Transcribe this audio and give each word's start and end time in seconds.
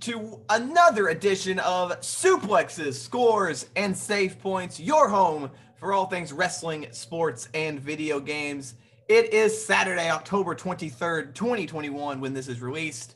to 0.00 0.40
another 0.48 1.08
edition 1.08 1.58
of 1.60 2.00
Suplexes, 2.00 2.94
Scores, 2.94 3.66
and 3.76 3.96
Save 3.96 4.40
Points, 4.40 4.80
your 4.80 5.08
home 5.08 5.50
for 5.78 5.92
all 5.92 6.06
things 6.06 6.32
wrestling, 6.32 6.86
sports, 6.90 7.48
and 7.54 7.80
video 7.80 8.20
games. 8.20 8.74
It 9.08 9.32
is 9.32 9.64
Saturday, 9.64 10.10
October 10.10 10.54
23rd, 10.54 11.34
2021, 11.34 12.20
when 12.20 12.34
this 12.34 12.48
is 12.48 12.60
released. 12.60 13.14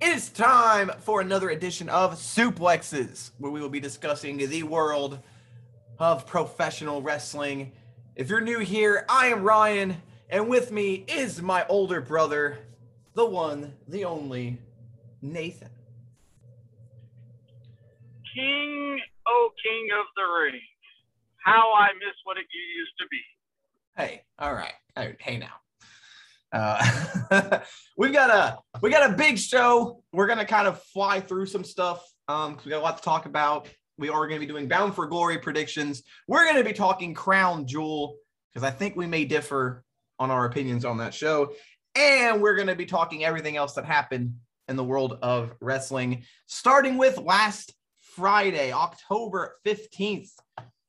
It 0.00 0.08
is 0.08 0.28
time 0.30 0.90
for 1.00 1.20
another 1.20 1.50
edition 1.50 1.88
of 1.88 2.14
Suplexes, 2.14 3.30
where 3.38 3.52
we 3.52 3.60
will 3.60 3.68
be 3.68 3.80
discussing 3.80 4.38
the 4.38 4.62
world 4.62 5.18
of 5.98 6.26
professional 6.26 7.02
wrestling. 7.02 7.72
If 8.16 8.28
you're 8.28 8.40
new 8.40 8.58
here, 8.58 9.04
I 9.08 9.26
am 9.26 9.42
Ryan, 9.42 9.96
and 10.28 10.48
with 10.48 10.72
me 10.72 11.04
is 11.06 11.42
my 11.42 11.66
older 11.68 12.00
brother, 12.00 12.58
the 13.14 13.26
one, 13.26 13.74
the 13.88 14.04
only, 14.04 14.58
Nathan. 15.22 15.68
King, 18.34 19.00
oh 19.26 19.50
King 19.62 19.88
of 19.98 20.06
the 20.16 20.22
Ring. 20.22 20.60
How 21.44 21.72
I 21.74 21.88
miss 21.94 22.14
what 22.24 22.36
it 22.36 22.46
used 22.52 22.92
to 22.98 23.06
be. 23.10 23.20
Hey, 23.96 24.22
all 24.38 24.52
right. 24.52 24.74
Hey, 25.18 25.38
now. 25.38 25.54
Uh, 26.52 27.60
we've 27.96 28.12
got 28.12 28.30
a 28.30 28.58
we 28.82 28.90
got 28.90 29.10
a 29.10 29.14
big 29.14 29.38
show. 29.38 30.02
We're 30.12 30.26
gonna 30.26 30.44
kind 30.44 30.66
of 30.66 30.82
fly 30.82 31.20
through 31.20 31.46
some 31.46 31.64
stuff. 31.64 32.04
Um, 32.28 32.58
we 32.64 32.70
got 32.70 32.80
a 32.80 32.82
lot 32.82 32.98
to 32.98 33.02
talk 33.02 33.26
about. 33.26 33.68
We 33.98 34.08
are 34.08 34.26
to 34.40 34.46
be 34.46 34.46
doing 34.46 34.66
Bound 34.66 34.94
for 34.94 35.06
Glory 35.06 35.38
predictions. 35.38 36.02
We're 36.26 36.44
to 36.56 36.64
be 36.64 36.72
talking 36.72 37.14
Crown 37.14 37.66
Jewel 37.66 38.16
because 38.52 38.66
I 38.66 38.70
think 38.70 38.96
we 38.96 39.06
may 39.06 39.24
differ 39.24 39.84
on 40.18 40.30
our 40.30 40.46
opinions 40.46 40.84
on 40.84 40.98
that 40.98 41.14
show. 41.14 41.52
And 41.94 42.40
we're 42.40 42.54
to 42.68 42.76
be 42.76 42.86
talking 42.86 43.24
everything 43.24 43.56
else 43.56 43.74
that 43.74 43.84
happened 43.84 44.36
in 44.68 44.76
the 44.76 44.84
world 44.84 45.18
of 45.22 45.52
wrestling, 45.60 46.24
starting 46.46 46.96
with 46.96 47.18
last 47.18 47.74
Friday, 48.20 48.70
October 48.70 49.56
15th. 49.64 50.32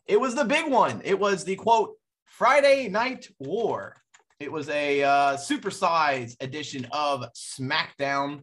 It 0.05 0.19
was 0.19 0.35
the 0.35 0.43
big 0.43 0.69
one. 0.69 1.01
It 1.05 1.17
was 1.17 1.45
the 1.45 1.55
quote, 1.55 1.95
Friday 2.25 2.89
Night 2.89 3.29
War. 3.39 3.95
It 4.41 4.51
was 4.51 4.67
a 4.67 5.01
uh, 5.01 5.37
supersized 5.37 6.35
edition 6.43 6.87
of 6.91 7.23
SmackDown 7.33 8.41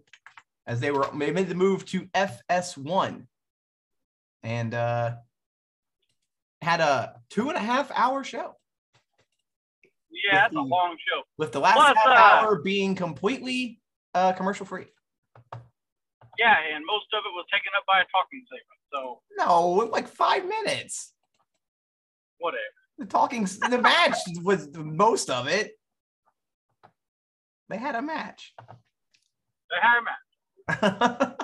as 0.67 0.81
they 0.81 0.91
were 0.91 1.07
they 1.15 1.33
made 1.33 1.51
the 1.51 1.55
move 1.55 1.85
to 1.87 2.07
FS1 2.15 3.27
and 4.43 4.73
uh, 4.73 5.17
had 6.63 6.81
a 6.81 7.21
two 7.29 7.51
and 7.51 7.59
a 7.59 7.61
half 7.61 7.91
hour 7.95 8.25
show. 8.25 8.57
Yeah, 10.33 10.47
it's 10.47 10.57
a 10.57 10.61
long 10.61 10.97
show. 10.97 11.25
With 11.37 11.53
the 11.53 11.61
last 11.61 11.77
Plus, 11.77 11.95
half 11.95 12.07
uh, 12.07 12.47
hour 12.47 12.63
being 12.63 12.95
completely 12.95 13.81
uh, 14.15 14.33
commercial 14.33 14.65
free. 14.65 14.87
Yeah, 16.39 16.55
and 16.75 16.85
most 16.87 17.07
of 17.13 17.25
it 17.27 17.33
was 17.35 17.45
taken 17.53 17.73
up 17.77 17.85
by 17.87 18.01
a 18.01 18.05
talking 18.15 18.45
segment. 18.49 18.81
So 18.93 19.21
No, 19.37 19.91
like 19.91 20.07
five 20.09 20.47
minutes. 20.47 21.13
whatever. 22.39 22.63
The 22.99 23.07
talking, 23.07 23.45
the 23.45 23.79
match 23.81 24.17
was 24.43 24.71
the 24.71 24.85
most 24.85 25.31
of 25.31 25.47
it. 25.49 25.73
They 27.69 27.77
had 27.77 27.95
a 27.95 28.03
match. 28.03 28.55
They 29.71 29.77
had 29.81 29.99
a 29.99 31.23
match. 31.23 31.35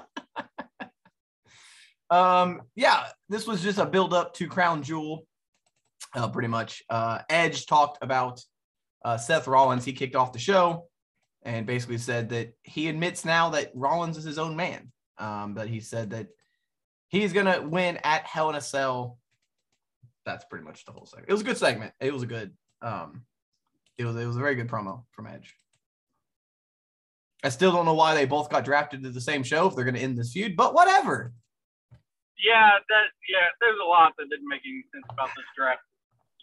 um, 2.10 2.62
yeah, 2.74 3.06
this 3.28 3.46
was 3.46 3.62
just 3.62 3.78
a 3.78 3.86
build 3.86 4.14
up 4.14 4.34
to 4.34 4.48
Crown 4.48 4.82
Jewel, 4.82 5.26
uh, 6.14 6.28
pretty 6.28 6.48
much. 6.48 6.82
Uh, 6.88 7.20
Edge 7.28 7.66
talked 7.66 7.98
about 8.02 8.40
uh, 9.04 9.16
Seth 9.16 9.46
Rollins. 9.46 9.84
He 9.84 9.92
kicked 9.92 10.16
off 10.16 10.32
the 10.32 10.38
show 10.38 10.86
and 11.44 11.66
basically 11.66 11.98
said 11.98 12.30
that 12.30 12.54
he 12.62 12.88
admits 12.88 13.24
now 13.24 13.50
that 13.50 13.70
Rollins 13.74 14.16
is 14.16 14.24
his 14.24 14.38
own 14.38 14.56
man. 14.56 14.90
Um, 15.18 15.54
but 15.54 15.68
he 15.68 15.80
said 15.80 16.10
that 16.10 16.28
he's 17.08 17.32
gonna 17.32 17.62
win 17.62 17.98
at 18.02 18.24
Hell 18.24 18.50
in 18.50 18.56
a 18.56 18.60
Cell. 18.60 19.18
That's 20.24 20.44
pretty 20.46 20.64
much 20.64 20.84
the 20.84 20.92
whole 20.92 21.06
segment. 21.06 21.28
It 21.28 21.32
was 21.32 21.42
a 21.42 21.44
good 21.44 21.58
segment. 21.58 21.92
It 22.00 22.12
was 22.12 22.22
a 22.22 22.26
good. 22.26 22.52
Um, 22.82 23.22
it 23.98 24.04
was 24.04 24.16
it 24.16 24.26
was 24.26 24.36
a 24.36 24.40
very 24.40 24.54
good 24.54 24.68
promo 24.68 25.04
from 25.12 25.26
Edge. 25.26 25.54
I 27.44 27.50
still 27.50 27.72
don't 27.72 27.84
know 27.84 27.94
why 27.94 28.14
they 28.14 28.24
both 28.24 28.48
got 28.48 28.64
drafted 28.64 29.02
to 29.02 29.10
the 29.10 29.20
same 29.20 29.42
show 29.42 29.68
if 29.68 29.76
they're 29.76 29.84
going 29.84 29.96
to 29.96 30.00
end 30.00 30.16
this 30.16 30.32
feud, 30.32 30.56
but 30.56 30.72
whatever. 30.72 31.34
Yeah, 32.42 32.70
that 32.88 33.04
yeah, 33.28 33.48
there's 33.60 33.78
a 33.82 33.86
lot 33.86 34.14
that 34.18 34.30
didn't 34.30 34.48
make 34.48 34.62
any 34.66 34.82
sense 34.92 35.04
about 35.10 35.28
this 35.36 35.44
draft. 35.56 35.82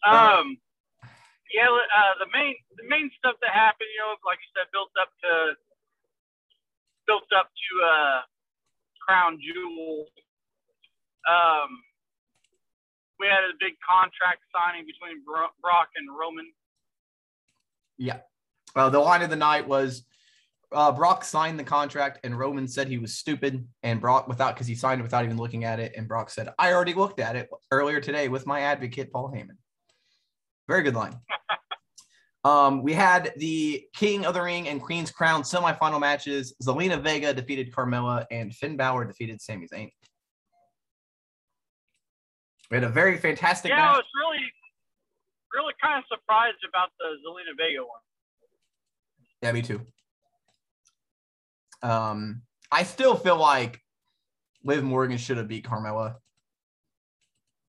Um 0.07 0.57
yeah, 1.53 1.67
uh, 1.67 2.15
the 2.19 2.29
main 2.31 2.55
the 2.77 2.87
main 2.87 3.11
stuff 3.17 3.35
that 3.41 3.51
happened, 3.51 3.91
you 3.91 4.01
know, 4.01 4.15
like 4.25 4.39
you 4.39 4.49
said, 4.55 4.67
built 4.71 4.91
up 4.99 5.11
to 5.23 5.31
built 7.07 7.29
up 7.35 7.51
to 7.51 7.71
uh 7.83 8.19
Crown 9.03 9.39
Jewel. 9.39 10.07
Um 11.27 11.83
we 13.19 13.27
had 13.27 13.45
a 13.45 13.53
big 13.59 13.77
contract 13.85 14.41
signing 14.49 14.85
between 14.85 15.23
Bro- 15.23 15.53
Brock 15.61 15.89
and 15.95 16.09
Roman. 16.09 16.51
Yeah. 17.97 18.25
Uh, 18.75 18.89
the 18.89 18.99
line 18.99 19.21
of 19.21 19.29
the 19.29 19.35
night 19.35 19.67
was 19.67 20.03
uh, 20.71 20.91
Brock 20.91 21.23
signed 21.23 21.59
the 21.59 21.63
contract 21.63 22.19
and 22.23 22.37
Roman 22.37 22.67
said 22.67 22.87
he 22.87 22.97
was 22.97 23.13
stupid. 23.13 23.67
And 23.83 24.01
Brock, 24.01 24.27
without, 24.27 24.55
because 24.55 24.65
he 24.65 24.73
signed 24.73 25.01
it 25.01 25.03
without 25.03 25.23
even 25.23 25.37
looking 25.37 25.65
at 25.65 25.79
it. 25.79 25.93
And 25.95 26.07
Brock 26.07 26.31
said, 26.31 26.49
I 26.57 26.73
already 26.73 26.95
looked 26.95 27.19
at 27.19 27.35
it 27.35 27.49
earlier 27.69 28.01
today 28.01 28.27
with 28.27 28.47
my 28.47 28.61
advocate, 28.61 29.11
Paul 29.11 29.31
Heyman. 29.31 29.57
Very 30.71 30.83
good 30.83 30.95
line. 30.95 31.19
um, 32.45 32.81
we 32.81 32.93
had 32.93 33.33
the 33.35 33.83
King 33.93 34.25
of 34.25 34.33
the 34.33 34.41
Ring 34.41 34.69
and 34.69 34.81
Queen's 34.81 35.11
Crown 35.11 35.41
semifinal 35.41 35.99
matches. 35.99 36.55
Zelina 36.63 36.97
Vega 36.97 37.33
defeated 37.33 37.73
Carmella 37.73 38.25
and 38.31 38.55
Finn 38.55 38.77
Balor 38.77 39.03
defeated 39.03 39.41
Sami 39.41 39.67
Zayn. 39.67 39.91
We 42.69 42.75
had 42.77 42.85
a 42.85 42.89
very 42.89 43.17
fantastic 43.17 43.71
Yeah, 43.71 43.85
I 43.85 43.97
was 43.97 44.05
really 44.15 44.39
really 45.53 45.73
kind 45.83 45.97
of 45.97 46.05
surprised 46.07 46.63
about 46.69 46.87
the 46.99 47.17
Zelina 47.17 47.57
Vega 47.57 47.81
one. 47.81 47.99
Yeah, 49.41 49.51
me 49.51 49.61
too. 49.61 49.81
Um, 51.83 52.43
I 52.71 52.83
still 52.83 53.17
feel 53.17 53.35
like 53.35 53.81
Liv 54.63 54.85
Morgan 54.85 55.17
should 55.17 55.35
have 55.35 55.49
beat 55.49 55.65
Carmella. 55.65 56.15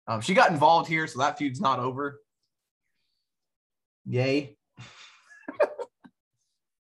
Um, 0.06 0.20
she 0.20 0.34
got 0.34 0.52
involved 0.52 0.88
here, 0.88 1.08
so 1.08 1.18
that 1.18 1.36
feud's 1.36 1.60
not 1.60 1.80
over. 1.80 2.21
Yay. 4.06 4.56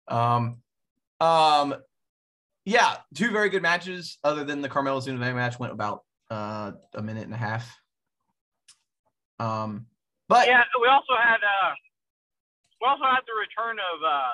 um, 0.08 0.62
um, 1.20 1.76
yeah, 2.66 2.98
two 3.16 3.32
very 3.32 3.50
good 3.50 3.62
matches. 3.62 4.18
Other 4.24 4.44
than 4.44 4.62
the 4.62 4.70
Carmella 4.70 5.02
Zelina 5.02 5.20
Vega 5.20 5.36
match, 5.36 5.60
went 5.60 5.74
about 5.74 6.04
uh, 6.30 6.72
a 6.94 7.02
minute 7.02 7.24
and 7.24 7.34
a 7.34 7.38
half. 7.38 7.78
Um, 9.40 9.88
but 10.30 10.48
Yeah, 10.48 10.64
we 10.82 10.88
also 10.88 11.14
had 11.22 11.38
uh 11.38 11.74
we 12.82 12.88
also 12.88 13.04
had 13.04 13.22
the 13.28 13.34
return 13.40 13.78
of 13.80 14.04
uh 14.04 14.34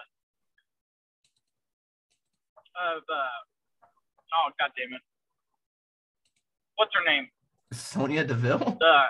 of 2.96 3.04
uh 3.04 3.40
oh 4.36 4.52
god 4.60 4.72
damn 4.78 4.94
it. 4.94 5.02
What's 6.76 6.92
her 6.94 7.04
name? 7.06 7.28
Sonya 7.74 8.24
Deville. 8.26 8.78
The 8.80 9.04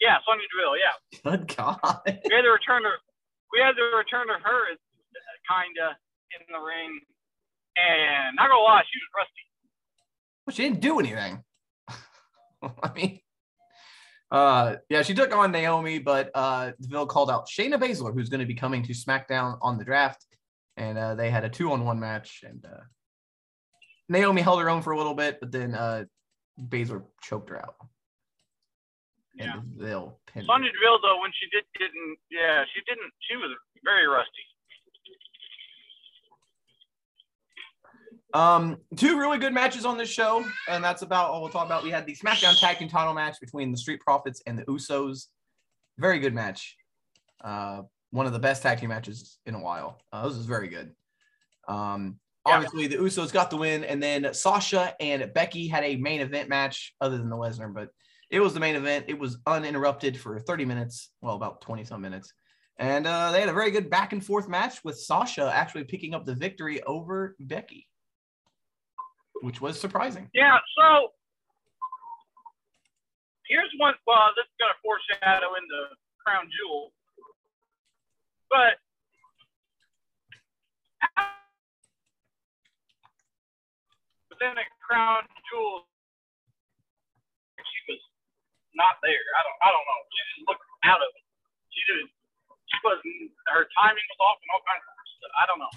yeah, 0.00 0.18
Sonya 0.26 0.46
Deville, 0.50 0.76
yeah. 0.78 0.94
Good 1.24 1.56
God. 1.56 2.02
We 2.06 2.34
had 2.34 2.44
the 2.44 2.54
return 2.54 2.86
of 2.86 2.92
we 3.52 3.60
had 3.60 3.74
the 3.76 3.96
return 3.96 4.28
of 4.30 4.40
her 4.42 4.60
kinda 5.48 5.96
in 6.36 6.52
the 6.52 6.60
ring. 6.60 7.00
And 7.76 8.36
not 8.36 8.50
gonna 8.50 8.62
lie, 8.62 8.82
she 8.82 8.98
was 8.98 9.10
rusty. 9.16 9.44
Well, 10.46 10.54
she 10.54 10.62
didn't 10.64 10.80
do 10.80 10.98
anything. 10.98 11.42
I 12.82 12.92
mean, 12.94 13.20
uh, 14.30 14.76
yeah, 14.88 15.02
she 15.02 15.14
took 15.14 15.34
on 15.34 15.52
Naomi, 15.52 15.98
but 15.98 16.30
uh, 16.34 16.72
Deville 16.80 17.06
called 17.06 17.30
out 17.30 17.48
Shayna 17.48 17.74
Baszler, 17.74 18.12
who's 18.12 18.28
going 18.28 18.40
to 18.40 18.46
be 18.46 18.54
coming 18.54 18.82
to 18.82 18.92
SmackDown 18.92 19.58
on 19.62 19.78
the 19.78 19.84
draft, 19.84 20.26
and 20.76 20.98
uh, 20.98 21.14
they 21.14 21.30
had 21.30 21.44
a 21.44 21.48
two-on-one 21.48 21.98
match, 21.98 22.44
and 22.46 22.64
uh, 22.64 22.80
Naomi 24.08 24.42
held 24.42 24.60
her 24.60 24.68
own 24.68 24.82
for 24.82 24.92
a 24.92 24.98
little 24.98 25.14
bit, 25.14 25.38
but 25.40 25.52
then 25.52 25.74
uh, 25.74 26.04
Baszler 26.60 27.04
choked 27.22 27.50
her 27.50 27.58
out. 27.58 27.76
Yeah. 29.38 29.58
And 29.58 29.78
Deville 29.78 30.18
pinned 30.26 30.46
her. 30.46 30.52
Sonya 30.52 30.70
Deville 30.72 30.98
though, 31.02 31.20
when 31.20 31.30
she 31.32 31.48
did 31.50 31.64
didn't 31.78 32.18
yeah, 32.30 32.64
she 32.74 32.80
didn't 32.86 33.12
she 33.20 33.36
was 33.36 33.50
very 33.84 34.06
rusty. 34.06 34.44
Um, 38.34 38.76
two 38.96 39.18
really 39.18 39.38
good 39.38 39.54
matches 39.54 39.86
on 39.86 39.96
this 39.96 40.10
show, 40.10 40.44
and 40.68 40.84
that's 40.84 41.00
about 41.00 41.30
all 41.30 41.40
we'll 41.40 41.50
talk 41.50 41.64
about. 41.64 41.82
We 41.82 41.90
had 41.90 42.04
the 42.04 42.14
SmackDown 42.14 42.58
Tag 42.60 42.78
Team 42.78 42.88
Title 42.88 43.14
match 43.14 43.40
between 43.40 43.72
the 43.72 43.78
Street 43.78 44.00
Profits 44.00 44.42
and 44.46 44.58
the 44.58 44.64
Usos. 44.64 45.28
Very 45.96 46.18
good 46.18 46.34
match. 46.34 46.76
Uh, 47.42 47.82
one 48.10 48.26
of 48.26 48.32
the 48.32 48.38
best 48.38 48.62
tag 48.62 48.80
team 48.80 48.90
matches 48.90 49.38
in 49.46 49.54
a 49.54 49.60
while. 49.60 50.00
Uh, 50.12 50.28
this 50.28 50.36
was 50.36 50.46
very 50.46 50.68
good. 50.68 50.92
Um, 51.68 52.18
obviously 52.44 52.86
the 52.86 52.96
Usos 52.96 53.32
got 53.32 53.50
the 53.50 53.56
win, 53.56 53.84
and 53.84 54.02
then 54.02 54.32
Sasha 54.34 54.94
and 55.00 55.32
Becky 55.34 55.68
had 55.68 55.84
a 55.84 55.96
main 55.96 56.20
event 56.20 56.48
match, 56.48 56.94
other 57.00 57.18
than 57.18 57.30
the 57.30 57.36
Lesnar, 57.36 57.72
but 57.72 57.90
it 58.30 58.40
was 58.40 58.54
the 58.54 58.60
main 58.60 58.76
event. 58.76 59.06
It 59.08 59.18
was 59.18 59.38
uninterrupted 59.46 60.18
for 60.18 60.38
30 60.38 60.64
minutes, 60.64 61.10
well, 61.20 61.34
about 61.34 61.60
20 61.62 61.84
some 61.84 62.00
minutes. 62.00 62.32
And 62.78 63.06
uh, 63.06 63.32
they 63.32 63.40
had 63.40 63.48
a 63.48 63.52
very 63.52 63.70
good 63.70 63.90
back 63.90 64.12
and 64.12 64.24
forth 64.24 64.48
match 64.48 64.84
with 64.84 64.98
Sasha 64.98 65.50
actually 65.52 65.84
picking 65.84 66.14
up 66.14 66.24
the 66.24 66.34
victory 66.34 66.82
over 66.84 67.34
Becky. 67.40 67.88
which 69.42 69.60
was 69.60 69.80
surprising. 69.80 70.28
Yeah, 70.34 70.58
so 70.78 71.08
here's 73.48 73.70
one. 73.78 73.94
Well, 74.06 74.30
this 74.36 74.44
is 74.44 74.56
going 74.58 74.72
to 74.72 74.80
foreshadow 74.82 75.54
into 75.54 75.94
Crown 76.24 76.46
Jewel, 76.52 76.92
but 78.50 78.78
within 84.30 84.58
a 84.58 84.66
Crown 84.86 85.22
Jewel, 85.50 85.86
not 88.78 89.02
there. 89.02 89.26
I 89.34 89.40
don't. 89.42 89.58
I 89.60 89.68
don't 89.74 89.86
know. 89.86 90.00
She 90.14 90.20
just 90.38 90.46
looked 90.46 90.66
out 90.86 91.02
of 91.02 91.10
it. 91.10 91.24
She 91.74 91.80
just. 91.90 92.08
She 92.70 92.76
was. 92.86 92.98
Her 93.50 93.66
timing 93.76 94.06
was 94.06 94.20
off 94.22 94.38
and 94.38 94.50
all 94.54 94.62
kinds 94.62 94.84
of 94.86 94.94
stuff. 95.18 95.34
I 95.34 95.44
don't 95.50 95.60
know. 95.60 95.74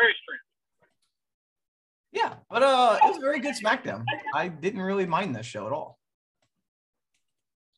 Very 0.00 0.16
strange. 0.24 0.46
Yeah, 2.12 2.36
but 2.48 2.62
uh, 2.62 3.00
it 3.00 3.08
was 3.08 3.16
a 3.16 3.24
very 3.24 3.40
good 3.40 3.56
SmackDown. 3.56 4.04
I 4.34 4.48
didn't 4.48 4.82
really 4.82 5.06
mind 5.06 5.34
this 5.34 5.46
show 5.46 5.66
at 5.66 5.72
all. 5.72 5.98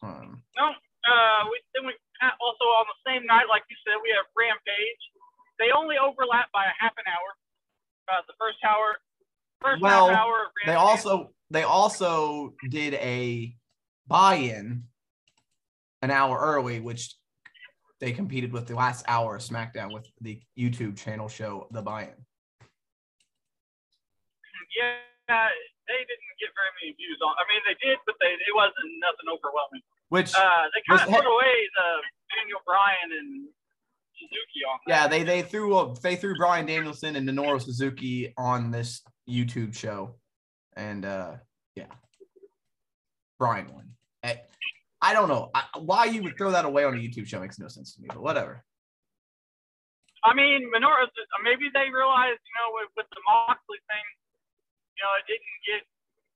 Um, 0.02 0.42
No, 0.58 0.74
uh, 0.74 1.40
we 1.48 1.56
then 1.74 1.86
we 1.86 1.94
also 2.42 2.64
on 2.82 2.86
the 2.90 2.98
same 3.06 3.24
night, 3.26 3.46
like 3.48 3.62
you 3.70 3.76
said, 3.86 3.94
we 4.02 4.10
have 4.10 4.26
Rampage. 4.34 5.02
They 5.58 5.70
only 5.70 5.96
overlap 5.96 6.50
by 6.52 6.66
a 6.66 6.74
half 6.78 6.92
an 6.98 7.06
hour. 7.06 7.28
Uh, 8.10 8.20
the 8.26 8.34
first 8.36 8.58
hour, 8.66 8.98
first 9.62 9.80
Well, 9.80 10.10
half 10.10 10.18
hour. 10.18 10.50
Of 10.50 10.66
they 10.66 10.74
also 10.74 11.30
they 11.54 11.62
also 11.62 12.54
did 12.70 12.94
a 12.94 13.54
buy-in 14.06 14.84
an 16.02 16.10
hour 16.10 16.38
early, 16.38 16.80
which 16.80 17.14
they 18.00 18.12
competed 18.12 18.52
with 18.52 18.66
the 18.66 18.74
last 18.74 19.04
hour 19.08 19.36
of 19.36 19.42
SmackDown 19.42 19.92
with 19.92 20.06
the 20.20 20.40
YouTube 20.58 20.96
channel 20.98 21.28
show 21.28 21.68
The 21.70 21.80
Buy-in. 21.80 22.12
yeah, 24.76 25.48
they 25.88 26.00
didn't 26.04 26.34
get 26.40 26.50
very 26.58 26.72
many 26.82 26.92
views 26.96 27.18
on. 27.24 27.32
I 27.38 27.44
mean, 27.48 27.62
they 27.66 27.76
did, 27.86 27.98
but 28.06 28.16
they 28.20 28.26
it 28.34 28.54
wasn't 28.54 28.74
nothing 29.00 29.28
overwhelming. 29.32 29.82
Which 30.08 30.34
Uh, 30.34 30.68
they 30.74 30.82
kind 30.88 31.00
of 31.08 31.14
put 31.14 31.24
away 31.26 31.54
the 31.78 31.88
Daniel 32.36 32.60
Bryan 32.66 33.10
and 33.18 33.48
Suzuki 34.18 34.60
on. 34.68 34.78
that. 34.86 34.92
yeah, 34.92 35.06
they 35.08 35.22
they 35.22 35.42
threw 35.42 35.78
a, 35.78 35.94
they 36.00 36.16
threw 36.16 36.36
Bryan 36.36 36.66
Danielson 36.66 37.16
and 37.16 37.28
Minoru 37.28 37.60
Suzuki 37.62 38.32
on 38.36 38.70
this 38.70 39.02
YouTube 39.28 39.74
show, 39.74 40.16
and 40.76 41.04
uh 41.04 41.34
yeah, 41.74 41.90
Brian 43.38 43.72
won. 43.72 43.90
I, 45.04 45.12
don't 45.12 45.28
know 45.28 45.52
I, 45.52 45.68
why 45.84 46.08
you 46.08 46.24
would 46.24 46.32
throw 46.40 46.48
that 46.56 46.64
away 46.64 46.88
on 46.88 46.96
a 46.96 46.96
YouTube 46.96 47.28
show 47.28 47.36
makes 47.36 47.60
no 47.60 47.68
sense 47.68 47.92
to 47.92 48.00
me, 48.00 48.08
but 48.08 48.24
whatever. 48.24 48.64
I 50.24 50.32
mean, 50.32 50.72
Minoru. 50.72 51.04
Maybe 51.44 51.68
they 51.76 51.92
realized, 51.92 52.40
you 52.40 52.54
know, 52.56 52.72
with, 52.72 52.88
with 52.96 53.04
the 53.12 53.20
Moxley 53.28 53.76
thing, 53.84 54.06
you 54.96 55.04
know, 55.04 55.12
it 55.20 55.28
didn't 55.28 55.60
get 55.68 55.84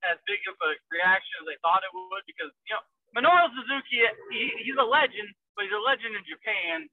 as 0.06 0.20
big 0.29 0.44
of 0.46 0.55
a 0.61 0.76
reaction 0.93 1.32
as 1.41 1.49
they 1.49 1.56
thought 1.64 1.81
it 1.81 1.91
would 1.96 2.23
because 2.29 2.52
you 2.69 2.76
know 2.76 2.82
Minoru 3.17 3.49
Suzuki, 3.56 4.05
he, 4.31 4.52
he's 4.62 4.76
a 4.76 4.84
legend, 4.84 5.32
but 5.56 5.64
he's 5.64 5.75
a 5.75 5.81
legend 5.81 6.12
in 6.14 6.25
Japan. 6.29 6.87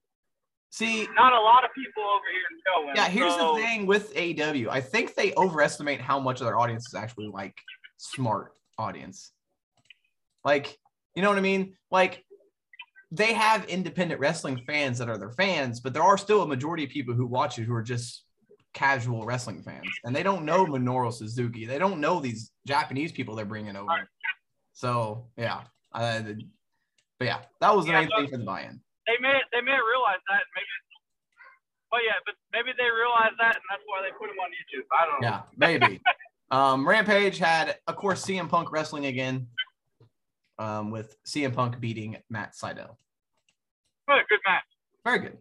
See, 0.75 1.07
Not 1.15 1.31
a 1.31 1.39
lot 1.39 1.63
of 1.63 1.69
people 1.73 2.03
over 2.03 2.25
here 2.29 2.59
know 2.67 2.89
him. 2.89 2.95
Yeah, 2.97 3.07
here's 3.07 3.33
so, 3.33 3.55
the 3.55 3.61
thing 3.61 3.85
with 3.85 4.13
AEW. 4.13 4.67
I 4.67 4.81
think 4.81 5.15
they 5.15 5.33
overestimate 5.37 6.01
how 6.01 6.19
much 6.19 6.41
of 6.41 6.47
their 6.47 6.59
audience 6.59 6.85
is 6.89 6.95
actually 6.95 7.27
like 7.27 7.55
smart 7.95 8.51
audience. 8.77 9.31
Like, 10.43 10.77
you 11.15 11.21
know 11.21 11.29
what 11.29 11.37
I 11.37 11.41
mean? 11.41 11.77
Like, 11.91 12.25
they 13.09 13.31
have 13.31 13.63
independent 13.69 14.19
wrestling 14.19 14.63
fans 14.67 14.97
that 14.97 15.07
are 15.07 15.17
their 15.17 15.31
fans, 15.31 15.79
but 15.79 15.93
there 15.93 16.03
are 16.03 16.17
still 16.17 16.41
a 16.41 16.47
majority 16.47 16.83
of 16.83 16.89
people 16.89 17.13
who 17.13 17.25
watch 17.25 17.57
it 17.57 17.63
who 17.63 17.73
are 17.73 17.81
just 17.81 18.25
casual 18.73 19.25
wrestling 19.25 19.63
fans, 19.63 19.87
and 20.03 20.13
they 20.13 20.23
don't 20.23 20.43
know 20.43 20.65
Minoru 20.65 21.13
Suzuki. 21.13 21.65
They 21.65 21.79
don't 21.79 22.01
know 22.01 22.19
these 22.19 22.51
Japanese 22.67 23.13
people 23.13 23.33
they're 23.33 23.45
bringing 23.45 23.77
over. 23.77 24.09
So 24.73 25.27
yeah, 25.37 25.61
uh, 25.93 26.21
but 27.17 27.27
yeah, 27.27 27.39
that 27.61 27.73
was 27.73 27.85
the 27.85 27.93
Yeah, 27.93 28.01
main 28.01 28.09
thing 28.09 28.27
for 28.27 28.37
the 28.39 28.43
buy-in. 28.43 28.81
They 29.07 29.17
may 29.21 29.39
they 29.53 29.61
may 29.61 29.77
realize 29.77 30.21
that 30.29 30.43
maybe. 30.55 30.67
Oh 31.93 31.99
yeah, 32.03 32.19
but 32.25 32.35
maybe 32.51 32.75
they 32.77 32.89
realize 32.89 33.33
that, 33.39 33.55
and 33.55 33.63
that's 33.69 33.83
why 33.85 34.01
they 34.01 34.11
put 34.19 34.29
him 34.29 34.37
on 34.41 34.49
YouTube. 34.51 34.85
I 34.91 35.05
don't 35.05 35.21
know. 35.21 35.27
Yeah, 35.27 35.41
maybe. 35.55 36.01
um, 36.51 36.87
Rampage 36.87 37.37
had, 37.37 37.77
of 37.87 37.95
course, 37.95 38.25
CM 38.25 38.49
Punk 38.49 38.71
wrestling 38.71 39.05
again, 39.05 39.47
um, 40.57 40.91
with 40.91 41.15
CM 41.25 41.53
Punk 41.53 41.79
beating 41.79 42.17
Matt 42.29 42.53
Sydal. 42.53 42.95
But 44.07 44.17
a 44.17 44.23
good 44.27 44.39
match. 44.45 44.63
Very 45.03 45.19
good. 45.19 45.37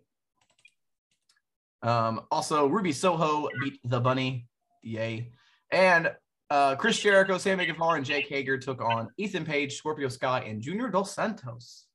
Um, 1.82 2.22
also, 2.30 2.66
Ruby 2.66 2.92
Soho 2.92 3.48
beat 3.62 3.78
the 3.84 4.00
Bunny. 4.00 4.48
Yay. 4.82 5.32
And 5.70 6.12
uh, 6.50 6.76
Chris 6.76 6.98
Jericho, 7.00 7.38
Sammy 7.38 7.66
Guevara, 7.66 7.96
and 7.96 8.04
Jake 8.04 8.28
Hager 8.28 8.58
took 8.58 8.80
on 8.80 9.10
Ethan 9.16 9.44
Page, 9.44 9.74
Scorpio 9.76 10.08
Sky, 10.08 10.40
and 10.46 10.62
Junior 10.62 10.88
Dos 10.88 11.14
Santos. 11.14 11.86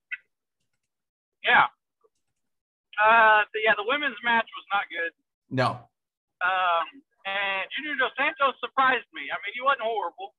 Yeah. 1.43 1.67
Uh, 2.99 3.47
the, 3.55 3.63
yeah, 3.63 3.75
the 3.79 3.87
women's 3.87 4.19
match 4.23 4.47
was 4.51 4.65
not 4.73 4.85
good. 4.91 5.15
No. 5.47 5.79
Um, 6.43 6.87
and 7.23 7.63
Junior 7.71 7.95
Dos 7.95 8.15
Santos 8.19 8.59
surprised 8.59 9.07
me. 9.15 9.31
I 9.31 9.39
mean, 9.43 9.55
he 9.55 9.63
wasn't 9.63 9.87
horrible. 9.87 10.35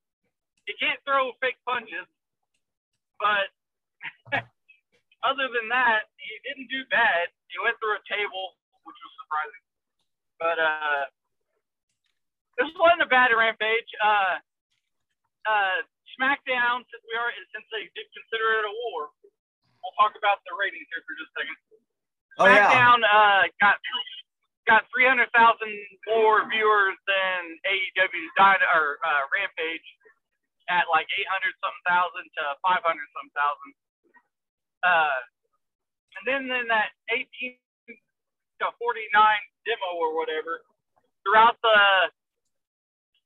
He 0.69 0.77
can't 0.77 1.01
throw 1.05 1.33
fake 1.41 1.57
punches, 1.65 2.05
but 3.17 3.49
other 5.29 5.49
than 5.49 5.69
that, 5.73 6.09
he 6.21 6.33
didn't 6.45 6.69
do 6.69 6.85
bad. 6.93 7.33
He 7.49 7.57
went 7.61 7.77
through 7.81 7.97
a 7.97 8.03
table, 8.05 8.57
which 8.85 8.97
was 8.97 9.13
surprising. 9.25 9.65
But 10.37 10.57
uh, 10.61 11.03
this 12.61 12.69
wasn't 12.77 13.05
a 13.05 13.09
bad 13.09 13.33
rampage. 13.33 13.89
Uh, 14.01 14.37
uh, 15.49 15.77
SmackDown, 16.17 16.85
since 16.93 17.03
we 17.09 17.17
are, 17.17 17.33
since 17.53 17.65
they 17.73 17.89
did 17.97 18.07
consider 18.13 18.61
it 18.61 18.65
a 18.69 18.73
war, 18.89 19.09
we'll 19.81 19.97
talk 19.97 20.13
about 20.17 20.41
the 20.45 20.53
ratings 20.55 20.87
here 20.89 21.03
for 21.03 21.13
just 21.17 21.31
a 21.31 21.35
second. 21.41 21.57
Oh, 22.39 22.47
yeah. 22.47 22.69
SmackDown 22.69 22.99
uh, 23.03 23.43
got 23.59 23.77
got 24.69 24.85
300,000 24.93 25.27
more 26.07 26.45
viewers 26.47 26.95
than 27.09 27.39
AEW's 27.65 28.33
Dyna, 28.37 28.65
or 28.71 29.01
uh, 29.03 29.25
Rampage 29.33 29.87
at 30.69 30.87
like 30.87 31.09
800 31.11 31.51
something 31.59 31.85
thousand 31.89 32.25
to 32.39 32.43
500 32.63 32.79
something 32.85 33.35
thousand. 33.35 33.71
Uh, 34.81 35.19
and 36.21 36.23
then 36.29 36.41
in 36.47 36.67
that 36.69 36.93
18 37.11 37.57
to 38.61 38.67
49 38.77 39.11
demo 39.65 39.89
or 39.97 40.15
whatever, 40.15 40.61
throughout 41.25 41.57
the 41.61 42.09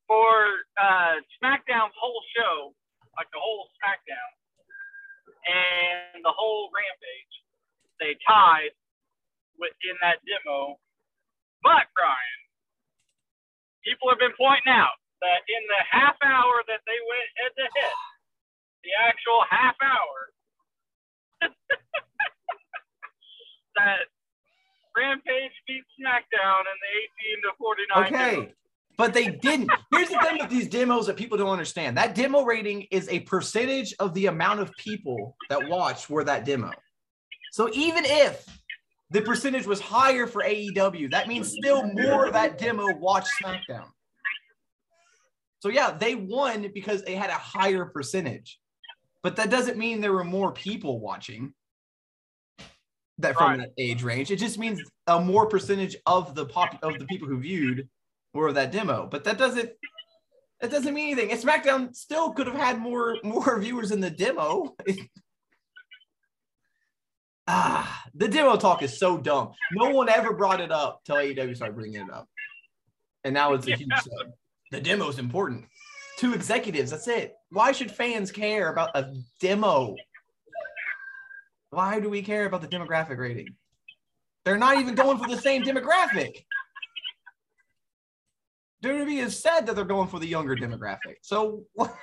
for 0.08 0.62
uh, 0.78 1.18
SmackDown's 1.42 1.98
whole 1.98 2.22
show, 2.38 2.74
like 3.18 3.30
the 3.34 3.42
whole 3.42 3.70
SmackDown 3.82 4.30
and 5.46 6.24
the 6.26 6.34
whole 6.34 6.70
Rampage, 6.74 7.36
they 8.00 8.18
tied 8.28 8.74
within 9.62 9.96
that 10.02 10.20
demo. 10.26 10.78
But 11.64 11.88
Brian, 11.96 12.42
people 13.86 14.10
have 14.10 14.20
been 14.20 14.36
pointing 14.38 14.70
out 14.70 14.98
that 15.22 15.42
in 15.48 15.64
the 15.70 15.82
half 15.90 16.18
hour 16.22 16.62
that 16.68 16.82
they 16.86 17.00
went 17.08 17.30
head 17.40 17.54
to 17.58 17.66
head, 17.78 17.98
the 18.84 18.94
actual 19.06 19.42
half 19.50 19.78
hour, 19.82 20.18
that 23.78 24.06
Rampage 24.98 25.56
beat 25.68 25.84
SmackDown 26.00 26.64
in 26.70 26.78
the 26.82 26.92
18 27.34 27.46
to 27.46 27.52
49. 27.58 28.06
Okay. 28.06 28.36
demo. 28.36 28.65
But 28.98 29.14
they 29.14 29.28
didn't. 29.28 29.70
Here's 29.92 30.10
the 30.10 30.20
thing 30.20 30.38
with 30.40 30.50
these 30.50 30.70
demos 30.70 31.08
that 31.08 31.18
people 31.18 31.38
don't 31.38 31.50
understand. 31.50 31.98
That 31.98 32.16
demo 32.16 32.44
rating 32.44 32.84
is 32.92 33.10
a 33.10 33.20
percentage 33.22 33.94
of 34.00 34.14
the 34.14 34.28
amount 34.28 34.62
of 34.62 34.72
people 34.78 35.36
that 35.50 35.68
watched 35.68 36.06
for 36.06 36.24
that 36.24 36.46
demo. 36.46 36.72
So 37.52 37.70
even 37.74 38.06
if 38.06 38.46
the 39.10 39.22
percentage 39.22 39.66
was 39.66 39.80
higher 39.80 40.28
for 40.28 40.44
AEW, 40.44 41.12
that 41.12 41.28
means 41.28 41.52
still 41.52 41.84
more 41.94 42.26
of 42.26 42.34
that 42.34 42.58
demo 42.58 42.96
watched 42.96 43.30
SmackDown. 43.44 43.88
So 45.60 45.70
yeah, 45.70 45.92
they 45.92 46.16
won 46.16 46.70
because 46.74 47.04
they 47.04 47.16
had 47.16 47.30
a 47.30 47.34
higher 47.34 47.86
percentage. 47.86 48.60
But 49.24 49.36
that 49.38 49.50
doesn't 49.50 49.78
mean 49.78 50.02
there 50.02 50.14
were 50.14 50.24
more 50.24 50.52
people 50.52 51.00
watching 51.00 51.54
that 53.18 53.36
from 53.36 53.52
Right. 53.52 53.60
that 53.60 53.72
age 53.78 54.04
range. 54.04 54.30
It 54.30 54.38
just 54.38 54.60
means 54.60 54.82
a 55.08 55.20
more 55.20 55.48
percentage 55.48 55.96
of 56.06 56.36
the 56.36 56.46
pop 56.46 56.78
of 56.84 57.00
the 57.00 57.06
people 57.06 57.28
who 57.28 57.40
viewed 57.40 57.90
were 58.42 58.54
that 58.54 58.72
demo. 58.72 59.08
But 59.10 59.24
that 59.24 59.38
doesn't 59.38 59.72
that 60.62 60.72
doesn't 60.72 60.94
mean 60.94 61.12
anything. 61.12 61.32
And 61.32 61.42
SmackDown 61.42 61.96
still 61.96 62.32
could 62.32 62.48
have 62.48 62.56
had 62.56 62.80
more 62.80 63.18
more 63.24 63.60
viewers 63.60 63.92
in 63.92 64.02
the 64.02 64.10
demo. 64.10 64.76
ah, 67.48 68.04
the 68.14 68.28
demo 68.28 68.58
talk 68.58 68.84
is 68.84 68.98
so 68.98 69.18
dumb. 69.18 69.52
No 69.74 69.90
one 69.90 70.10
ever 70.10 70.34
brought 70.34 70.62
it 70.62 70.72
up 70.72 71.02
till 71.06 71.16
AEW 71.16 71.56
started 71.56 71.76
bringing 71.76 72.02
it 72.02 72.12
up, 72.12 72.28
and 73.24 73.34
now 73.34 73.54
it's 73.54 73.68
a 73.68 73.76
huge 73.76 73.90
thing. 73.90 74.34
The 74.72 74.82
demo 74.82 75.10
is 75.10 75.20
important. 75.20 75.66
Two 76.18 76.34
executives. 76.34 76.92
That's 76.92 77.08
it. 77.08 77.36
Why 77.50 77.72
should 77.72 77.92
fans 77.92 78.32
care 78.32 78.70
about 78.70 78.96
a 78.96 79.14
demo? 79.42 79.96
Why 81.70 82.00
do 82.00 82.10
we 82.10 82.22
care 82.22 82.46
about 82.46 82.62
the 82.62 82.68
demographic 82.68 83.18
rating? 83.18 83.56
They're 84.46 84.58
not 84.58 84.80
even 84.80 84.96
going 84.96 85.18
for 85.18 85.28
the 85.28 85.38
same 85.38 85.64
demographic. 85.64 86.46
WWE 88.86 89.22
has 89.22 89.40
said 89.40 89.62
that 89.62 89.76
they're 89.76 89.84
going 89.84 90.08
for 90.08 90.20
the 90.20 90.28
younger 90.28 90.56
demographic. 90.56 91.18
So 91.22 91.64
what? 91.74 91.96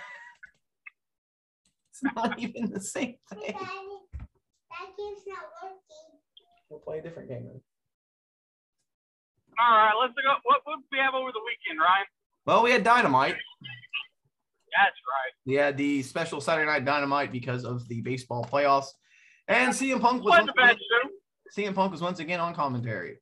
it's 1.91 2.03
not 2.17 2.39
even 2.41 2.71
the 2.71 2.81
same 2.81 3.17
thing. 3.33 3.55
That 3.55 4.89
game's 4.99 5.23
not 5.27 5.45
working. 5.62 5.79
We'll 6.69 6.81
play 6.81 6.99
a 6.99 7.03
different 7.03 7.29
game 7.29 7.45
then. 7.45 7.61
All 9.61 9.77
right, 9.77 9.93
let's 10.01 10.15
go. 10.15 10.33
What 10.45 10.62
what 10.65 10.77
did 10.77 10.85
we 10.91 10.99
have 10.99 11.15
over 11.15 11.31
the 11.31 11.41
weekend, 11.45 11.79
Ryan? 11.79 12.07
Well, 12.47 12.62
we 12.65 12.73
had 12.73 12.83
Dynamite. 12.83 13.35
That's 13.35 14.97
right. 15.07 15.33
We 15.47 15.55
had 15.55 15.77
the 15.77 16.03
special 16.03 16.41
Saturday 16.41 16.67
Night 16.67 16.85
Dynamite 16.85 17.31
because 17.31 17.65
of 17.65 17.87
the 17.89 18.01
baseball 18.01 18.45
playoffs, 18.45 18.89
and 19.47 19.73
CM 19.73 20.01
Punk 20.01 20.25
was 20.25 20.31
Wasn't 20.31 20.51
once 20.57 20.71
again, 20.73 20.77
show. 21.55 21.62
CM 21.62 21.75
Punk 21.75 21.93
was 21.93 22.01
once 22.01 22.19
again 22.19 22.41
on 22.41 22.55
commentary. 22.55 23.19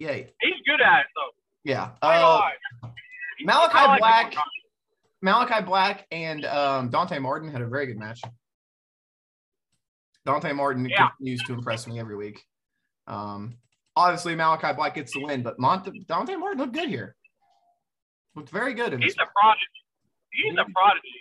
Yay! 0.00 0.32
He's 0.40 0.60
good 0.66 0.80
at 0.80 1.00
it 1.00 1.06
though. 1.14 1.37
Yeah. 1.68 1.90
I 2.00 2.14
ain't 2.16 2.22
gonna 2.22 2.44
Uh. 2.82 2.88
Malachi 3.44 3.74
I 3.76 3.86
like 3.86 3.92
him 3.92 3.98
Black- 4.00 4.34
Malachi 5.20 5.64
Black 5.64 6.06
and 6.10 6.44
um, 6.46 6.88
Dante 6.88 7.18
Martin 7.18 7.50
had 7.50 7.60
a 7.60 7.66
very 7.66 7.86
good 7.86 7.98
match. 7.98 8.20
Dante 10.24 10.52
Martin 10.52 10.88
Yeah. 10.88 11.08
continues 11.10 11.42
to 11.44 11.52
impress 11.52 11.86
me 11.86 12.00
every 12.00 12.16
week. 12.16 12.42
Um, 13.06 13.58
obviously, 13.96 14.34
Malachi 14.34 14.72
Black 14.74 14.94
gets 14.94 15.12
the 15.12 15.22
win, 15.22 15.42
but 15.42 15.58
Mont- 15.58 15.88
Dante 16.06 16.36
Martin 16.36 16.58
looked 16.58 16.72
good 16.72 16.88
here. 16.88 17.14
Looked 18.34 18.50
very 18.50 18.72
good 18.74 18.92
He's 19.02 19.14
a 19.18 19.26
prodigy. 19.40 19.66
He's 20.30 20.54
a 20.54 20.64
prodigy. 20.72 21.20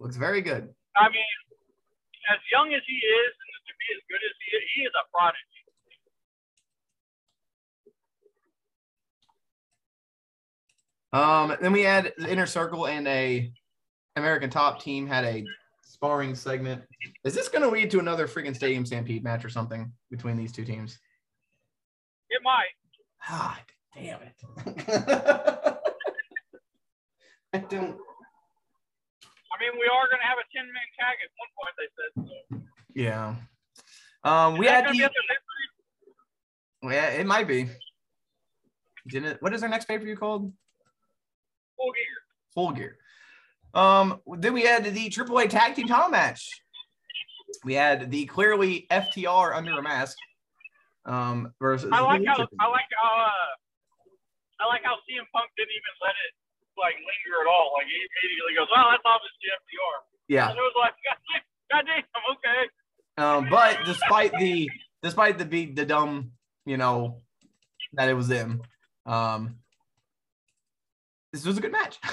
Looks 0.00 0.16
very 0.16 0.40
good. 0.42 0.74
I 0.96 1.08
mean, 1.10 1.30
as 2.32 2.38
young 2.50 2.72
as 2.74 2.82
he 2.86 2.94
is, 2.96 3.32
and 3.38 3.66
to 3.68 3.72
be 3.78 3.86
as 3.94 4.02
good 4.10 4.22
as 4.24 4.34
he 4.42 4.56
is, 4.56 4.62
he 4.74 4.80
is 4.82 4.92
a 4.98 5.04
prodigy. 5.12 5.60
Um, 11.16 11.56
then 11.62 11.72
we 11.72 11.80
had 11.80 12.12
the 12.18 12.30
inner 12.30 12.44
circle 12.44 12.86
and 12.86 13.08
a 13.08 13.50
American 14.16 14.50
top 14.50 14.82
team 14.82 15.06
had 15.06 15.24
a 15.24 15.46
sparring 15.80 16.34
segment. 16.34 16.82
Is 17.24 17.32
this 17.34 17.48
going 17.48 17.62
to 17.62 17.70
lead 17.70 17.90
to 17.92 18.00
another 18.00 18.28
freaking 18.28 18.54
stadium 18.54 18.84
stampede 18.84 19.24
match 19.24 19.42
or 19.42 19.48
something 19.48 19.90
between 20.10 20.36
these 20.36 20.52
two 20.52 20.66
teams? 20.66 20.98
It 22.28 22.42
might. 22.44 22.74
God 23.26 23.56
damn 23.94 24.20
it. 24.20 24.34
I 27.54 27.58
don't. 27.60 27.96
I 29.22 29.56
mean, 29.58 29.72
we 29.80 29.88
are 29.88 30.06
going 30.08 30.20
to 30.20 30.26
have 30.26 30.36
a 30.36 30.44
10 30.54 30.66
man 30.66 30.82
tag 30.98 31.16
at 31.24 31.30
one 31.40 31.50
point, 31.56 31.74
they 31.78 31.88
said. 31.96 32.12
So. 32.28 32.60
Yeah. 32.94 33.36
Um, 34.22 34.58
we 34.58 34.66
had 34.66 34.84
the, 34.84 34.88
at 34.88 34.92
the 34.92 35.00
next 35.00 35.46
yeah, 36.82 37.08
it 37.08 37.26
might 37.26 37.48
be. 37.48 37.70
Didn't 39.08 39.30
it, 39.30 39.38
what 39.40 39.54
is 39.54 39.62
our 39.62 39.68
next 39.70 39.86
pay 39.86 39.96
per 39.96 40.04
view 40.04 40.16
called? 40.16 40.52
Full 41.76 41.92
gear? 41.92 42.16
Full 42.54 42.72
Gear. 42.72 42.96
Um, 43.74 44.20
then 44.38 44.54
we 44.54 44.62
had 44.62 44.84
the 44.84 45.10
AAA 45.10 45.50
Tag 45.50 45.74
Team 45.74 45.86
Title 45.86 46.08
match. 46.08 46.48
We 47.64 47.74
had 47.74 48.10
the 48.10 48.24
clearly 48.24 48.86
FTR 48.90 49.54
under 49.54 49.78
a 49.78 49.82
mask. 49.82 50.16
Um, 51.04 51.52
versus 51.60 51.90
I 51.92 52.00
like 52.00 52.24
how 52.26 52.34
I 52.58 52.66
like 52.66 52.90
how 53.00 53.10
uh, 53.12 53.52
I 54.60 54.66
like 54.66 54.82
how 54.82 54.94
CM 55.06 55.22
Punk 55.32 55.50
didn't 55.56 55.70
even 55.70 55.94
let 56.02 56.10
it 56.10 56.32
like 56.76 56.94
linger 56.96 57.36
at 57.42 57.48
all. 57.48 57.74
Like 57.76 57.86
he 57.86 57.94
immediately 57.94 58.54
goes, 58.56 58.68
"Oh, 58.74 58.88
that's 58.90 59.04
obviously 59.04 59.46
FTR," 59.54 59.96
Yeah. 60.28 60.48
and 60.48 60.58
it 60.58 60.60
was 60.60 60.74
like, 60.80 60.94
"God 61.70 61.84
damn, 61.86 62.02
okay." 62.34 62.68
Um, 63.18 63.48
but 63.50 63.84
despite 63.86 64.32
the 64.38 64.68
despite 65.02 65.38
the 65.38 65.44
beat 65.44 65.76
the 65.76 65.84
dumb, 65.86 66.32
you 66.64 66.76
know, 66.76 67.22
that 67.92 68.08
it 68.08 68.14
was 68.14 68.26
them, 68.28 68.62
um, 69.06 69.58
this 71.32 71.44
was 71.44 71.58
a 71.58 71.60
good 71.60 71.72
match. 71.72 71.98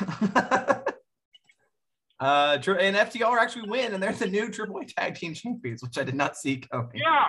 uh, 2.19 2.57
and 2.57 2.95
FTR 2.95 3.37
actually 3.39 3.69
win, 3.69 3.93
and 3.93 4.01
they're 4.01 4.13
the 4.13 4.27
new 4.27 4.49
AAA 4.49 4.93
Tag 4.95 5.15
Team 5.15 5.33
Champions, 5.33 5.81
which 5.83 5.97
I 5.97 6.03
did 6.03 6.15
not 6.15 6.37
see 6.37 6.57
coming. 6.57 6.89
Yeah, 6.95 7.25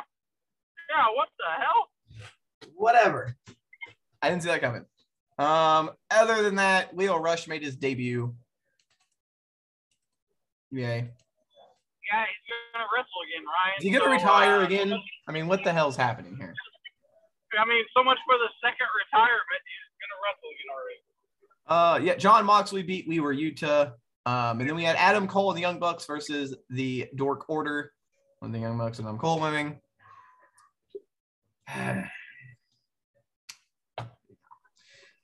yeah. 0.90 1.06
What 1.14 1.28
the 1.38 1.46
hell? 1.60 1.88
Whatever. 2.74 3.36
I 4.22 4.30
didn't 4.30 4.42
see 4.42 4.48
that 4.48 4.60
coming. 4.60 4.84
Um, 5.38 5.90
other 6.10 6.42
than 6.42 6.56
that, 6.56 6.96
Lio 6.96 7.18
Rush 7.18 7.48
made 7.48 7.62
his 7.62 7.76
debut. 7.76 8.34
Yay. 10.70 11.10
Yeah, 12.10 12.24
he's 12.28 12.44
gonna 12.72 12.86
wrestle 12.92 13.20
again, 13.26 13.44
Ryan. 13.46 13.74
Is 13.78 13.84
he 13.84 13.90
gonna 13.90 14.04
So, 14.04 14.12
retire 14.12 14.60
uh, 14.60 14.66
again? 14.66 14.94
I 15.28 15.32
mean, 15.32 15.46
what 15.46 15.64
the 15.64 15.72
hell's 15.72 15.96
happening 15.96 16.36
here? 16.36 16.54
I 17.58 17.64
mean, 17.64 17.84
so 17.96 18.02
much 18.02 18.18
for 18.26 18.36
the 18.38 18.50
second 18.58 18.86
retirement. 19.06 19.62
He's 19.62 19.94
gonna 20.02 20.18
wrestle 20.22 20.50
again 20.50 20.70
already. 20.74 21.00
Uh, 21.66 21.98
yeah, 22.02 22.14
Jon 22.14 22.44
Moxley 22.44 22.82
beat 22.82 23.08
Wheeler 23.08 23.34
Yuta. 23.34 23.92
Um, 24.26 24.60
and 24.60 24.68
then 24.68 24.74
we 24.76 24.84
had 24.84 24.96
Adam 24.96 25.28
Cole 25.28 25.50
and 25.50 25.56
the 25.56 25.62
Young 25.62 25.78
Bucks 25.78 26.06
versus 26.06 26.54
the 26.70 27.08
Dork 27.14 27.48
Order. 27.48 27.92
When 28.40 28.52
the 28.52 28.58
Young 28.58 28.78
Bucks 28.78 28.98
and 28.98 29.06
Adam 29.06 29.18
Cole 29.18 29.40
winning. 29.40 29.80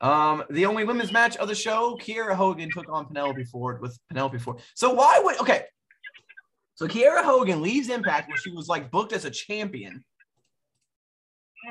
Um, 0.03 0.45
the 0.49 0.65
only 0.65 0.85
women's 0.85 1.13
match 1.13 1.37
of 1.37 1.47
the 1.49 1.55
show, 1.55 1.99
Kiera 2.01 2.35
Hogan 2.35 2.71
took 2.73 2.89
on 2.89 3.05
Penelope 3.05 3.45
Ford 3.45 3.83
with 3.83 3.99
Penelope 4.09 4.39
Ford. 4.39 4.61
So 4.75 4.95
why 4.95 5.21
would 5.23 5.39
okay? 5.41 5.65
So 6.75 6.89
Kiera 6.89 7.23
Hogan 7.23 7.61
leaves 7.61 7.91
Impact 7.91 8.29
where 8.29 8.39
she 8.39 8.51
was 8.51 8.67
like 8.67 8.91
booked 8.91 9.13
as 9.13 9.27
a 9.27 9.31
champion 9.31 10.03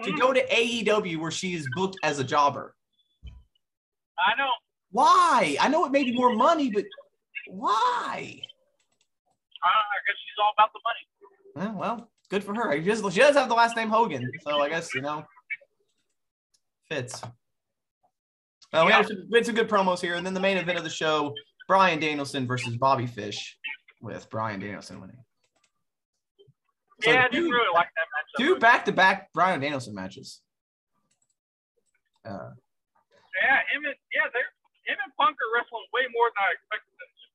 to 0.04 0.12
go 0.12 0.32
to 0.32 0.46
AEW 0.46 1.18
where 1.18 1.32
she 1.32 1.56
is 1.56 1.68
booked 1.76 1.98
as 2.04 2.20
a 2.20 2.24
jobber. 2.24 2.76
I 4.28 4.38
know. 4.38 4.50
Why? 4.92 5.58
I 5.60 5.68
know 5.68 5.86
it 5.86 5.92
made 5.92 6.14
more 6.16 6.34
money, 6.34 6.72
but 6.72 6.86
why? 7.48 8.42
I 9.64 9.98
guess 10.08 10.16
she's 10.16 10.40
all 10.42 10.54
about 10.58 10.72
the 10.74 10.80
money. 10.86 11.68
Eh, 11.68 11.74
well, 11.78 12.10
good 12.30 12.44
for 12.44 12.56
her. 12.56 12.74
She 12.76 12.88
does, 12.88 13.14
she 13.14 13.20
does 13.20 13.36
have 13.36 13.50
the 13.50 13.56
last 13.56 13.76
name 13.76 13.90
Hogan, 13.90 14.30
so 14.42 14.62
I 14.62 14.70
guess 14.70 14.94
you 14.94 15.02
know 15.02 15.26
fits. 16.90 17.22
Uh, 18.72 18.84
we, 18.86 18.92
had 18.92 19.08
some, 19.08 19.18
we 19.32 19.38
had 19.38 19.46
some 19.46 19.56
good 19.56 19.70
promos 19.70 20.00
here, 20.00 20.16
and 20.16 20.26
then 20.26 20.34
the 20.34 20.40
main 20.40 20.58
event 20.58 20.78
of 20.78 20.84
the 20.84 20.90
show: 20.90 21.34
Bryan 21.68 22.00
Danielson 22.00 22.46
versus 22.46 22.78
Bobby 22.78 23.08
Fish, 23.08 23.58
with 24.02 24.30
Bryan 24.30 24.60
Danielson 24.60 25.02
winning. 25.02 25.18
So 27.02 27.12
yeah, 27.12 27.26
I 27.26 27.30
didn't 27.30 27.50
really 27.50 27.74
like 27.74 27.88
that 27.96 28.42
match. 28.42 28.48
two 28.48 28.60
back-to-back 28.60 29.32
Bryan 29.34 29.62
Danielson 29.62 29.96
matches. 29.96 30.42
Uh, 32.28 32.50
Yeah, 33.42 33.58
him 33.72 33.86
and 33.86 33.96
yeah, 34.14 34.28
they're 34.34 34.52
him 34.86 34.98
and 35.04 35.14
Punk 35.18 35.36
are 35.38 35.52
wrestling 35.56 35.86
way 35.94 36.02
more 36.14 36.30
than 36.30 36.44
I 36.44 36.54
expected 36.54 36.94
them 36.98 37.10
to. 37.14 37.30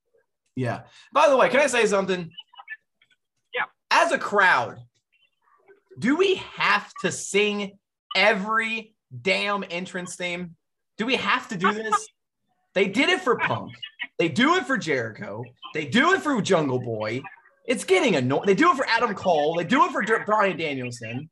Yeah. 0.55 0.81
By 1.13 1.29
the 1.29 1.37
way, 1.37 1.49
can 1.49 1.61
I 1.61 1.67
say 1.67 1.85
something? 1.85 2.29
Yeah. 3.53 3.65
As 3.91 4.11
a 4.11 4.17
crowd, 4.17 4.77
do 5.97 6.15
we 6.15 6.35
have 6.35 6.91
to 7.01 7.11
sing 7.11 7.77
every 8.15 8.93
damn 9.21 9.63
entrance 9.69 10.15
theme? 10.15 10.55
Do 10.97 11.05
we 11.05 11.15
have 11.15 11.47
to 11.49 11.57
do 11.57 11.73
this? 11.73 12.07
They 12.73 12.87
did 12.87 13.09
it 13.09 13.21
for 13.21 13.37
Punk. 13.37 13.71
They 14.19 14.27
do 14.29 14.55
it 14.55 14.65
for 14.65 14.77
Jericho. 14.77 15.43
They 15.73 15.85
do 15.85 16.13
it 16.13 16.21
for 16.21 16.41
Jungle 16.41 16.79
Boy. 16.79 17.21
It's 17.65 17.83
getting 17.83 18.15
annoying. 18.15 18.43
They 18.45 18.53
do 18.53 18.71
it 18.71 18.77
for 18.77 18.85
Adam 18.87 19.15
Cole. 19.15 19.55
They 19.55 19.63
do 19.63 19.85
it 19.85 19.91
for 19.91 20.03
Bryan 20.25 20.57
Danielson. 20.57 21.29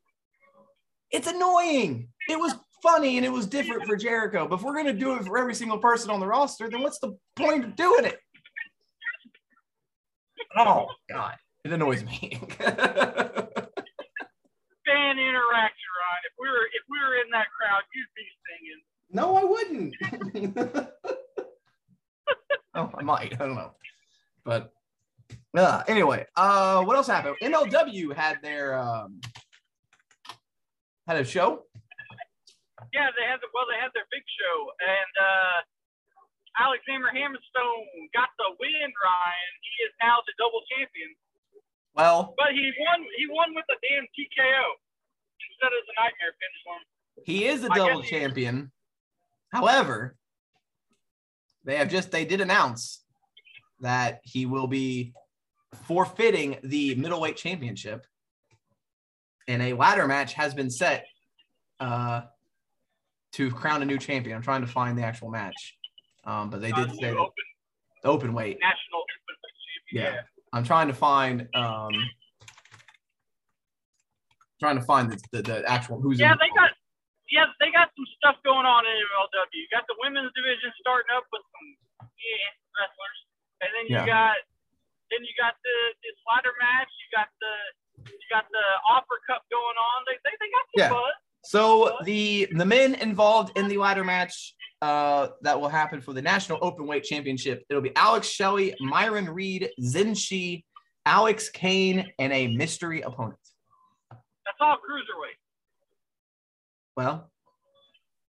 It's 1.11 1.27
annoying. 1.27 2.09
It 2.29 2.39
was 2.39 2.55
funny 2.83 3.17
and 3.17 3.25
it 3.25 3.31
was 3.31 3.47
different 3.47 3.85
for 3.85 3.95
Jericho. 3.95 4.47
But 4.47 4.57
if 4.57 4.61
we're 4.61 4.73
going 4.73 4.85
to 4.85 4.93
do 4.93 5.15
it 5.15 5.23
for 5.23 5.39
every 5.39 5.55
single 5.55 5.79
person 5.79 6.11
on 6.11 6.19
the 6.19 6.27
roster, 6.27 6.69
then 6.69 6.81
what's 6.81 6.99
the 6.99 7.17
point 7.35 7.63
of 7.63 7.75
doing 7.75 8.05
it? 8.05 8.19
Oh 10.55 10.87
God, 11.09 11.35
it 11.63 11.71
annoys 11.71 12.03
me. 12.03 12.39
Fan 12.59 12.75
interaction, 15.17 15.89
Ryan. 15.97 16.23
If 16.25 16.33
we 16.37 16.47
were 16.49 16.67
if 16.73 16.83
we 16.89 16.99
were 16.99 17.15
in 17.23 17.31
that 17.31 17.47
crowd, 17.57 17.81
you'd 17.95 18.05
be 18.15 18.27
singing. 18.45 18.81
no, 19.09 19.35
I 19.35 19.43
wouldn't. 19.45 19.95
oh, 22.75 22.91
I 22.95 23.01
might. 23.01 23.33
I 23.33 23.47
don't 23.47 23.55
know. 23.55 23.71
But 24.43 24.71
uh, 25.55 25.83
anyway, 25.87 26.27
uh, 26.35 26.83
what 26.83 26.97
else 26.97 27.07
happened? 27.07 27.37
MLW 27.41 28.13
had 28.15 28.39
their 28.43 28.77
um, 28.77 29.21
had 31.07 31.17
a 31.17 31.23
show. 31.23 31.63
Yeah, 32.91 33.13
they 33.15 33.23
had 33.23 33.39
the 33.39 33.47
well, 33.55 33.63
they 33.69 33.79
had 33.79 33.95
their 33.95 34.09
big 34.11 34.25
show, 34.27 34.57
and 34.83 35.13
uh, 35.15 35.57
Alexander 36.59 37.07
Hammerstone 37.13 37.87
got 38.11 38.29
the 38.35 38.51
win. 38.59 38.89
Ryan, 38.91 39.53
he 39.63 39.73
is 39.87 39.93
now 40.03 40.19
the 40.27 40.33
double 40.35 40.61
champion, 40.67 41.09
Well, 41.95 42.35
but 42.35 42.51
he 42.51 42.67
won. 42.75 42.99
He 43.15 43.25
won 43.31 43.55
with 43.55 43.67
a 43.71 43.77
damn 43.79 44.05
TKO 44.11 44.65
instead 45.47 45.71
of 45.71 45.81
the 45.87 45.95
nightmare 45.95 46.35
finish 46.35 46.63
he 47.23 47.45
is 47.45 47.61
the 47.61 47.69
double 47.69 48.01
champion. 48.03 48.71
However, 49.51 50.15
they 51.63 51.77
have 51.77 51.89
just 51.89 52.11
they 52.11 52.25
did 52.25 52.41
announce 52.41 53.03
that 53.81 54.19
he 54.23 54.45
will 54.45 54.67
be 54.67 55.13
forfeiting 55.83 56.57
the 56.63 56.95
middleweight 56.95 57.37
championship, 57.37 58.05
and 59.47 59.61
a 59.61 59.73
ladder 59.73 60.07
match 60.07 60.33
has 60.33 60.53
been 60.53 60.69
set 60.69 61.05
uh, 61.79 62.21
to 63.33 63.51
crown 63.51 63.81
a 63.81 63.85
new 63.85 63.97
champion. 63.97 64.35
I'm 64.35 64.43
trying 64.43 64.61
to 64.61 64.67
find 64.67 64.97
the 64.97 65.03
actual 65.03 65.29
match, 65.29 65.77
um, 66.23 66.49
but 66.49 66.61
they 66.61 66.71
Uh, 66.71 66.85
did 66.85 66.95
say 66.95 67.09
open 67.11 67.45
the 68.03 68.09
open 68.09 68.33
weight. 68.33 68.59
national 68.61 69.01
open 69.01 69.35
champion. 69.89 70.13
Yeah. 70.13 70.21
I'm 70.53 70.63
trying 70.63 70.87
to 70.87 70.93
find 70.93 71.49
um 71.57 72.09
trying 74.61 74.77
to 74.77 74.85
find 74.85 75.11
the, 75.11 75.17
the, 75.33 75.41
the 75.41 75.57
actual 75.65 75.99
who's 75.99 76.21
Yeah, 76.21 76.33
in 76.33 76.39
they 76.39 76.53
got 76.53 76.71
yeah, 77.33 77.49
they 77.57 77.73
got 77.73 77.89
some 77.97 78.05
stuff 78.21 78.37
going 78.45 78.69
on 78.69 78.85
in 78.85 78.93
MLW. 78.93 79.57
You 79.57 79.65
got 79.73 79.89
the 79.89 79.97
women's 80.05 80.29
division 80.37 80.69
starting 80.77 81.09
up 81.17 81.25
with 81.33 81.41
some 81.41 81.67
yeah, 82.21 82.53
wrestlers, 82.77 83.19
and 83.65 83.69
then 83.73 83.85
you 83.89 83.97
Yeah. 83.97 84.05
got 84.05 84.37
then 85.09 85.25
you 85.25 85.33
got 85.41 85.57
the 85.65 85.77
this 86.05 86.17
ladder 86.29 86.53
match. 86.61 86.91
You 87.01 87.07
got 87.09 87.33
the 87.41 87.53
you 88.05 88.27
got 88.29 88.45
the 88.53 88.65
Opera 88.93 89.17
Cup 89.25 89.41
going 89.49 89.77
on. 89.77 89.97
They 90.05 90.21
they, 90.21 90.33
they 90.37 90.49
got 90.53 90.65
some 90.69 90.85
Yeah. 90.85 90.93
buzz. 90.93 91.17
So 91.43 91.97
the 92.05 92.47
the 92.55 92.65
men 92.65 92.95
involved 92.95 93.57
in 93.57 93.67
the 93.67 93.77
ladder 93.77 94.03
match 94.03 94.55
uh, 94.81 95.27
that 95.41 95.59
will 95.59 95.69
happen 95.69 96.01
for 96.01 96.13
the 96.13 96.21
National 96.21 96.57
Open 96.61 96.87
Weight 96.87 97.03
Championship. 97.03 97.63
It'll 97.69 97.81
be 97.81 97.95
Alex 97.95 98.27
Shelley, 98.27 98.73
Myron 98.79 99.29
Reed, 99.29 99.69
Zenshi, 99.81 100.63
Alex 101.05 101.49
Kane, 101.49 102.11
and 102.19 102.33
a 102.33 102.47
mystery 102.47 103.01
opponent. 103.01 103.39
That's 104.11 104.57
all 104.59 104.75
cruiserweight. 104.75 105.39
Well, 106.95 107.29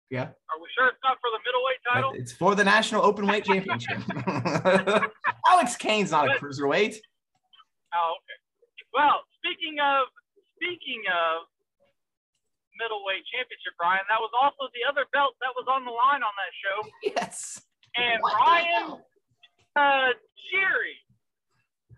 yeah, 0.09 0.21
Are 0.21 0.59
we 0.61 0.67
sure 0.77 0.87
it's 0.87 0.97
not 1.03 1.17
for 1.19 1.29
the 1.33 1.39
middleweight 1.45 1.81
title? 1.91 2.11
it's 2.15 2.31
for 2.31 2.55
the 2.55 2.63
National 2.63 3.03
Open 3.03 3.25
Weight 3.27 3.43
Championship. 3.43 4.01
Alex 5.47 5.75
Kane's 5.75 6.11
not 6.11 6.27
a 6.27 6.39
cruiserweight. 6.39 6.95
Oh, 7.93 8.13
okay. 8.17 8.37
Well, 8.93 9.21
speaking 9.37 9.77
of 9.83 10.05
speaking 10.55 11.01
of 11.09 11.47
middleweight 12.79 13.23
championship, 13.31 13.75
Ryan, 13.79 14.03
that 14.11 14.19
was 14.19 14.31
also 14.35 14.67
the 14.75 14.83
other 14.87 15.07
belt 15.11 15.35
that 15.41 15.53
was 15.55 15.65
on 15.67 15.83
the 15.87 15.93
line 15.93 16.21
on 16.23 16.33
that 16.35 16.53
show. 16.59 16.77
Yes. 17.15 17.61
And 17.95 18.19
What 18.21 18.35
the 18.35 18.43
Ryan 18.43 18.85
uh, 19.75 20.11
Jerry 20.51 20.99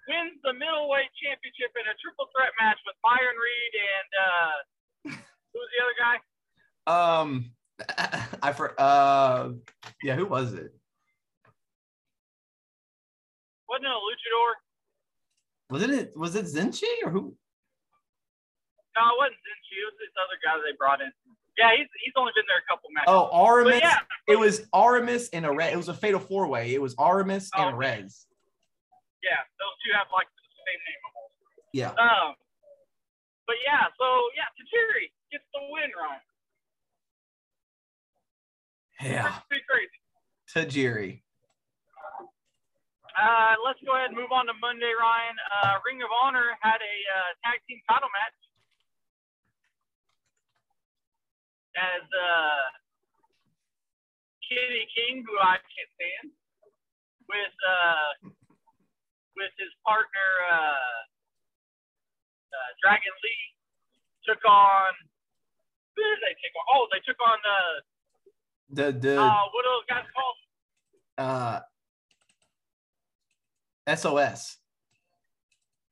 wins 0.07 0.37
the 0.43 0.53
middleweight 0.53 1.11
championship 1.19 1.73
in 1.75 1.85
a 1.89 1.95
triple 1.99 2.29
threat 2.33 2.53
match 2.61 2.77
with 2.85 2.95
Myron 3.03 3.37
Reed 3.37 3.73
and 3.75 4.09
uh, 4.17 4.55
who's 5.53 5.69
the 5.73 5.79
other 5.83 5.97
guy? 5.97 6.17
Um, 6.87 7.51
I 8.41 8.53
for 8.53 8.79
uh, 8.79 9.49
yeah, 10.01 10.15
who 10.15 10.25
was 10.25 10.53
it? 10.53 10.71
Wasn't 13.69 13.85
it 13.85 13.91
a 13.91 13.99
luchador? 13.99 14.51
Was 15.69 15.83
it 15.83 16.17
was 16.17 16.35
it 16.35 16.45
Zenshi 16.45 16.87
or 17.03 17.11
who? 17.11 17.35
No, 18.97 19.05
it 19.13 19.17
wasn't 19.21 19.37
Zenshi. 19.45 19.77
It 19.77 19.85
was 19.93 19.97
this 20.01 20.13
other 20.17 20.37
guy 20.41 20.57
they 20.65 20.73
brought 20.73 21.01
in. 21.05 21.13
Yeah, 21.53 21.69
he's 21.77 21.85
he's 22.01 22.13
only 22.17 22.33
been 22.33 22.45
there 22.49 22.57
a 22.57 22.65
couple 22.65 22.89
matches. 22.89 23.13
Oh, 23.13 23.29
Aramis. 23.29 23.81
yeah, 23.85 24.01
It 24.25 24.37
was 24.41 24.65
Aramis 24.73 25.29
and 25.37 25.45
a 25.45 25.53
It 25.69 25.77
was 25.77 25.89
a 25.89 25.93
fatal 25.93 26.19
four 26.19 26.45
way. 26.49 26.73
It 26.73 26.81
was 26.81 26.97
Aramis 26.97 27.49
and 27.53 27.73
Oh, 27.73 27.77
okay. 27.77 28.01
Rez. 28.01 28.25
yeah, 29.21 29.41
those 29.61 29.75
two 29.85 29.93
have 29.93 30.09
like 30.13 30.25
the 30.33 30.45
same 30.65 30.81
name 30.81 31.01
almost. 31.05 31.33
Yeah. 31.77 31.93
Um, 31.97 32.33
but 33.45 33.57
yeah, 33.65 33.85
so 34.01 34.05
yeah, 34.33 34.49
Tajiri 34.57 35.13
gets 35.29 35.45
the 35.53 35.61
win, 35.69 35.89
Ryan. 35.93 36.21
Yeah. 39.01 39.37
Pretty 39.49 39.65
crazy. 39.69 39.97
Tajiri. 40.49 41.21
Uh, 43.17 43.53
let's 43.65 43.81
go 43.81 43.97
ahead 43.97 44.13
and 44.13 44.17
move 44.17 44.29
on 44.29 44.45
to 44.45 44.53
Monday, 44.61 44.93
Ryan. 44.93 45.33
Uh, 45.61 45.81
Ring 45.85 46.01
of 46.05 46.09
Honor 46.13 46.53
had 46.61 46.77
a 46.77 46.95
uh, 47.17 47.29
tag 47.45 47.61
team 47.65 47.81
title 47.89 48.09
match 48.13 48.37
as 51.77 52.03
uh, 52.03 52.65
Kenny 54.49 54.85
King, 54.97 55.21
who 55.25 55.35
I 55.37 55.61
can't 55.61 55.91
stand, 55.93 56.27
with 57.29 57.55
uh, 57.61 58.09
with 59.37 59.53
his 59.61 59.69
partner 59.85 60.29
uh, 60.49 60.97
uh, 62.49 62.69
Dragon 62.81 63.13
Lee, 63.23 63.43
took 64.25 64.41
on. 64.45 64.91
Who 65.95 66.01
did 66.03 66.19
they 66.25 66.33
take 66.41 66.53
on? 66.57 66.65
Oh, 66.73 66.87
they 66.91 67.01
took 67.05 67.19
on 67.21 67.37
the. 67.45 67.59
The 68.69 68.85
the 68.99 69.15
Uh, 69.21 69.43
what 69.53 69.65
are 69.65 69.73
those 69.77 69.87
guys 69.89 70.05
called? 70.13 70.35
uh 71.17 71.59
SOS. 73.95 74.57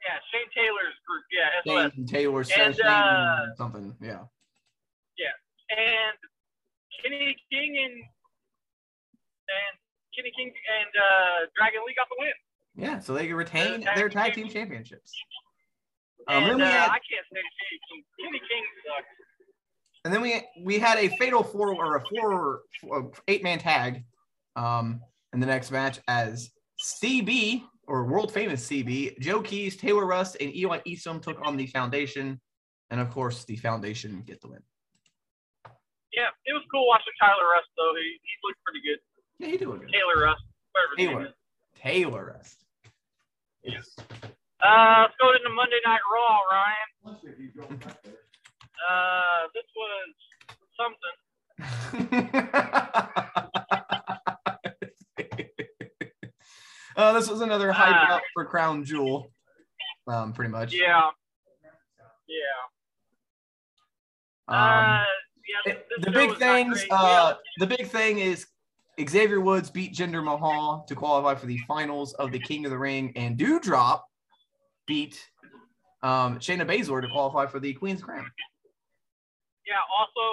Yeah, 0.06 0.20
Shane 0.30 0.50
Taylor's 0.54 0.94
group. 1.08 1.24
Yeah, 1.32 1.50
SOS. 1.66 1.94
Shane 1.96 2.06
Taylor 2.06 2.42
And, 2.56 2.80
uh, 2.82 3.56
something. 3.56 3.96
Yeah. 4.02 4.26
And 5.78 6.18
Kenny 7.04 7.36
King 7.52 7.78
and 7.84 7.94
and 9.46 9.74
Kenny 10.16 10.32
King 10.36 10.48
and 10.48 10.92
uh, 10.96 11.48
Dragon 11.58 11.82
Lee 11.86 11.94
got 11.96 12.08
the 12.10 12.16
win. 12.20 12.32
Yeah. 12.76 13.00
So 13.00 13.14
they 13.14 13.32
retain 13.34 13.82
tag 13.82 13.96
their 13.96 14.10
tag 14.10 14.34
team 14.34 14.50
championships. 14.50 15.12
Um, 16.28 16.44
And 16.44 16.50
then 16.52 16.58
we 16.58 16.64
uh, 16.64 16.68
had, 16.68 16.90
I 16.90 17.00
can't 17.04 17.28
say 17.32 17.42
Kenny 17.60 17.80
King. 17.90 18.04
Kenny 18.24 18.40
King 18.50 18.64
sucks. 18.88 19.08
and 20.06 20.14
then 20.14 20.22
we 20.22 20.42
we 20.64 20.80
had 20.80 20.98
a 20.98 21.10
fatal 21.18 21.44
four 21.44 21.74
or 21.76 21.98
a 21.98 22.04
four, 22.10 22.62
four 22.82 23.12
eight 23.28 23.44
man 23.44 23.60
tag 23.60 24.04
um 24.56 25.02
in 25.34 25.40
the 25.40 25.46
next 25.46 25.72
match 25.72 26.00
as 26.08 26.50
CB 27.04 27.64
or 27.88 28.06
world 28.06 28.32
famous 28.32 28.68
CB 28.68 29.20
Joe 29.20 29.42
Keys 29.42 29.76
Taylor 29.78 30.06
Rust 30.06 30.38
and 30.40 30.56
Eli 30.56 30.80
Isom 30.90 31.20
took 31.20 31.38
on 31.46 31.58
the 31.58 31.68
Foundation 31.68 32.40
and 32.90 33.00
of 33.02 33.10
course 33.12 33.44
the 33.46 33.58
Foundation 33.58 34.24
get 34.26 34.42
the 34.42 34.48
win. 34.48 34.62
Yeah, 36.16 36.32
it 36.46 36.54
was 36.54 36.64
cool 36.72 36.88
watching 36.88 37.14
Tyler 37.20 37.48
Rust 37.54 37.68
though. 37.78 37.94
He 38.00 38.18
he 38.24 38.34
looked 38.44 38.64
pretty 38.64 38.82
good. 38.88 39.00
Yeah, 39.40 39.48
he 39.52 39.58
doing 39.58 39.80
good. 39.80 39.92
Taylor 39.92 40.24
Rust, 40.24 40.44
whatever 40.72 40.96
Taylor 40.98 41.26
is. 41.28 41.34
Taylor 41.76 42.34
Rust. 42.38 42.64
Yes. 43.64 43.96
Uh, 44.64 45.02
let's 45.04 45.14
go 45.20 45.32
into 45.36 45.50
Monday 45.54 45.80
Night 45.86 46.00
Raw, 46.08 46.40
Ryan. 46.52 46.90
Uh, 48.90 49.48
this 49.54 49.68
was 49.76 50.16
something. 50.80 51.16
uh, 56.98 57.14
this 57.14 57.30
was 57.30 57.42
another 57.42 57.72
hype 57.72 58.10
Uh, 58.10 58.14
up 58.16 58.22
for 58.34 58.46
Crown 58.46 58.84
Jewel, 58.84 59.32
um, 60.08 60.34
pretty 60.34 60.52
much. 60.52 60.74
Yeah. 60.74 61.10
Yeah. 62.28 62.62
Um, 64.48 64.58
uh, 64.58 65.04
yeah. 65.66 65.74
the 66.00 66.12
big 66.12 66.30
was 66.30 66.40
things, 66.40 66.80
great. 66.80 66.92
uh, 66.92 67.36
the 67.58 67.68
big 67.68 67.88
thing 67.88 68.20
is 68.20 68.48
Xavier 69.00 69.42
Woods 69.42 69.70
beat 69.70 69.94
Jinder 69.94 70.24
Mahal 70.24 70.86
to 70.88 70.96
qualify 70.96 71.36
for 71.36 71.46
the 71.46 71.60
finals 71.68 72.14
of 72.16 72.32
the 72.32 72.40
King 72.40 72.66
of 72.66 72.72
the 72.72 72.78
Ring, 72.78 73.12
and 73.16 73.38
Doudrop 73.38 74.02
beat 74.88 75.20
um, 76.04 76.40
Shayna 76.40 76.64
Baszler 76.64 77.02
to 77.02 77.10
qualify 77.10 77.46
for 77.46 77.60
the 77.60 77.74
Queen's 77.74 78.02
Crown. 78.02 78.24
yeah, 79.68 79.82
also, 79.92 80.26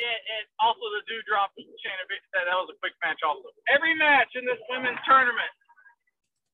and, 0.00 0.08
and 0.08 0.44
also 0.58 0.82
the 0.98 1.02
Doudrop 1.06 1.54
Shayna 1.54 2.04
Baszler 2.10 2.26
said 2.34 2.44
that 2.50 2.58
was 2.58 2.70
a 2.74 2.78
quick 2.82 2.94
match. 3.04 3.20
Also, 3.22 3.54
every 3.70 3.94
match 3.94 4.34
in 4.34 4.44
this 4.44 4.58
women's 4.66 4.98
tournament 5.06 5.52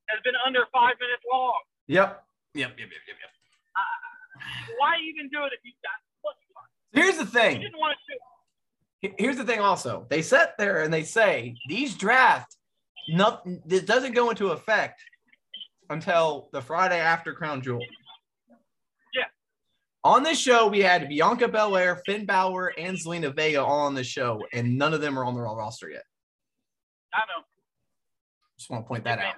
has 0.09 0.21
been 0.25 0.37
under 0.45 0.65
five 0.73 0.97
minutes 1.01 1.25
long. 1.25 1.57
Yep. 1.87 2.21
Yep. 2.53 2.77
Yep. 2.77 2.89
Yep. 2.93 3.03
Yep. 3.09 3.17
yep. 3.17 3.33
Why 4.77 4.95
even 5.03 5.29
do 5.29 5.43
it 5.45 5.53
if 5.53 5.61
you've 5.65 5.81
got 5.83 5.97
what 6.21 6.35
Here's 6.91 7.17
the 7.17 7.25
thing. 7.25 7.61
didn't 7.61 7.77
want 7.77 7.97
to? 9.01 9.11
Here's 9.17 9.37
the 9.37 9.45
thing. 9.45 9.59
Also, 9.59 10.05
they 10.09 10.21
sit 10.21 10.51
there 10.57 10.83
and 10.83 10.93
they 10.93 11.03
say 11.03 11.55
these 11.69 11.95
draft, 11.95 12.55
nothing. 13.07 13.61
This 13.65 13.83
doesn't 13.83 14.13
go 14.13 14.29
into 14.29 14.49
effect 14.49 15.01
until 15.89 16.49
the 16.51 16.61
Friday 16.61 16.99
after 16.99 17.33
Crown 17.33 17.61
Jewel. 17.61 17.79
Yeah. 19.15 19.23
On 20.03 20.23
this 20.23 20.39
show, 20.39 20.67
we 20.67 20.79
had 20.81 21.07
Bianca 21.07 21.47
Belair, 21.47 22.01
Finn 22.05 22.25
Balor, 22.25 22.73
and 22.77 22.97
Zelina 22.97 23.33
Vega 23.33 23.63
all 23.63 23.85
on 23.85 23.95
the 23.95 24.03
show, 24.03 24.43
and 24.53 24.77
none 24.77 24.93
of 24.93 25.01
them 25.01 25.17
are 25.17 25.23
on 25.25 25.33
the 25.33 25.41
Raw 25.41 25.53
roster 25.55 25.89
yet. 25.89 26.03
I 27.13 27.19
know. 27.19 27.43
Just 28.57 28.69
want 28.69 28.83
to 28.83 28.87
point 28.87 29.03
that 29.05 29.19
out. 29.19 29.35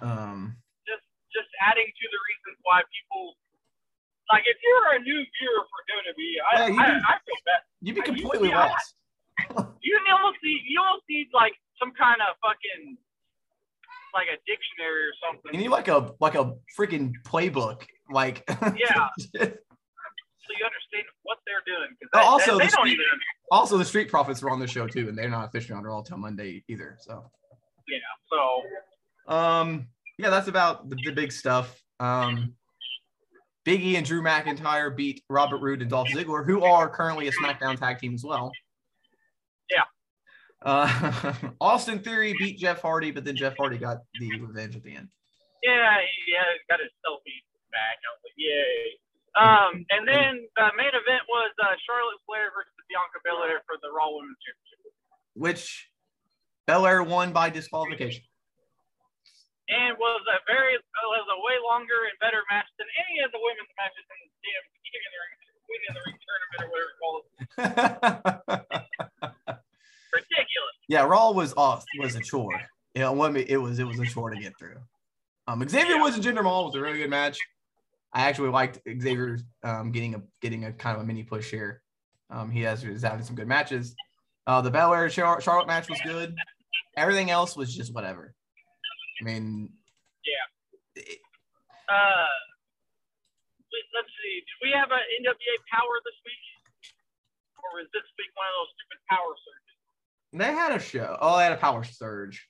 Um, 0.00 0.56
Just 0.88 1.04
just 1.32 1.48
adding 1.60 1.86
to 1.86 2.06
the 2.10 2.20
reasons 2.26 2.58
why 2.64 2.80
people 2.88 3.36
like 4.32 4.44
if 4.46 4.56
you're 4.62 4.96
a 4.96 5.00
new 5.02 5.18
viewer 5.18 5.62
for 5.68 5.78
WWE, 5.90 6.34
I 6.46 6.60
Yeah, 6.60 6.66
you 6.74 6.80
I. 6.80 6.86
I 6.86 7.14
feel 7.26 7.40
bad. 7.46 7.60
you'd 7.82 7.94
be 7.94 8.02
I 8.02 8.04
used 8.06 8.16
to 8.16 8.22
completely 8.22 8.52
out. 8.52 8.70
lost. 8.70 8.94
You 9.82 9.98
almost 10.12 10.38
need 10.44 10.60
you 10.66 10.78
almost 10.80 11.04
need 11.08 11.28
like 11.32 11.54
some 11.78 11.92
kind 11.98 12.20
of 12.20 12.36
fucking 12.42 12.96
like 14.14 14.26
a 14.28 14.36
dictionary 14.46 15.02
or 15.08 15.12
something. 15.24 15.52
You 15.54 15.60
need 15.60 15.68
like 15.70 15.88
a 15.88 16.12
like 16.20 16.34
a 16.34 16.54
freaking 16.78 17.12
playbook, 17.26 17.82
like 18.10 18.44
Yeah. 18.50 19.08
so 19.38 19.40
you 19.40 20.64
understand 20.64 21.04
what 21.22 21.38
they're 21.46 21.64
doing. 21.66 21.88
Oh, 22.12 22.18
they- 22.18 22.20
also, 22.20 22.58
the 22.58 22.68
street- 22.68 22.92
even. 22.92 23.04
also, 23.50 23.78
the 23.78 23.84
Street 23.84 24.08
Profits 24.10 24.42
were 24.42 24.50
on 24.50 24.58
the 24.60 24.66
show 24.66 24.86
too, 24.86 25.08
and 25.08 25.16
they're 25.16 25.30
not 25.30 25.48
officially 25.48 25.76
on 25.76 25.84
Raw 25.84 26.02
till 26.02 26.18
Monday 26.18 26.62
either. 26.68 26.96
So. 27.00 27.30
Yeah. 27.88 27.98
So 28.30 29.32
Um, 29.34 29.88
yeah, 30.18 30.30
that's 30.30 30.48
about 30.48 30.88
the, 30.90 30.96
the 31.04 31.12
big 31.12 31.32
stuff. 31.32 31.80
Um, 32.00 32.54
Big 33.70 33.84
E 33.84 33.94
and 33.94 34.04
Drew 34.04 34.20
McIntyre 34.20 34.90
beat 34.90 35.22
Robert 35.30 35.62
Roode 35.62 35.80
and 35.80 35.88
Dolph 35.88 36.08
Ziggler, 36.08 36.44
who 36.44 36.64
are 36.64 36.90
currently 36.90 37.28
a 37.28 37.30
SmackDown 37.30 37.78
tag 37.78 38.00
team 38.00 38.14
as 38.14 38.24
well. 38.24 38.50
Yeah. 39.70 39.86
Uh, 40.60 41.34
Austin 41.60 42.00
Theory 42.00 42.34
beat 42.36 42.58
Jeff 42.58 42.82
Hardy, 42.82 43.12
but 43.12 43.24
then 43.24 43.36
Jeff 43.36 43.54
Hardy 43.56 43.78
got 43.78 43.98
the 44.18 44.40
revenge 44.40 44.74
at 44.74 44.82
the 44.82 44.96
end. 44.96 45.06
Yeah, 45.62 45.98
he 46.02 46.32
yeah, 46.32 46.42
got 46.68 46.80
his 46.80 46.90
selfie 47.06 47.46
back. 47.70 47.94
I 48.02 48.10
was 48.10 48.22
like, 48.26 48.34
yay. 48.34 48.98
Um, 49.38 49.86
and 49.94 50.02
then 50.02 50.42
the 50.56 50.66
main 50.76 50.90
event 50.90 51.22
was 51.30 51.54
uh, 51.62 51.70
Charlotte 51.86 52.18
Flair 52.26 52.50
versus 52.50 52.74
Bianca 52.90 53.22
Belair 53.22 53.62
for 53.70 53.78
the 53.80 53.94
Raw 53.94 54.10
Women's 54.10 54.34
Championship. 54.42 54.92
Which 55.34 55.90
Belair 56.66 57.04
won 57.04 57.30
by 57.30 57.50
disqualification. 57.50 58.24
And 59.70 59.94
was 59.98 60.22
a 60.26 60.42
very 60.50 60.74
was 60.76 61.26
a 61.30 61.38
way 61.46 61.56
longer 61.62 62.10
and 62.10 62.18
better 62.18 62.42
match 62.50 62.66
than 62.78 62.86
any 63.06 63.22
of 63.22 63.30
the 63.30 63.38
women's 63.38 63.70
matches 63.78 64.02
in 64.02 64.18
the 64.18 64.28
damn 64.42 64.66
King 64.82 65.02
in 65.06 65.10
the 65.14 65.20
Ring, 65.22 65.34
Queen 65.66 65.82
in 65.86 65.92
the 65.94 66.02
Ring 66.06 66.18
tournament 66.26 66.58
or 66.58 66.68
whatever 66.74 66.90
you 66.90 66.98
call 66.98 67.14
it. 67.22 67.30
Ridiculous. 70.12 70.74
yeah, 70.88 71.02
Raw 71.02 71.30
was 71.30 71.54
off 71.56 71.84
was 71.98 72.16
a 72.16 72.20
chore. 72.20 72.60
You 72.94 73.02
know, 73.02 73.24
it 73.36 73.56
was 73.56 73.78
it 73.78 73.86
was 73.86 74.00
a 74.00 74.06
chore 74.06 74.30
to 74.30 74.40
get 74.40 74.58
through. 74.58 74.76
Um, 75.46 75.66
Xavier 75.68 76.00
Woods 76.00 76.16
and 76.16 76.24
Jinder 76.24 76.42
Mahal 76.42 76.66
was 76.66 76.74
a 76.74 76.80
really 76.80 76.98
good 76.98 77.10
match. 77.10 77.38
I 78.12 78.22
actually 78.22 78.50
liked 78.50 78.80
Xavier 78.86 79.38
um, 79.62 79.92
getting 79.92 80.14
a 80.16 80.22
getting 80.40 80.64
a 80.64 80.72
kind 80.72 80.96
of 80.96 81.02
a 81.02 81.06
mini 81.06 81.22
push 81.22 81.50
here. 81.50 81.82
Um, 82.28 82.50
he 82.50 82.62
has 82.62 82.82
is 82.84 83.02
having 83.02 83.24
some 83.24 83.36
good 83.36 83.48
matches. 83.48 83.94
Uh, 84.46 84.60
the 84.60 84.70
Belair 84.70 85.08
Char- 85.08 85.40
Charlotte 85.40 85.68
match 85.68 85.88
was 85.88 86.00
good. 86.04 86.34
Everything 86.96 87.30
else 87.30 87.56
was 87.56 87.74
just 87.74 87.94
whatever. 87.94 88.34
I 89.20 89.24
mean, 89.24 89.70
Uh, 91.90 92.26
let's 93.94 94.08
see. 94.22 94.34
Did 94.46 94.58
we 94.62 94.70
have 94.78 94.90
an 94.92 95.00
NWA 95.20 95.56
Power 95.72 95.94
this 96.04 96.14
week, 96.24 96.44
or 97.58 97.80
was 97.80 97.88
this 97.92 98.02
week 98.16 98.30
one 98.36 98.46
of 98.46 98.54
those 98.62 98.70
stupid 98.78 99.00
Power 99.10 99.34
surges? 99.34 99.74
they 100.32 100.52
had 100.54 100.72
a 100.72 100.78
show. 100.78 101.18
Oh, 101.20 101.36
they 101.38 101.42
had 101.44 101.52
a 101.52 101.56
Power 101.56 101.82
Surge. 101.82 102.46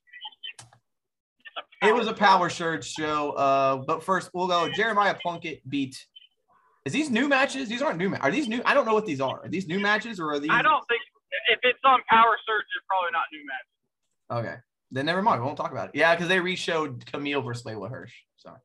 It 1.82 1.94
was 1.94 2.06
a 2.08 2.12
Power 2.12 2.50
Surge 2.50 2.84
show. 2.86 3.30
Uh, 3.30 3.76
but 3.76 4.04
first 4.04 4.28
we'll 4.34 4.46
go. 4.46 4.68
Jeremiah 4.70 5.14
Plunkett 5.22 5.66
beat. 5.68 5.96
Is 6.84 6.92
these 6.92 7.08
new 7.10 7.26
matches? 7.28 7.68
These 7.70 7.80
aren't 7.80 7.96
new. 7.98 8.10
Ma- 8.10 8.18
are 8.20 8.30
these 8.30 8.46
new? 8.48 8.60
I 8.66 8.74
don't 8.74 8.84
know 8.84 8.92
what 8.94 9.06
these 9.06 9.20
are. 9.22 9.40
Are 9.44 9.48
these 9.48 9.66
new 9.66 9.80
matches 9.80 10.20
or 10.20 10.30
are 10.32 10.38
these? 10.38 10.50
I 10.52 10.60
don't 10.60 10.86
think 10.88 11.00
if 11.48 11.60
it's 11.62 11.80
on 11.84 12.00
Power 12.10 12.36
Surge, 12.46 12.64
it's 12.76 12.84
probably 12.86 13.10
not 13.12 13.24
new 13.32 13.44
matches. 13.46 14.46
Okay. 14.46 14.60
Then 14.90 15.06
never 15.06 15.22
mind. 15.22 15.40
We 15.40 15.46
won't 15.46 15.56
talk 15.56 15.72
about 15.72 15.88
it. 15.88 15.94
Yeah, 15.94 16.14
because 16.14 16.28
they 16.28 16.40
re-showed 16.40 17.04
Kamille 17.06 17.44
versus 17.44 17.64
Leyla 17.64 17.88
Hirsch. 17.88 18.12
So 18.36 18.56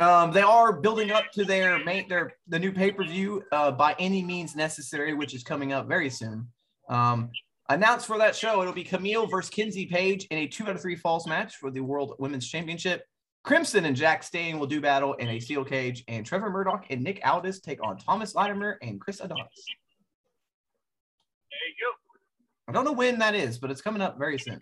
Yeah. 0.00 0.22
um, 0.22 0.32
they 0.32 0.42
are 0.42 0.72
building 0.80 1.10
up 1.12 1.30
to 1.32 1.44
their 1.44 1.82
main 1.84 2.08
their 2.08 2.32
the 2.48 2.58
new 2.58 2.72
pay-per-view 2.72 3.44
uh, 3.52 3.70
by 3.72 3.94
any 3.98 4.22
means 4.22 4.56
necessary, 4.56 5.14
which 5.14 5.34
is 5.34 5.42
coming 5.42 5.72
up 5.72 5.86
very 5.86 6.10
soon. 6.10 6.48
Um, 6.88 7.30
announced 7.68 8.06
for 8.06 8.18
that 8.18 8.34
show, 8.34 8.60
it'll 8.60 8.72
be 8.74 8.84
Kamille 8.84 9.30
versus 9.30 9.50
Kinsey 9.50 9.86
Page 9.86 10.24
in 10.26 10.38
a 10.38 10.46
two 10.46 10.64
out 10.64 10.70
of 10.76 10.82
three 10.82 10.96
falls 10.96 11.26
match 11.26 11.56
for 11.56 11.70
the 11.70 11.80
World 11.80 12.14
Women's 12.18 12.48
Championship. 12.48 13.04
Crimson 13.44 13.84
and 13.84 13.94
Jax 13.94 14.28
Dane 14.30 14.58
will 14.58 14.66
do 14.66 14.80
battle 14.80 15.14
in 15.14 15.28
a 15.28 15.38
steel 15.38 15.64
cage, 15.64 16.02
and 16.08 16.26
Trevor 16.26 16.50
Murdoch 16.50 16.86
and 16.90 17.04
Nick 17.04 17.20
Aldis 17.24 17.60
take 17.60 17.80
on 17.80 17.96
Thomas 17.96 18.34
Latimer 18.34 18.76
and 18.82 19.00
Chris 19.00 19.20
Adonis. 19.20 19.46
There 21.50 21.68
you 21.68 21.74
go. 21.80 21.92
I 22.68 22.72
don't 22.72 22.84
know 22.84 22.92
when 22.92 23.18
that 23.18 23.34
is, 23.34 23.58
but 23.58 23.70
it's 23.70 23.80
coming 23.80 24.02
up 24.02 24.18
very 24.18 24.38
soon. 24.38 24.58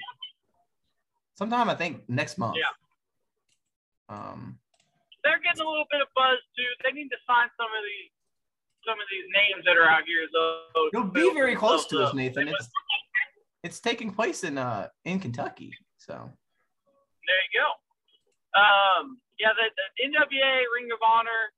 Sometime 1.37 1.69
I 1.69 1.75
think 1.75 2.03
next 2.09 2.39
month. 2.39 2.57
Yeah. 2.57 2.69
Um, 4.09 4.59
They're 5.25 5.41
getting 5.41 5.63
a 5.63 5.69
little 5.69 5.89
bit 5.91 6.01
of 6.03 6.09
buzz 6.15 6.39
too. 6.57 6.69
They 6.85 6.93
need 6.93 7.09
to 7.09 7.17
sign 7.27 7.49
some 7.57 7.67
of 7.67 7.83
these 7.83 8.11
some 8.85 9.01
of 9.01 9.09
these 9.09 9.25
names 9.33 9.65
that 9.65 9.81
are 9.81 9.89
out 9.89 10.05
here 10.05 10.29
though. 10.29 10.89
you'll 10.93 11.09
be 11.09 11.33
very 11.33 11.57
close 11.57 11.87
to 11.87 12.05
us, 12.05 12.13
Nathan. 12.13 12.49
It's 12.49 12.69
it's 13.65 13.81
taking 13.81 14.13
place 14.13 14.45
in 14.45 14.59
uh 14.59 14.89
in 15.05 15.19
Kentucky. 15.19 15.73
So 15.97 16.13
There 16.13 17.41
you 17.49 17.53
go. 17.57 17.69
Um, 18.55 19.19
yeah, 19.41 19.51
the, 19.57 19.67
the 19.73 19.87
NWA 20.05 20.63
Ring 20.77 20.93
of 20.93 21.01
Honor. 21.03 21.51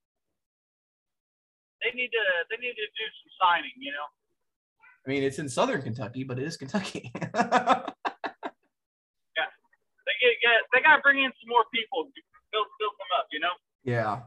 They 1.83 1.91
need 1.93 2.09
to 2.15 2.25
they 2.49 2.57
need 2.63 2.79
to 2.79 2.87
do 2.87 3.07
some 3.19 3.31
signing. 3.43 3.75
You 3.77 3.93
know. 3.93 4.07
I 5.07 5.11
mean 5.11 5.23
it's 5.23 5.39
in 5.39 5.49
southern 5.49 5.83
Kentucky, 5.83 6.25
but 6.25 6.39
it 6.39 6.45
is 6.45 6.57
Kentucky. 6.57 7.13
Yeah, 9.37 9.45
they 10.07 10.17
get, 10.21 10.35
get 10.43 10.61
they 10.73 10.81
got 10.81 10.97
to 10.97 11.03
bring 11.03 11.23
in 11.23 11.31
some 11.41 11.49
more 11.49 11.65
people, 11.73 12.09
build 12.53 12.67
build 12.81 12.93
them 12.99 13.11
up. 13.19 13.27
You 13.31 13.41
know. 13.41 13.55
yeah. 13.85 14.23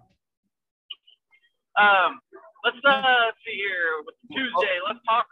Um, 1.79 2.19
let's 2.63 2.77
uh 2.85 3.31
see 3.45 3.55
here. 3.55 4.03
With 4.05 4.15
Tuesday, 4.31 4.77
let's 4.87 4.99
talk. 5.07 5.25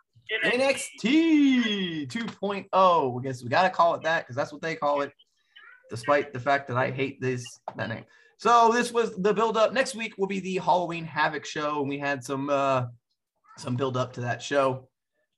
NXT 0.43 2.07
2.0. 2.09 3.19
I 3.19 3.23
guess 3.23 3.43
we 3.43 3.49
gotta 3.49 3.69
call 3.69 3.95
it 3.95 4.03
that 4.03 4.23
because 4.23 4.35
that's 4.35 4.51
what 4.51 4.61
they 4.61 4.75
call 4.75 5.01
it, 5.01 5.11
despite 5.89 6.33
the 6.33 6.39
fact 6.39 6.67
that 6.67 6.77
I 6.77 6.91
hate 6.91 7.21
this 7.21 7.43
that 7.75 7.89
name. 7.89 8.05
So 8.37 8.71
this 8.73 8.91
was 8.91 9.15
the 9.17 9.33
build 9.33 9.57
up. 9.57 9.73
Next 9.73 9.95
week 9.95 10.17
will 10.17 10.27
be 10.27 10.39
the 10.39 10.57
Halloween 10.57 11.05
Havoc 11.05 11.45
show, 11.45 11.79
and 11.79 11.89
we 11.89 11.97
had 11.97 12.23
some 12.23 12.49
uh 12.49 12.87
some 13.57 13.75
build 13.75 13.97
up 13.97 14.13
to 14.13 14.21
that 14.21 14.41
show. 14.41 14.87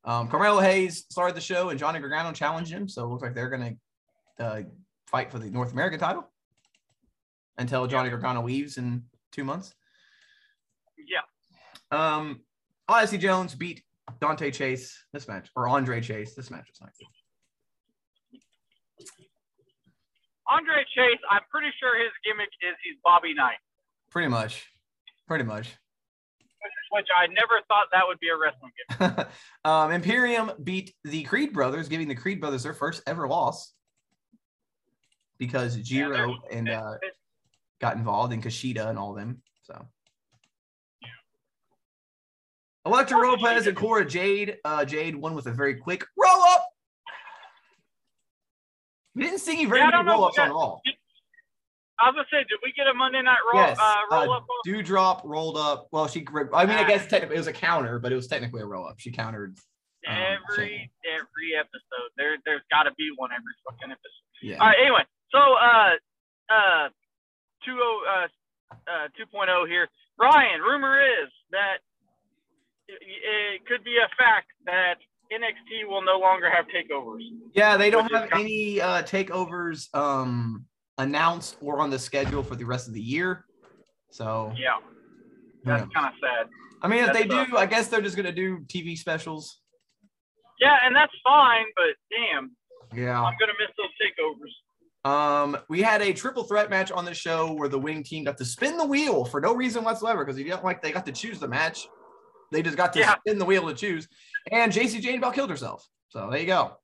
Um, 0.10 0.28
Carmelo 0.28 0.60
Hayes 0.60 1.06
started 1.12 1.36
the 1.36 1.42
show, 1.42 1.70
and 1.70 1.78
Johnny 1.78 2.00
Gargano 2.00 2.32
challenged 2.32 2.72
him. 2.72 2.90
So 2.90 3.04
it 3.04 3.10
looks 3.10 3.22
like 3.22 3.36
they're 3.36 3.50
gonna 3.50 3.76
uh, 4.40 4.62
fight 5.06 5.32
for 5.32 5.38
the 5.38 5.52
North 5.52 5.72
American 5.72 6.00
title 6.00 6.28
until 7.60 7.86
Johnny 7.86 8.10
Gargano 8.10 8.44
leaves 8.44 8.80
in 8.80 9.04
two 9.32 9.44
months. 9.44 9.76
Yeah. 10.98 11.22
Um, 11.92 12.42
Odyssey 12.88 13.20
Jones 13.20 13.54
beat 13.54 13.84
Dante 14.20 14.50
Chase 14.50 14.98
this 15.14 15.28
match, 15.28 15.52
or 15.56 15.68
Andre 15.68 16.02
Chase. 16.02 16.34
This 16.34 16.50
match 16.50 16.68
was 16.72 16.90
good. 16.98 17.06
Andre 20.50 20.84
Chase, 20.96 21.20
I'm 21.30 21.42
pretty 21.52 21.70
sure 21.80 21.96
his 22.00 22.10
gimmick 22.26 22.50
is 22.68 22.76
he's 22.84 22.96
Bobby 23.04 23.36
Knight, 23.36 23.58
Pretty 24.10 24.28
much. 24.28 24.66
Pretty 25.28 25.44
much. 25.44 25.76
Which, 26.92 27.06
I 27.18 27.28
never 27.28 27.62
thought 27.68 27.88
that 27.92 28.04
would 28.08 28.20
be 28.20 28.30
a 28.30 28.38
wrestling 28.38 28.72
game. 29.18 29.26
um, 29.66 29.92
Imperium 29.92 30.52
beat 30.64 30.94
the 31.04 31.24
Creed 31.24 31.54
brothers, 31.54 31.88
giving 31.88 32.08
the 32.08 32.16
Creed 32.16 32.42
brothers 32.42 32.64
their 32.64 32.74
first 32.74 33.02
ever 33.08 33.28
loss 33.28 33.74
because 35.38 35.76
Jiro 35.78 36.18
they're- 36.50 36.58
and 36.58 36.70
uh, 36.70 36.94
got 37.80 37.96
involved 37.96 38.34
and 38.34 38.44
Kushida 38.44 38.88
and 38.90 38.98
all 38.98 39.14
them. 39.14 39.42
So. 39.64 39.86
Elektra 42.86 43.18
Lopez 43.20 43.68
and 43.68 43.78
Cora 43.78 44.06
Jade. 44.06 44.58
Uh, 44.66 44.84
Jade 44.84 45.16
won 45.16 45.36
with 45.36 45.46
a 45.46 45.52
very 45.52 45.76
quick 45.76 46.04
roll 46.18 46.42
up. 46.42 46.66
We 49.16 49.24
didn't 49.24 49.40
see 49.40 49.54
any 49.54 49.66
very 49.66 49.82
Yeah, 49.82 49.90
many 49.92 50.08
roll 50.10 50.26
ups 50.26 50.40
on 50.40 50.48
got- 50.50 50.56
Raw. 50.56 50.78
I 52.02 52.10
was 52.10 52.16
gonna 52.16 52.28
say, 52.32 52.46
did 52.48 52.60
we 52.64 52.72
get 52.76 52.88
a 52.88 52.94
Monday 52.94 53.22
Night 53.22 53.40
Raw 53.54 53.60
Yes, 53.68 53.78
uh, 53.80 53.96
uh, 54.12 54.26
roll 54.26 54.34
up? 54.34 54.46
Doudrop 54.66 55.22
rolled 55.24 55.58
up. 55.58 55.88
Well, 55.92 56.08
she. 56.08 56.26
I 56.54 56.66
mean, 56.66 56.78
I 56.78 56.88
guess 56.88 57.08
technically 57.08 57.36
it 57.36 57.40
was 57.40 57.48
a 57.48 57.54
counter, 57.54 58.00
but 58.00 58.12
it 58.12 58.16
was 58.16 58.28
technically 58.28 58.62
a 58.62 58.66
roll 58.66 58.88
up. 58.88 59.00
She 59.00 59.12
countered. 59.12 59.58
um, 60.08 60.16
every 60.16 60.92
every 61.04 61.50
episode. 61.60 62.10
There 62.18 62.38
there's 62.46 62.62
got 62.72 62.84
to 62.84 62.92
be 62.98 63.10
one 63.18 63.32
every 63.32 63.54
fucking 63.66 63.92
episode. 63.92 64.24
Yeah. 64.42 64.58
All 64.60 64.68
right. 64.68 64.78
Anyway, 64.82 65.04
so 65.32 65.40
uh 65.40 65.96
uh 66.54 66.90
two 67.66 67.78
oh 67.82 68.02
uh 68.08 68.28
uh 68.88 69.08
2.0 69.20 69.68
here. 69.68 69.88
Ryan, 70.20 70.62
rumor 70.62 71.02
is 71.02 71.30
that 71.52 71.78
it, 72.88 73.00
it 73.02 73.66
could 73.66 73.84
be 73.84 73.98
a 73.98 74.08
fact 74.16 74.48
that 74.66 74.96
NXT 75.32 75.88
will 75.88 76.04
no 76.04 76.20
longer 76.20 76.50
have 76.50 76.66
takeovers. 76.66 77.22
Yeah, 77.54 77.78
they 77.78 77.90
don't 77.90 78.12
have 78.12 78.30
any 78.34 78.82
uh, 78.82 79.04
takeovers 79.04 79.94
um, 79.94 80.66
announced 81.04 81.56
or 81.62 81.80
on 81.80 81.90
the 81.90 81.98
schedule 81.98 82.44
for 82.44 82.56
the 82.56 82.66
rest 82.66 82.88
of 82.88 82.94
the 82.94 83.02
year. 83.02 83.46
So, 84.12 84.54
Yeah, 84.56 84.78
that's 85.64 85.92
kind 85.94 86.06
of 86.08 86.14
sad. 86.22 86.48
I 86.82 86.88
mean, 86.88 87.04
if 87.04 87.14
they 87.14 87.24
that's, 87.26 87.50
do, 87.50 87.58
I 87.58 87.66
guess 87.66 87.88
they're 87.88 88.02
just 88.02 88.16
gonna 88.16 88.32
do 88.32 88.60
TV 88.68 88.96
specials. 88.98 89.62
Yeah, 90.60 90.78
and 90.84 90.96
that's 90.96 91.14
fine, 91.24 91.66
but 91.76 91.96
damn, 92.16 92.56
Yeah. 92.94 93.22
I'm 93.22 93.34
gonna 93.40 93.54
miss 93.60 93.70
those 93.78 93.90
takeovers. 94.02 95.10
Um, 95.10 95.58
we 95.70 95.82
had 95.82 96.02
a 96.02 96.12
triple 96.12 96.44
threat 96.44 96.70
match 96.70 96.92
on 96.92 97.06
the 97.06 97.14
show 97.14 97.54
where 97.54 97.70
the 97.70 97.80
wing 97.80 98.04
team 98.04 98.26
got 98.26 98.38
to 98.38 98.46
spin 98.46 98.76
the 98.78 98.86
wheel 98.86 99.24
for 99.24 99.40
no 99.40 99.56
reason 99.56 99.84
whatsoever 99.86 100.26
because 100.26 100.38
you 100.38 100.46
don't 100.50 100.64
like 100.66 100.82
they 100.82 100.92
got 100.92 101.06
to 101.06 101.14
choose 101.14 101.40
the 101.40 101.48
match. 101.48 101.88
They 102.52 102.62
just 102.62 102.76
got 102.76 102.92
to 102.94 103.00
Yeah. 103.00 103.16
spin 103.20 103.38
the 103.40 103.46
wheel 103.46 103.66
to 103.70 103.74
choose. 103.74 104.10
And 104.52 104.72
Jacy 104.74 105.00
Jayne 105.00 105.20
about 105.20 105.36
killed 105.36 105.50
herself. 105.50 105.88
So 106.10 106.30
there 106.30 106.40
you 106.42 106.48
go. 106.48 106.78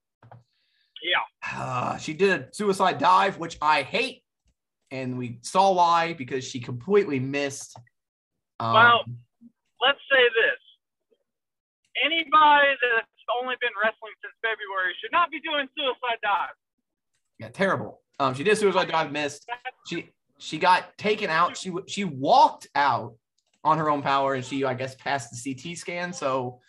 Yeah. 1.05 1.55
Uh, 1.55 1.97
she 1.97 2.13
did 2.13 2.41
a 2.41 2.47
suicide 2.53 2.97
dive, 2.97 3.37
which 3.37 3.57
I 3.61 3.83
hate, 3.83 4.23
and 4.89 5.17
we 5.17 5.37
saw 5.43 5.71
why 5.73 6.13
because 6.13 6.43
she 6.43 6.59
completely 6.59 7.19
missed. 7.19 7.77
Um, 8.59 8.73
Well- 8.73 9.05
Let's 9.81 9.99
say 10.11 10.23
this: 10.41 10.59
anybody 12.03 12.73
that's 12.81 13.07
only 13.41 13.55
been 13.61 13.71
wrestling 13.81 14.13
since 14.21 14.33
February 14.41 14.93
should 15.01 15.11
not 15.11 15.29
be 15.31 15.39
doing 15.41 15.67
suicide 15.77 16.17
dives. 16.23 16.57
yeah, 17.39 17.49
terrible. 17.49 18.01
Um, 18.19 18.33
she 18.33 18.43
did 18.43 18.57
suicide 18.57 18.87
dive, 18.89 19.11
missed. 19.11 19.47
She 19.87 20.09
she 20.39 20.57
got 20.57 20.97
taken 20.97 21.29
out. 21.29 21.55
She 21.57 21.71
she 21.87 22.03
walked 22.03 22.67
out 22.75 23.15
on 23.63 23.77
her 23.77 23.89
own 23.89 24.01
power, 24.01 24.33
and 24.35 24.43
she 24.45 24.63
I 24.63 24.73
guess 24.73 24.95
passed 24.95 25.29
the 25.31 25.53
CT 25.53 25.77
scan. 25.77 26.13
So 26.13 26.61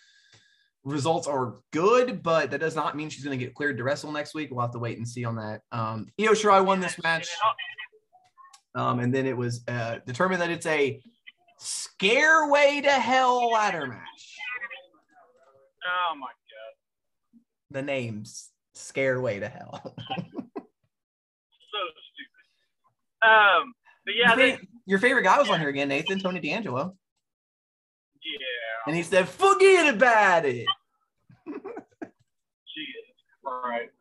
results 0.86 1.26
are 1.26 1.56
good, 1.72 2.22
but 2.22 2.50
that 2.52 2.60
does 2.60 2.76
not 2.76 2.96
mean 2.96 3.10
she's 3.10 3.24
going 3.24 3.36
to 3.36 3.44
get 3.44 3.54
cleared 3.54 3.76
to 3.76 3.84
wrestle 3.84 4.12
next 4.12 4.34
week. 4.34 4.50
We'll 4.50 4.60
have 4.60 4.70
to 4.70 4.78
wait 4.78 4.96
and 4.96 5.06
see 5.06 5.24
on 5.24 5.36
that. 5.36 5.62
Um, 5.72 6.06
Io 6.20 6.30
Shirai 6.30 6.64
won 6.64 6.80
this 6.80 6.96
match, 7.02 7.28
um, 8.74 9.00
and 9.00 9.12
then 9.12 9.26
it 9.26 9.36
was 9.36 9.62
uh, 9.68 9.96
determined 10.06 10.40
that 10.40 10.50
it's 10.50 10.66
a 10.66 11.00
scareway 11.60 12.82
to 12.82 12.90
hell 12.90 13.50
ladder 13.50 13.86
match. 13.86 14.36
Oh 15.84 16.16
my 16.16 16.26
god, 16.26 17.40
The 17.72 17.82
name's 17.82 18.50
scareway 18.76 19.40
to 19.40 19.48
hell. 19.48 19.80
so 19.82 19.92
stupid. 22.12 23.28
Um, 23.28 23.74
but 24.04 24.14
yeah, 24.16 24.28
your, 24.28 24.36
they, 24.36 24.50
favorite, 24.52 24.68
your 24.86 24.98
favorite 25.00 25.22
guy 25.24 25.38
was 25.38 25.50
on 25.50 25.58
here 25.58 25.68
again, 25.68 25.88
Nathan 25.88 26.20
Tony 26.20 26.38
D'Angelo, 26.38 26.94
yeah, 28.26 28.86
and 28.86 28.96
he 28.96 29.02
said, 29.02 29.28
"Forget 29.28 29.94
about 29.94 30.44
it." 30.44 30.66
Jesus 31.46 33.16
Christ. 33.44 33.92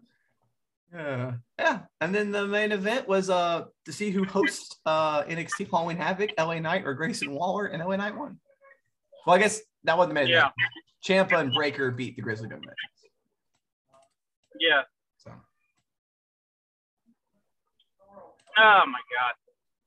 Yeah. 0.94 1.34
Yeah. 1.60 1.80
And 2.02 2.16
then 2.16 2.32
the 2.32 2.48
main 2.48 2.72
event 2.72 3.08
was 3.08 3.30
uh 3.30 3.66
to 3.86 3.92
see 3.94 4.12
who 4.12 4.24
hosts 4.26 4.78
uh 4.86 5.24
NXT 5.24 5.70
Halloween 5.70 5.98
Havoc, 5.98 6.32
LA 6.38 6.60
Knight 6.60 6.84
or 6.86 6.94
Grayson 6.94 7.32
Waller, 7.32 7.66
and 7.66 7.84
LA 7.84 7.96
Knight 7.98 8.16
won. 8.18 8.40
Well, 9.26 9.36
I 9.36 9.40
guess 9.40 9.62
that 9.84 9.98
wasn't 9.98 10.12
the 10.16 10.22
main 10.22 10.30
Yeah, 10.30 10.50
event. 11.06 11.30
Ciampa 11.30 11.40
and 11.40 11.54
Breakker 11.54 11.92
beat 11.92 12.16
the 12.16 12.22
Grizzly 12.22 12.48
Gun 12.48 12.62
match. 12.66 12.76
yeah. 14.60 14.82
So 15.18 15.32
Oh 18.58 18.84
my 18.88 19.00
god. 19.14 19.34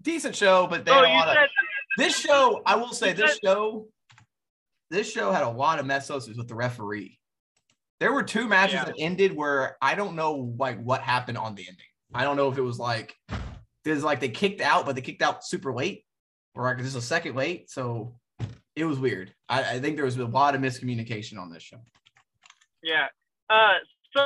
decent 0.03 0.37
show, 0.37 0.67
but 0.67 0.85
they 0.85 0.93
Oh, 0.93 0.97
had 0.97 1.05
a 1.05 1.09
you 1.09 1.15
lot 1.15 1.29
of 1.29 1.35
said 1.35 1.49
this 1.97 2.19
show, 2.19 2.63
I 2.67 2.77
will 2.77 2.93
say 2.93 3.13
this 3.13 3.39
show, 3.43 3.87
this 4.91 5.11
show 5.11 5.31
had 5.33 5.43
a 5.43 5.49
lot 5.49 5.79
of 5.79 5.87
mess 5.87 6.11
ups 6.11 6.29
with 6.29 6.49
the 6.49 6.55
referee. 6.55 7.19
There 8.01 8.13
were 8.13 8.23
two 8.23 8.47
matches 8.47 8.75
Yeah. 8.75 8.85
that 8.85 8.95
ended 8.99 9.35
where 9.35 9.77
I 9.83 9.95
don't 9.95 10.15
know 10.15 10.55
like 10.59 10.81
what 10.83 11.03
happened 11.03 11.39
on 11.39 11.55
the 11.55 11.67
ending. 11.67 11.85
I 12.15 12.25
don't 12.25 12.37
know 12.37 12.51
if 12.51 12.57
it 12.57 12.63
was 12.63 12.79
like 12.79 13.15
there's 13.85 14.05
like 14.05 14.21
they 14.21 14.29
kicked 14.29 14.61
out, 14.61 14.87
but 14.87 14.95
they 14.95 15.01
kicked 15.01 15.23
out 15.23 15.45
super 15.45 15.73
late, 15.73 16.05
or 16.55 16.65
like 16.65 16.79
just 16.79 16.97
a 16.97 17.03
second 17.03 17.35
late. 17.35 17.71
So 17.71 18.17
it 18.77 18.85
was 18.85 18.99
weird. 18.99 19.35
I, 19.49 19.75
I 19.77 19.81
think 19.81 19.97
there 19.97 20.05
was 20.05 20.17
a 20.17 20.27
lot 20.27 20.55
of 20.55 20.61
miscommunication 20.61 21.39
on 21.39 21.51
this 21.51 21.63
show. 21.63 21.81
Yeah. 22.83 23.07
Uh, 23.51 23.75
so, 24.17 24.23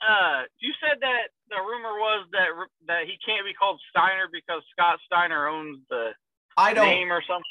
uh, 0.00 0.42
you 0.60 0.72
said 0.80 0.98
that 1.00 1.28
the 1.50 1.56
rumor 1.56 1.98
was 1.98 2.26
that 2.32 2.48
that 2.86 3.06
he 3.06 3.18
can't 3.24 3.44
be 3.44 3.52
called 3.52 3.80
Steiner 3.90 4.28
because 4.32 4.62
Scott 4.72 4.98
Steiner 5.06 5.48
owns 5.48 5.78
the 5.90 6.10
I 6.56 6.74
don't 6.74 6.86
name 6.86 7.12
or 7.12 7.22
something. 7.22 7.44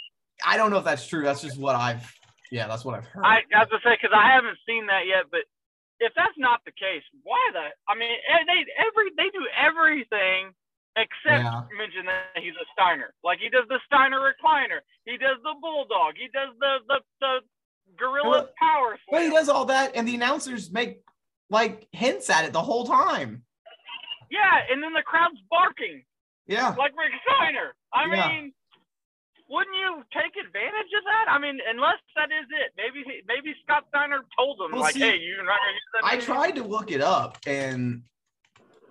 I 0.46 0.58
don't 0.58 0.72
know 0.72 0.78
if 0.78 0.86
that's 0.86 1.08
true. 1.08 1.24
That's 1.24 1.42
just 1.42 1.58
what 1.58 1.76
I've 1.76 2.14
yeah, 2.52 2.68
that's 2.68 2.86
what 2.86 2.96
I've 2.96 3.06
heard. 3.06 3.26
I, 3.26 3.44
I 3.56 3.60
was 3.60 3.68
gonna 3.70 3.82
say 3.84 3.98
because 4.02 4.16
I 4.16 4.32
haven't 4.32 4.58
seen 4.68 4.86
that 4.88 5.06
yet, 5.08 5.26
but 5.32 5.42
if 6.00 6.14
that's 6.16 6.38
not 6.38 6.62
the 6.66 6.72
case, 6.72 7.04
why 7.24 7.40
the? 7.54 7.68
I 7.90 7.96
mean, 7.98 8.12
eh, 8.12 8.44
they 8.46 8.66
every 8.80 9.12
they 9.18 9.30
do 9.34 9.46
everything 9.58 10.54
except 10.96 11.44
Yeah. 11.44 11.62
mention 11.78 12.06
that 12.06 12.42
he's 12.42 12.56
a 12.56 12.66
Steiner. 12.74 13.14
Like 13.24 13.40
he 13.40 13.50
does 13.50 13.66
the 13.70 13.80
Steiner 13.86 14.20
recliner, 14.20 14.80
he 15.06 15.18
does 15.18 15.38
the 15.44 15.54
bulldog, 15.62 16.16
he 16.18 16.28
does 16.34 16.56
the 16.60 16.78
the 16.88 17.00
the 17.22 17.40
gorilla 17.98 18.30
Well, 18.30 18.50
power 18.60 18.98
but 19.12 19.24
he 19.24 19.30
does 19.30 19.50
all 19.50 19.66
that, 19.66 19.96
and 19.96 20.08
the 20.08 20.16
announcers 20.16 20.72
make 20.72 21.02
like 21.50 21.88
hints 21.92 22.30
at 22.30 22.46
it 22.46 22.54
the 22.54 22.62
whole 22.62 22.86
time. 22.86 23.44
Yeah, 24.30 24.60
and 24.72 24.84
then 24.84 24.94
the 24.94 25.04
crowd's 25.04 25.40
barking. 25.50 26.04
Yeah. 26.48 26.76
like 26.78 26.92
Rick 26.98 27.12
Steiner. 27.26 27.76
I 27.94 28.06
Yeah. 28.08 28.28
mean, 28.28 28.54
wouldn't 29.50 29.76
you 29.76 30.04
take 30.12 30.36
advantage 30.36 30.92
of 30.92 31.04
that? 31.08 31.32
I 31.32 31.40
mean, 31.40 31.60
unless 31.68 32.00
that 32.16 32.32
is 32.32 32.48
it. 32.52 32.76
Maybe 32.76 33.04
maybe 33.28 33.56
Scott 33.64 33.88
Steiner 33.90 34.24
told 34.38 34.60
him 34.60 34.72
Well, 34.72 34.82
like, 34.82 34.94
see, 34.94 35.08
"Hey, 35.08 35.18
you're 35.18 35.44
not 35.44 35.60
gonna 35.60 35.74
use 35.74 35.90
that." 35.94 36.04
I 36.04 36.16
name?" 36.16 36.22
tried 36.22 36.56
to 36.60 36.64
look 36.64 36.92
it 36.92 37.02
up 37.02 37.38
and 37.48 38.04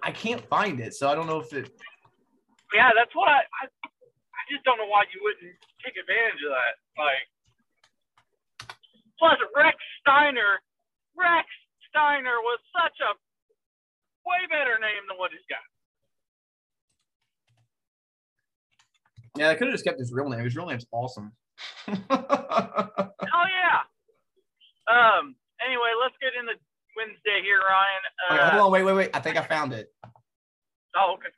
I 0.03 0.13
can't 0.13 0.41
find 0.49 0.81
it. 0.81 0.95
So 0.95 1.09
I 1.09 1.15
don't 1.15 1.27
know 1.27 1.41
if 1.41 1.53
it. 1.53 1.71
Yeah, 2.73 2.91
that's 2.97 3.15
what 3.15 3.29
I, 3.29 3.45
I. 3.63 3.69
I 3.85 4.43
just 4.53 4.65
don't 4.65 4.79
know 4.79 4.87
why 4.87 5.05
you 5.13 5.21
wouldn't 5.23 5.59
take 5.85 5.97
advantage 5.99 6.41
of 6.47 6.55
that. 6.55 6.75
Like, 6.97 7.27
plus 9.19 9.39
Rex 9.57 9.77
Steiner, 10.01 10.63
Rex 11.19 11.49
Steiner 11.91 12.39
was 12.41 12.61
such 12.71 12.97
a 13.03 13.13
way 14.25 14.47
better 14.49 14.79
name 14.79 15.03
than 15.09 15.19
what 15.19 15.33
he's 15.33 15.45
got. 15.51 15.65
Yeah, 19.37 19.49
they 19.49 19.57
could 19.57 19.69
have 19.69 19.75
just 19.75 19.85
kept 19.85 19.99
his 19.99 20.13
real 20.13 20.29
name. 20.29 20.45
His 20.45 20.57
real 20.57 20.67
name's 20.67 20.87
awesome. 20.93 21.33
Oh 21.89 21.97
yeah. 23.49 23.81
Um. 24.89 25.35
Anyway, 25.65 25.91
let's 26.01 26.15
get 26.21 26.33
into 26.39 26.53
Wednesday 26.97 27.41
here, 27.43 27.61
Ryan. 27.61 28.03
Uh, 28.31 28.35
Okay, 28.35 28.57
hold 28.57 28.67
on, 28.67 28.73
wait, 28.73 28.83
wait, 28.85 28.93
wait. 28.95 29.11
I 29.15 29.21
think 29.21 29.37
I 29.37 29.43
found 29.43 29.73
it. 29.73 29.93
Oh, 30.97 31.15
okay. 31.15 31.29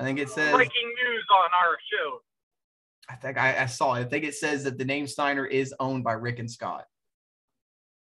I 0.00 0.04
think 0.04 0.18
it 0.18 0.28
says. 0.28 0.54
breaking 0.54 0.88
news 1.04 1.24
on 1.34 1.50
our 1.64 1.76
show. 1.92 2.20
I 3.08 3.14
think 3.16 3.38
I, 3.38 3.62
I 3.62 3.66
saw 3.66 3.94
it. 3.94 4.00
I 4.00 4.04
think 4.04 4.24
it 4.24 4.34
says 4.34 4.64
that 4.64 4.78
the 4.78 4.84
name 4.84 5.06
Steiner 5.06 5.46
is 5.46 5.74
owned 5.80 6.04
by 6.04 6.12
Rick 6.12 6.38
and 6.38 6.50
Scott. 6.50 6.84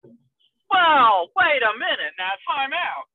Well, 0.03 1.29
wait 1.37 1.61
a 1.61 1.73
minute 1.77 2.13
now, 2.17 2.31
time 2.49 2.73
out. 2.73 3.05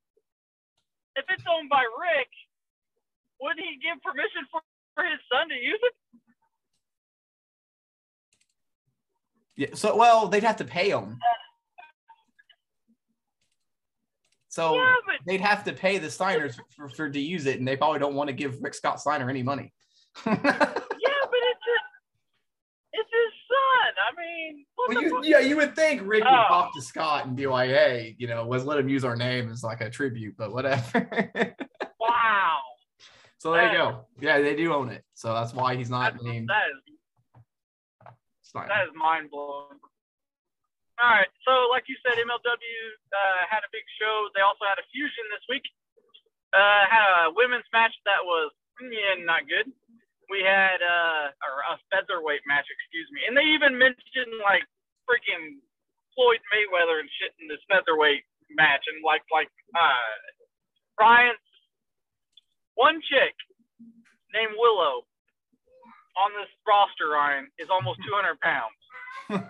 If 1.17 1.25
it's 1.29 1.45
owned 1.51 1.69
by 1.69 1.83
Rick, 1.83 2.29
wouldn't 3.41 3.61
he 3.61 3.77
give 3.83 4.01
permission 4.03 4.47
for, 4.51 4.61
for 5.01 5.09
his 5.09 5.21
son 5.33 5.49
to 5.49 5.55
use 5.55 5.81
it? 5.83 5.95
Yeah. 9.57 9.69
So 9.75 9.97
well, 9.97 10.29
they'd 10.29 10.45
have 10.45 10.57
to 10.57 10.65
pay 10.65 10.91
him. 10.91 11.19
So 14.49 14.75
Yeah, 14.75 14.95
but 15.07 15.15
they'd 15.27 15.41
have 15.41 15.65
to 15.65 15.73
pay 15.73 15.99
the 15.99 16.09
Steiners 16.09 16.59
for, 16.77 16.89
for 16.89 17.09
to 17.09 17.21
use 17.21 17.47
it, 17.47 17.59
and 17.59 17.69
they 17.69 17.77
probably 17.77 18.01
don't 18.01 18.15
want 18.15 18.29
to 18.29 18.35
give 18.35 18.61
Rick 18.63 18.75
Scott 18.75 19.01
Steiner 19.01 19.31
any 19.31 19.43
money. 19.43 19.73
yeah, 20.27 20.35
but 20.35 20.43
it's 20.43 21.67
his, 21.67 21.85
it's 22.93 23.11
his 23.13 23.33
son. 23.49 23.93
I 23.97 24.21
mean, 24.21 24.67
Well, 24.77 25.03
you, 25.03 25.21
yeah, 25.23 25.39
you 25.39 25.57
would 25.57 25.77
think 25.77 26.03
Rick 26.05 26.25
would 26.25 26.33
Oh. 26.33 26.49
talk 26.49 26.75
to 26.75 26.83
Scott 26.83 27.27
and 27.27 27.37
be 27.37 27.47
like, 27.47 27.71
"Hey, 27.71 28.17
you 28.19 28.27
know, 28.27 28.43
let's 28.43 28.65
let 28.65 28.79
him 28.79 28.89
use 28.89 29.05
our 29.05 29.15
name 29.15 29.51
as 29.51 29.63
like 29.63 29.81
a 29.83 29.89
tribute," 29.89 30.35
but 30.37 30.53
whatever. 30.53 31.55
So 33.41 33.57
there 33.57 33.73
you 33.73 33.79
go. 33.81 34.05
Yeah, 34.21 34.37
they 34.45 34.53
do 34.53 34.69
own 34.77 34.93
it, 34.93 35.01
so 35.17 35.33
that's 35.33 35.57
why 35.57 35.73
he's 35.73 35.89
not 35.89 36.13
That's, 36.13 36.25
named 36.29 36.53
That 36.53 36.69
is, 36.69 36.81
that 38.53 38.85
is 38.85 38.93
mind 38.93 39.33
blowing. 39.33 39.81
All 41.01 41.09
right, 41.09 41.33
so 41.49 41.73
like 41.73 41.89
you 41.89 41.97
said, 42.05 42.21
MLW 42.21 42.37
uh, 42.37 43.43
had 43.49 43.65
a 43.65 43.73
big 43.73 43.89
show. 43.97 44.29
They 44.37 44.45
also 44.45 44.69
had 44.69 44.77
a 44.77 44.85
fusion 44.93 45.25
this 45.33 45.41
week. 45.49 45.65
Uh, 46.53 46.85
had 46.85 47.01
a 47.01 47.33
women's 47.33 47.65
match 47.73 47.97
that 48.05 48.21
was 48.21 48.53
yeah, 48.85 49.17
not 49.25 49.49
good. 49.49 49.73
We 50.29 50.45
had 50.45 50.85
uh, 50.85 51.33
or 51.41 51.65
a 51.65 51.81
featherweight 51.89 52.45
match, 52.45 52.69
excuse 52.69 53.09
me, 53.17 53.25
and 53.25 53.33
they 53.33 53.49
even 53.57 53.73
mentioned 53.81 54.37
like 54.45 54.69
freaking 55.09 55.65
Floyd 56.13 56.45
Mayweather 56.53 57.01
and 57.01 57.09
shit 57.17 57.33
in 57.41 57.49
this 57.49 57.65
featherweight 57.73 58.21
match, 58.53 58.85
and 58.85 59.01
like 59.01 59.25
like 59.33 59.49
uh, 59.73 60.13
Ryan, 61.01 61.41
one 62.81 62.97
chick 63.05 63.37
named 64.33 64.57
Willow 64.57 65.05
on 66.17 66.31
this 66.41 66.49
roster, 66.65 67.13
Ryan, 67.13 67.47
is 67.61 67.69
almost 67.69 68.01
200 68.09 68.41
pounds. 68.41 68.81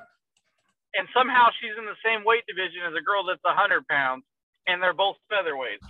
and 0.98 1.06
somehow 1.14 1.48
she's 1.62 1.78
in 1.78 1.86
the 1.86 1.94
same 2.04 2.26
weight 2.26 2.42
division 2.50 2.82
as 2.90 2.94
a 2.98 3.02
girl 3.02 3.22
that's 3.22 3.42
100 3.46 3.86
pounds, 3.86 4.24
and 4.66 4.82
they're 4.82 4.92
both 4.98 5.14
featherweights. 5.30 5.86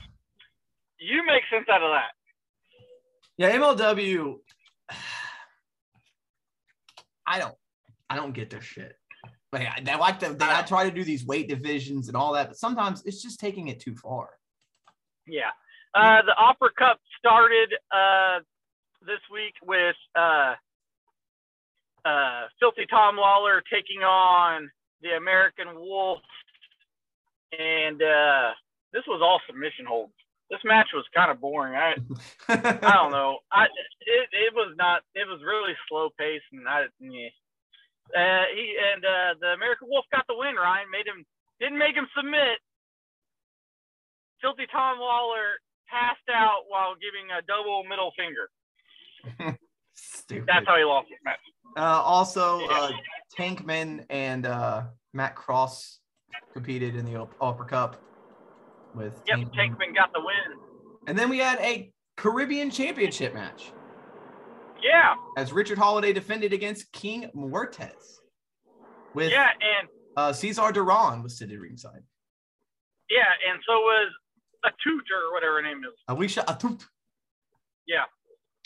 You 1.00 1.24
make 1.24 1.42
sense 1.50 1.64
out 1.72 1.81
of 1.83 1.90
that. 1.96 2.12
Yeah, 3.38 3.57
MLW. 3.57 4.37
I 7.26 7.38
don't, 7.38 7.55
I 8.11 8.16
don't 8.16 8.35
get 8.35 8.50
this 8.50 8.64
shit. 8.64 8.96
Like 9.53 9.66
I- 9.66 9.81
they 9.81 9.96
like 9.96 10.18
to, 10.20 10.35
they 10.35 10.44
I 10.44 10.61
uh, 10.61 10.66
try 10.66 10.85
to 10.85 10.90
do 10.94 11.05
these 11.05 11.24
weight 11.24 11.48
divisions 11.48 12.09
and 12.09 12.16
all 12.16 12.35
that, 12.35 12.48
but 12.48 12.59
sometimes 12.59 13.03
it's 13.07 13.22
just 13.22 13.40
taking 13.40 13.68
it 13.68 13.81
too 13.81 13.94
far. 13.94 14.31
Yeah. 15.26 15.50
Uh, 15.94 16.22
the 16.22 16.35
Opera 16.38 16.70
Cup 16.79 17.00
started 17.18 17.74
uh, 17.90 18.40
this 19.03 19.18
week 19.33 19.55
with 19.66 19.96
uh, 20.14 20.55
uh, 22.05 22.46
Filthy 22.61 22.87
Tom 22.88 23.16
Lawler 23.16 23.62
taking 23.72 24.03
on 24.03 24.70
the 25.03 25.16
American 25.16 25.74
Wolf, 25.74 26.20
and 27.59 28.00
uh, 28.00 28.50
this 28.92 29.03
was 29.09 29.20
all 29.22 29.40
submission 29.46 29.85
holds. 29.87 30.12
This 30.50 30.61
match 30.64 30.88
was 30.94 31.05
kind 31.14 31.31
of 31.31 31.40
boring. 31.40 31.74
I 31.74 31.94
I 32.48 32.94
don't 32.94 33.12
know. 33.12 33.38
I 33.53 33.64
it, 33.64 34.29
it 34.31 34.55
was 34.55 34.74
not. 34.79 35.03
It 35.14 35.26
was 35.26 35.40
really 35.46 35.74
slow 35.88 36.11
paced, 36.18 36.46
and 36.53 36.68
I 36.68 36.87
yeah. 37.00 37.35
Uh, 38.11 38.44
he 38.55 38.74
and 38.74 39.05
uh, 39.05 39.35
the 39.40 39.55
American 39.55 39.88
Wolf 39.90 40.05
got 40.11 40.26
the 40.26 40.35
win. 40.35 40.55
Ryan 40.55 40.90
made 40.90 41.07
him 41.07 41.24
didn't 41.61 41.79
make 41.79 41.94
him 41.94 42.07
submit. 42.16 42.59
Filthy 44.42 44.66
Tom 44.72 44.98
Lawler 44.98 45.61
passed 45.90 46.29
out 46.33 46.62
while 46.68 46.94
giving 46.94 47.29
a 47.37 47.42
double 47.46 47.83
middle 47.88 48.12
finger. 48.16 49.57
Stupid. 49.94 50.46
That's 50.46 50.66
how 50.66 50.76
he 50.76 50.85
lost 50.85 51.09
this 51.11 51.18
match. 51.24 51.38
Uh, 51.76 51.81
also, 52.03 52.66
uh, 52.68 52.90
Tankman 53.38 54.05
and 54.11 54.46
uh, 54.46 54.85
Matt 55.12 55.35
Cross 55.37 55.98
competed 56.53 56.96
in 56.96 57.05
the 57.05 57.20
Up- 57.20 57.35
Opera 57.40 57.66
Cup 57.66 58.03
with 58.94 59.20
Yep, 59.26 59.38
Tankman. 59.38 59.55
Tankman 59.55 59.94
got 59.94 60.12
the 60.12 60.20
win. 60.20 60.59
And 61.07 61.18
then 61.18 61.29
we 61.29 61.38
had 61.38 61.59
a 61.61 61.92
Caribbean 62.16 62.70
Championship 62.70 63.35
match 63.35 63.72
Yeah, 64.83 65.14
as 65.37 65.53
Richard 65.53 65.79
Holliday 65.79 66.12
defended 66.12 66.53
against 66.53 66.90
King 66.92 67.31
Muertes 67.35 68.18
with 69.14 69.31
yeah, 69.31 69.48
and 69.79 69.88
uh, 70.16 70.33
Cesar 70.33 70.70
Duran 70.72 71.22
was 71.22 71.38
sitting 71.38 71.59
ringside. 71.59 72.03
yeah, 73.11 73.24
and 73.50 73.61
so 73.66 73.74
was 73.81 74.11
a 74.64 74.70
tutor 74.82 75.18
or 75.28 75.32
whatever 75.32 75.56
her 75.56 75.62
name 75.62 75.80
is. 75.84 75.96
Alicia 76.08 76.44
Atout. 76.48 76.84
Yeah. 77.86 78.04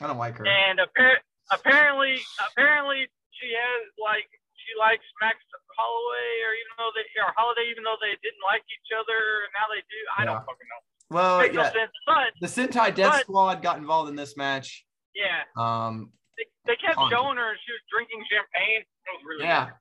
I 0.03 0.07
don't 0.09 0.19
like 0.19 0.37
her. 0.39 0.47
And 0.47 0.79
appar- 0.83 1.23
apparently, 1.53 2.19
apparently, 2.51 3.07
she 3.39 3.49
has 3.55 3.83
like 4.03 4.27
she 4.59 4.73
likes 4.81 5.05
Max 5.23 5.39
Holloway, 5.77 6.31
or 6.47 6.53
even 6.57 6.73
though 6.79 6.91
they 6.97 7.05
or 7.21 7.31
Holliday, 7.37 7.69
even 7.71 7.85
though 7.85 7.99
they 8.01 8.15
didn't 8.25 8.43
like 8.43 8.65
each 8.71 8.91
other, 8.97 9.21
and 9.47 9.51
now 9.55 9.67
they 9.71 9.83
do. 9.87 10.01
I 10.17 10.23
Yeah. 10.23 10.27
don't 10.35 10.45
fucking 10.47 10.69
know. 10.71 10.81
well, 11.15 11.39
Makes 11.41 11.55
no 11.55 11.63
sense. 11.71 11.95
But 12.07 12.31
the 12.41 12.49
Sentai 12.51 12.95
Death 12.95 13.13
But- 13.13 13.21
Squad 13.29 13.63
got 13.63 13.79
involved 13.79 14.09
in 14.11 14.17
this 14.17 14.37
match. 14.37 14.85
yeah, 15.15 15.45
Um, 15.57 16.11
they, 16.37 16.47
they 16.67 16.77
kept 16.77 16.99
showing 17.11 17.37
her 17.39 17.51
and 17.55 17.59
she 17.63 17.71
was 17.71 17.83
drinking 17.93 18.25
champagne. 18.31 18.83
Really 19.23 19.45
yeah. 19.45 19.65
weird. 19.71 19.77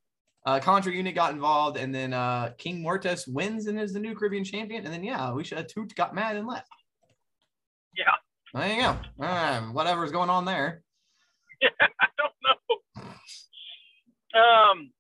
Uh, 0.45 0.59
Contra 0.59 0.91
Unit 0.91 1.15
got 1.15 1.33
involved, 1.33 1.77
and 1.77 1.95
then 1.95 2.11
uh, 2.13 2.51
King 2.57 2.83
Muertes 2.83 3.27
wins 3.27 3.67
and 3.67 3.79
is 3.79 3.93
the 3.93 3.99
new 3.99 4.13
Caribbean 4.13 4.43
champion. 4.43 4.83
And 4.83 4.93
then 4.93 5.03
yeah, 5.03 5.27
we 5.29 5.35
Alicia 5.43 5.55
Atout 5.63 5.95
got 5.95 6.13
mad 6.13 6.35
and 6.35 6.45
left. 6.47 6.67
Yeah, 7.97 8.11
There 8.53 8.75
you 8.75 8.81
go. 8.81 9.23
Uh, 9.25 9.61
whatever's 9.71 10.11
going 10.11 10.29
on 10.29 10.45
there. 10.45 10.81
Yeah, 11.61 11.69
I 12.01 12.07
don't 12.17 12.33
know. 12.43 13.05
Um, 14.37 14.91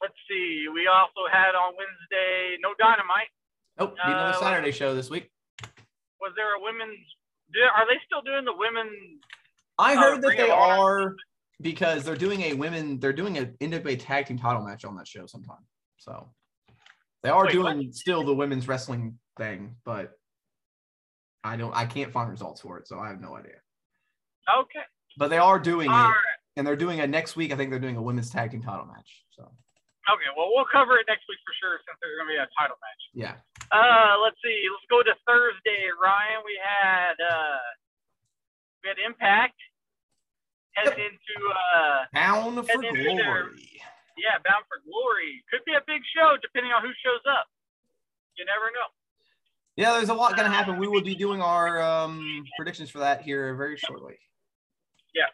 let's 0.00 0.14
see. 0.30 0.66
We 0.72 0.86
also 0.86 1.26
had 1.32 1.56
on 1.56 1.72
Wednesday 1.76 2.56
no 2.62 2.70
dynamite. 2.78 3.26
Oh, 3.78 3.86
be 3.88 3.94
another 4.04 4.36
Uh, 4.36 4.40
Saturday 4.40 4.70
show 4.70 4.94
this 4.94 5.10
week. 5.10 5.28
Was 6.20 6.32
there 6.36 6.54
a 6.54 6.60
women's? 6.62 7.00
Are 7.74 7.84
they 7.86 7.98
still 8.06 8.22
doing 8.22 8.44
the 8.44 8.52
women? 8.56 8.88
I 9.76 9.94
Oh, 9.94 9.98
heard 9.98 10.22
that 10.22 10.36
they 10.36 10.50
are 10.50 11.16
because 11.60 12.04
they're 12.04 12.16
doing 12.16 12.40
a 12.42 12.54
women, 12.54 12.98
they're 12.98 13.12
doing 13.12 13.38
an 13.38 13.54
NWA 13.60 13.98
tag 13.98 14.26
team 14.26 14.38
title 14.38 14.62
match 14.62 14.84
on 14.84 14.96
that 14.96 15.06
show 15.06 15.26
sometime. 15.26 15.64
So 15.98 16.30
they 17.22 17.28
are 17.30 17.46
Wait, 17.46 17.58
what? 17.58 17.72
doing 17.74 17.92
still 17.92 18.24
the 18.24 18.34
women's 18.34 18.66
wrestling 18.68 19.18
thing, 19.38 19.76
but 19.84 20.12
I 21.44 21.56
don't, 21.56 21.74
I 21.74 21.86
can't 21.86 22.12
find 22.12 22.30
results 22.30 22.60
for 22.60 22.78
it, 22.78 22.86
so 22.88 22.98
I 22.98 23.08
have 23.08 23.20
no 23.20 23.34
idea. 23.36 23.58
Okay. 24.48 24.82
But 25.18 25.28
they 25.28 25.38
are 25.38 25.58
doing 25.58 25.88
All 25.90 26.06
it, 26.06 26.08
right. 26.08 26.38
and 26.56 26.66
they're 26.66 26.76
doing 26.76 26.98
it 26.98 27.10
next 27.10 27.36
week. 27.36 27.52
I 27.52 27.56
think 27.56 27.70
they're 27.70 27.78
doing 27.78 27.96
a 27.96 28.02
women's 28.02 28.30
tag 28.30 28.50
team 28.50 28.62
title 28.62 28.86
match. 28.86 29.22
So 29.30 29.42
Okay. 30.10 30.30
Well, 30.36 30.50
we'll 30.50 30.66
cover 30.72 30.98
it 30.98 31.06
next 31.06 31.22
week 31.28 31.38
for 31.46 31.54
sure 31.62 31.78
since 31.86 31.94
there's 32.02 32.18
gonna 32.18 32.30
be 32.34 32.40
a 32.42 32.48
title 32.58 32.74
match. 32.82 33.02
yeah, 33.14 33.34
Uh, 33.70 34.18
let's 34.22 34.34
see. 34.42 34.66
Let's 34.66 34.86
go 34.90 35.02
to 35.02 35.14
Thursday, 35.26 35.86
Ryan. 35.94 36.42
We 36.44 36.58
had 36.58 37.14
uh, 37.22 37.62
we 38.82 38.88
had 38.90 38.98
Impact 38.98 39.54
headed 40.74 40.98
into 40.98 41.34
uh, 41.76 42.04
bound 42.12 42.54
for 42.66 42.72
And 42.72 42.82
then 42.84 42.94
there- 42.94 43.14
glory. 43.16 43.80
yeah, 44.16 44.38
Bound 44.44 44.64
for 44.68 44.78
Glory. 44.84 45.42
Could 45.50 45.64
be 45.64 45.72
a 45.74 45.82
big 45.86 46.02
show 46.14 46.36
depending 46.40 46.72
on 46.72 46.82
who 46.82 46.92
shows 47.04 47.22
up. 47.28 47.46
You 48.36 48.44
never 48.46 48.70
know. 48.72 48.88
Yeah, 49.76 49.92
there's 49.96 50.08
a 50.12 50.14
lot 50.14 50.36
going 50.36 50.48
to 50.50 50.54
happen. 50.54 50.76
We 50.78 50.86
will 50.88 51.00
be 51.04 51.14
doing 51.14 51.40
our 51.40 51.80
um, 51.80 52.44
predictions 52.56 52.90
for 52.90 52.98
that 53.00 53.22
here 53.22 53.54
very 53.56 53.76
shortly. 53.76 54.16
Yeah, 55.14 55.28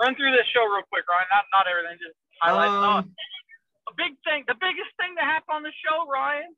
run 0.00 0.16
through 0.16 0.32
this 0.32 0.48
show 0.52 0.64
real 0.64 0.84
quick, 0.92 1.04
Ryan. 1.08 1.28
Not 1.32 1.44
not 1.52 1.64
everything, 1.68 1.98
just 2.00 2.16
highlights. 2.40 2.72
Uh, 2.72 3.04
Um, 3.04 3.12
a 3.88 3.94
big 3.96 4.16
thing, 4.24 4.44
the 4.48 4.56
biggest 4.60 4.92
thing 5.00 5.14
that 5.16 5.24
happened 5.24 5.60
on 5.60 5.62
the 5.62 5.72
show, 5.84 6.08
Ryan, 6.08 6.52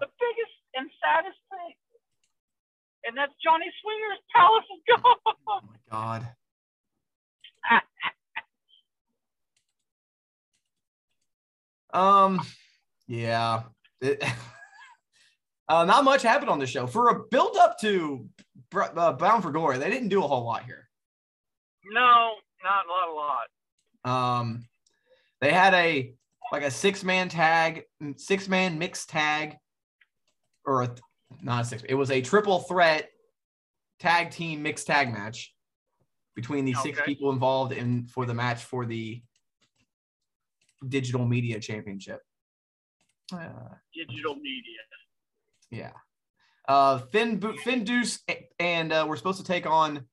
the 0.00 0.08
biggest 0.20 0.56
and 0.74 0.88
saddest 1.00 1.38
thing, 1.52 1.72
and 3.04 3.16
that's 3.16 3.32
Johnny 3.44 3.68
Swinger's 3.84 4.20
Palace 4.34 4.64
is 4.72 4.82
gone. 4.88 5.16
oh 5.48 5.60
my 5.68 5.78
god. 5.92 6.28
Um, 11.92 12.40
yeah. 13.06 13.64
It- 14.00 14.22
uh, 15.68 15.84
not 15.84 16.04
much 16.04 16.22
happened 16.22 16.50
on 16.50 16.58
the 16.58 16.66
show 16.66 16.86
for 16.86 17.08
a 17.10 17.20
build 17.30 17.56
up 17.56 17.78
to 17.80 18.28
uh, 18.74 19.12
Bound 19.12 19.42
for 19.42 19.50
Glory. 19.52 19.78
They 19.78 19.90
didn't 19.90 20.08
do 20.08 20.22
a 20.24 20.26
whole 20.26 20.44
lot 20.44 20.64
here. 20.64 20.88
no, 21.92 22.32
not 22.64 22.86
a 22.86 22.90
lot, 22.90 23.08
a 23.08 23.14
lot. 23.14 24.40
Um, 24.40 24.64
they 25.40 25.52
had 25.52 25.74
a 25.74 26.14
like 26.50 26.62
a 26.62 26.70
six 26.70 27.02
man 27.02 27.28
tag, 27.28 27.84
six 28.16 28.48
man 28.48 28.78
mixed 28.78 29.08
tag, 29.08 29.56
or 30.64 30.82
a, 30.82 30.94
not 31.42 31.62
a 31.62 31.64
six. 31.64 31.82
It 31.88 31.94
was 31.94 32.10
a 32.10 32.20
triple 32.20 32.60
threat 32.60 33.08
tag 34.00 34.30
team 34.30 34.62
mixed 34.62 34.86
tag 34.86 35.12
match 35.12 35.52
between 36.34 36.64
the 36.64 36.74
six 36.74 36.98
people 37.04 37.30
involved 37.30 37.72
in 37.72 38.06
for 38.06 38.24
the 38.26 38.34
match 38.34 38.64
for 38.64 38.86
the 38.86 39.22
digital 40.88 41.26
media 41.26 41.60
championship. 41.60 42.20
Uh, 43.32 43.48
Digital 43.94 44.34
media. 44.36 44.80
yeah. 45.70 45.92
Uh, 46.68 46.98
Finn, 46.98 47.38
Bo- 47.38 47.54
FinJuice 47.54 48.20
and 48.58 48.92
uh, 48.92 49.04
we're 49.08 49.16
supposed 49.16 49.38
to 49.38 49.44
take 49.44 49.66
on 49.66 50.04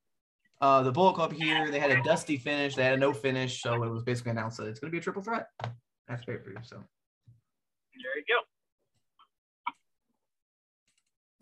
uh, 0.61 0.81
the 0.83 0.91
Bullet 0.91 1.13
Club 1.15 1.31
here. 1.31 1.69
They 1.71 1.79
had 1.79 1.91
a 1.91 2.01
dusty 2.03 2.37
finish. 2.37 2.75
They 2.75 2.83
had 2.83 2.93
a 2.93 2.97
no 2.97 3.13
finish. 3.13 3.61
So 3.61 3.83
it 3.83 3.89
was 3.89 4.03
basically 4.03 4.31
announced 4.31 4.57
that 4.57 4.67
it's 4.67 4.79
going 4.79 4.89
to 4.89 4.91
be 4.91 4.97
a 4.97 5.01
triple 5.01 5.21
threat. 5.21 5.47
That's 6.07 6.23
great 6.25 6.43
for 6.43 6.49
you. 6.49 6.57
So, 6.63 6.77
There 6.77 8.17
you 8.17 8.23
go. 8.27 8.41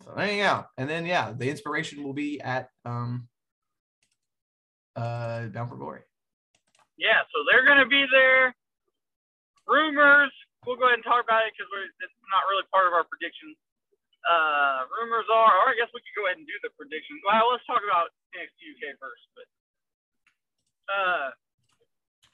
so 0.04 0.12
there 0.16 0.30
you 0.32 0.42
go. 0.42 0.64
And 0.76 0.88
then, 0.88 1.06
yeah, 1.06 1.32
the 1.36 1.48
inspiration 1.50 2.02
will 2.04 2.12
be 2.12 2.40
at 2.40 2.68
um, 2.84 3.28
uh, 4.98 5.46
Bound 5.54 5.70
for 5.70 5.76
Glory. 5.78 6.02
Yeah, 6.98 7.22
so 7.30 7.46
they're 7.46 7.62
going 7.64 7.78
to 7.78 7.86
be 7.86 8.04
there. 8.10 8.50
Rumors, 9.70 10.32
we'll 10.66 10.74
go 10.76 10.90
ahead 10.90 10.98
and 10.98 11.06
talk 11.06 11.22
about 11.22 11.46
it 11.46 11.54
because 11.54 11.70
it's 12.02 12.18
not 12.34 12.42
really 12.50 12.66
part 12.74 12.90
of 12.90 12.92
our 12.96 13.06
predictions. 13.06 13.54
Uh, 14.26 14.82
rumors 14.98 15.24
are, 15.30 15.54
or 15.62 15.70
I 15.70 15.74
guess 15.78 15.88
we 15.94 16.02
could 16.02 16.16
go 16.18 16.26
ahead 16.26 16.42
and 16.42 16.46
do 16.48 16.56
the 16.66 16.74
predictions. 16.74 17.22
Well, 17.22 17.54
let's 17.54 17.62
talk 17.70 17.80
about 17.86 18.10
NXT 18.34 18.58
UK 18.74 18.98
first. 18.98 19.24
But 19.38 19.46
uh, 20.90 21.28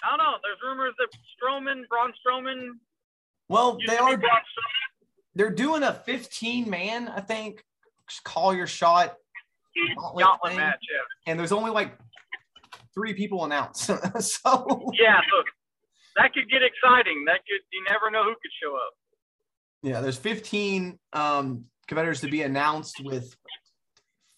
I 0.01 0.07
don't 0.17 0.23
know. 0.23 0.41
There's 0.41 0.59
rumors 0.65 0.95
that 0.97 1.13
Strowman, 1.37 1.85
Braun 1.93 2.17
Strowman, 2.25 2.81
Well, 3.53 3.77
they 3.87 3.99
are. 3.99 4.17
They're 5.35 5.51
doing 5.51 5.83
a 5.83 5.93
15 5.93 6.71
man, 6.71 7.09
I 7.09 7.21
think, 7.21 7.63
call 8.23 8.55
your 8.55 8.67
shot 8.69 9.17
gauntlet 9.99 10.25
Gauntlet 10.25 10.57
match. 10.57 10.79
Yeah. 10.91 11.31
and 11.33 11.39
there's 11.39 11.53
only 11.53 11.71
like 11.71 11.99
three 12.95 13.15
people 13.15 13.45
announced. 13.45 13.85
so 14.21 14.91
Yeah. 14.99 15.21
So 15.31 15.43
that 16.17 16.33
could 16.33 16.49
get 16.51 16.63
exciting. 16.63 17.25
That 17.27 17.41
could. 17.49 17.61
You 17.73 17.85
never 17.91 18.11
know 18.11 18.23
who 18.25 18.31
could 18.31 18.53
show 18.63 18.75
up. 18.75 18.93
yeah, 19.83 20.01
there's 20.01 20.17
15 20.17 20.99
um, 21.13 21.65
competitors 21.89 22.21
to 22.23 22.29
be 22.31 22.43
announced 22.43 23.01
with 23.03 23.35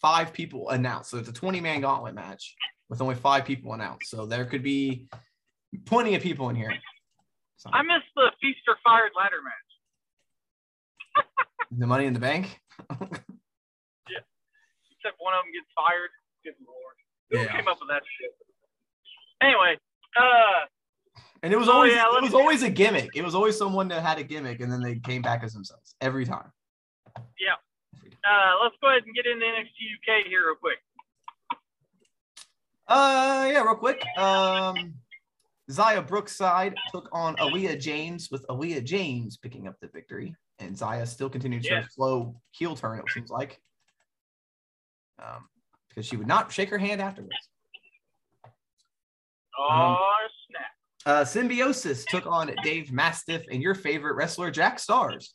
five 0.00 0.32
people 0.32 0.70
announced. 0.70 1.11
So 1.11 1.18
it's 1.18 1.28
a 1.28 1.32
20 1.32 1.61
man 1.61 1.80
gauntlet 1.82 2.14
match 2.14 2.54
with 2.88 3.00
only 3.00 3.14
five 3.14 3.44
people 3.44 3.72
announced. 3.74 4.09
So 4.11 4.26
there 4.26 4.44
could 4.46 4.62
be 4.62 5.07
plenty 5.84 6.14
of 6.14 6.22
people 6.22 6.48
in 6.50 6.57
here. 6.57 6.72
So, 7.59 7.70
I 7.72 7.82
missed 7.82 8.09
the 8.14 8.30
Feast 8.40 8.61
or 8.68 8.76
Fired 8.84 9.12
ladder 9.18 9.40
match. 9.42 11.24
the 11.78 11.86
money 11.86 12.07
in 12.07 12.12
the 12.14 12.20
bank. 12.20 12.61
Yeah, 14.09 14.22
except 15.02 15.16
one 15.18 15.34
of 15.34 15.42
them 15.44 15.52
gets 15.52 15.66
fired. 15.74 16.11
Good 16.44 16.54
lord. 16.62 16.96
Who 17.30 17.38
Yeah. 17.38 17.57
came 17.57 17.66
up 17.68 17.78
with 17.80 17.88
that 17.88 18.02
shit? 18.07 18.30
Anyway, 19.43 19.76
uh, 20.18 20.66
And 21.43 21.53
it 21.53 21.57
was 21.59 21.68
Oh, 21.68 21.72
always 21.72 21.93
yeah, 21.93 22.05
it 22.16 22.22
was 22.22 22.34
always 22.34 22.62
a 22.62 22.70
gimmick. 22.70 23.11
It 23.14 23.22
was 23.22 23.34
always 23.34 23.57
someone 23.57 23.89
that 23.89 24.03
had 24.03 24.18
a 24.18 24.24
gimmick 24.24 24.61
and 24.61 24.72
then 24.72 24.80
they 24.82 24.99
came 24.99 25.22
back 25.22 25.45
as 25.45 25.53
themselves 25.53 25.95
every 26.01 26.24
time. 26.24 26.51
yeah. 27.39 27.55
Uh, 28.28 28.55
let's 28.62 28.74
go 28.80 28.89
ahead 28.89 29.05
and 29.05 29.14
get 29.14 29.26
into 29.26 29.45
NXT 29.45 29.68
UK 30.20 30.26
here 30.26 30.47
real 30.47 30.57
quick. 30.57 30.78
Uh, 32.89 33.49
yeah, 33.53 33.62
real 33.62 33.74
quick. 33.76 34.03
Um, 34.18 34.95
Xia 35.70 36.07
Brookside 36.07 36.74
took 36.93 37.09
on 37.12 37.37
Aleah 37.37 37.78
James 37.80 38.30
with 38.30 38.47
Aleah 38.49 38.82
James 38.84 39.37
picking 39.37 39.66
up 39.68 39.74
the 39.80 39.89
victory, 39.89 40.34
and 40.59 40.74
Xia 40.76 41.07
still 41.07 41.28
continued 41.28 41.62
to 41.62 41.68
show 41.68 41.74
Yeah. 41.76 41.87
slow 41.91 42.41
heel 42.53 42.74
turn. 42.76 42.99
It 43.01 43.05
seems 43.12 43.30
like, 43.30 43.61
um, 45.18 45.49
because 45.89 46.07
she 46.07 46.16
would 46.16 46.26
not 46.28 46.53
shake 46.53 46.68
her 46.70 46.78
hand 46.78 47.01
afterwards. 47.01 47.49
Oh 49.59 49.96
snap! 50.48 50.70
Uh, 51.07 51.24
Symbiosis 51.24 52.04
took 52.04 52.26
on 52.26 52.50
Dave 52.62 52.92
Mastiff 52.92 53.42
and 53.50 53.62
your 53.62 53.74
favorite 53.74 54.14
wrestler 54.14 54.50
Jack 54.50 54.78
Starz. 54.78 55.28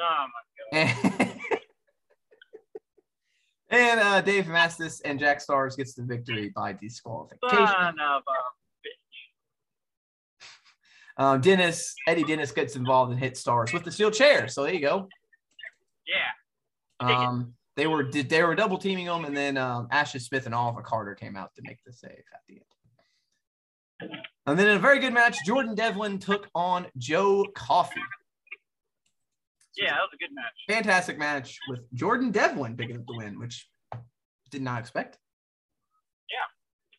Oh 0.00 0.26
my 0.72 0.84
god. 0.86 1.36
And, 3.68 3.98
uh, 4.00 4.20
Dave 4.20 4.46
Mastiff 4.46 4.94
and 5.04 5.18
Jack 5.18 5.40
Starz 5.44 5.76
gets 5.76 5.94
the 5.94 6.04
victory 6.04 6.52
by 6.54 6.72
disqualification. 6.72 7.66
Son 7.66 7.96
of 8.00 8.22
a 8.22 8.34
Um, 11.22 11.40
Dennis, 11.40 11.94
Eddie 12.06 12.24
Dennis 12.24 12.52
gets 12.52 12.76
involved 12.76 13.10
and 13.10 13.18
hits 13.18 13.42
Starz 13.42 13.72
with 13.72 13.84
the 13.84 13.90
steel 13.90 14.10
chair. 14.10 14.48
So 14.48 14.64
there 14.64 14.74
you 14.74 14.80
go. 14.80 15.08
yeah. 16.06 16.30
Um, 17.00 17.54
they 17.74 17.86
were 17.86 18.10
they 18.10 18.42
were 18.42 18.54
double 18.54 18.78
teaming 18.78 19.06
them, 19.06 19.24
and 19.24 19.36
then 19.36 19.56
um, 19.56 19.88
Ashton 19.90 20.20
Smith 20.20 20.46
and 20.46 20.54
Oliver 20.54 20.82
Carter 20.82 21.14
came 21.14 21.36
out 21.36 21.54
to 21.54 21.62
make 21.64 21.78
the 21.84 21.92
save 21.92 22.10
at 22.10 22.40
the 22.48 22.54
end. 22.54 22.64
And 24.00 24.58
then 24.58 24.68
in 24.68 24.76
a 24.76 24.80
very 24.80 24.98
good 24.98 25.12
match, 25.12 25.36
Jordan 25.44 25.74
Devlin 25.74 26.18
took 26.18 26.48
on 26.54 26.86
Joe 26.98 27.44
Coffey. 27.54 28.00
Yeah, 29.76 29.90
that 29.90 30.00
was 30.00 30.10
a 30.14 30.16
good 30.16 30.34
match. 30.34 30.56
Fantastic 30.68 31.18
match 31.18 31.58
with 31.68 31.80
Jordan 31.92 32.30
Devlin 32.30 32.76
picking 32.76 32.96
up 32.96 33.06
the 33.06 33.16
win, 33.16 33.38
which 33.38 33.68
did 34.50 34.62
not 34.62 34.80
expect. 34.80 35.18
Yeah. 36.30 36.48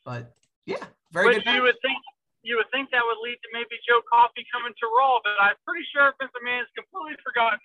But 0.05 0.35
yeah, 0.65 0.85
very 1.11 1.35
but 1.35 1.45
good. 1.45 1.45
you 1.45 1.51
match. 1.53 1.61
would 1.61 1.81
think 1.81 1.97
you 2.43 2.55
would 2.57 2.69
think 2.71 2.89
that 2.91 3.01
would 3.03 3.17
lead 3.23 3.35
to 3.35 3.49
maybe 3.51 3.75
Joe 3.87 4.01
Coffey 4.09 4.45
coming 4.53 4.73
to 4.79 4.85
Raw, 4.87 5.19
but 5.23 5.33
I'm 5.41 5.55
pretty 5.65 5.85
sure 5.91 6.13
Vince 6.19 6.31
McMahon's 6.31 6.69
completely 6.77 7.17
forgotten 7.25 7.59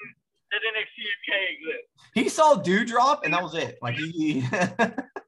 that 0.50 0.60
NXT 0.64 0.96
UK 1.06 1.30
exists. 1.54 1.92
He 2.14 2.28
saw 2.28 2.56
Doudrop, 2.56 3.24
and 3.24 3.32
that 3.34 3.42
was 3.42 3.54
it. 3.54 3.78
Like 3.82 3.94
he. 3.94 4.44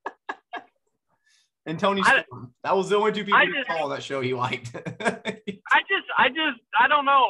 and 1.66 1.78
Tony 1.78 2.02
I- 2.04 2.24
That 2.62 2.76
was 2.76 2.88
the 2.90 2.96
only 2.96 3.12
two 3.12 3.24
people 3.24 3.40
just- 3.46 3.68
saw 3.78 3.88
that 3.88 4.02
show 4.02 4.20
he 4.20 4.34
liked. 4.34 4.74
I 4.76 5.80
just, 5.88 6.06
I 6.18 6.28
just, 6.28 6.60
I 6.78 6.86
don't 6.88 7.04
know. 7.04 7.26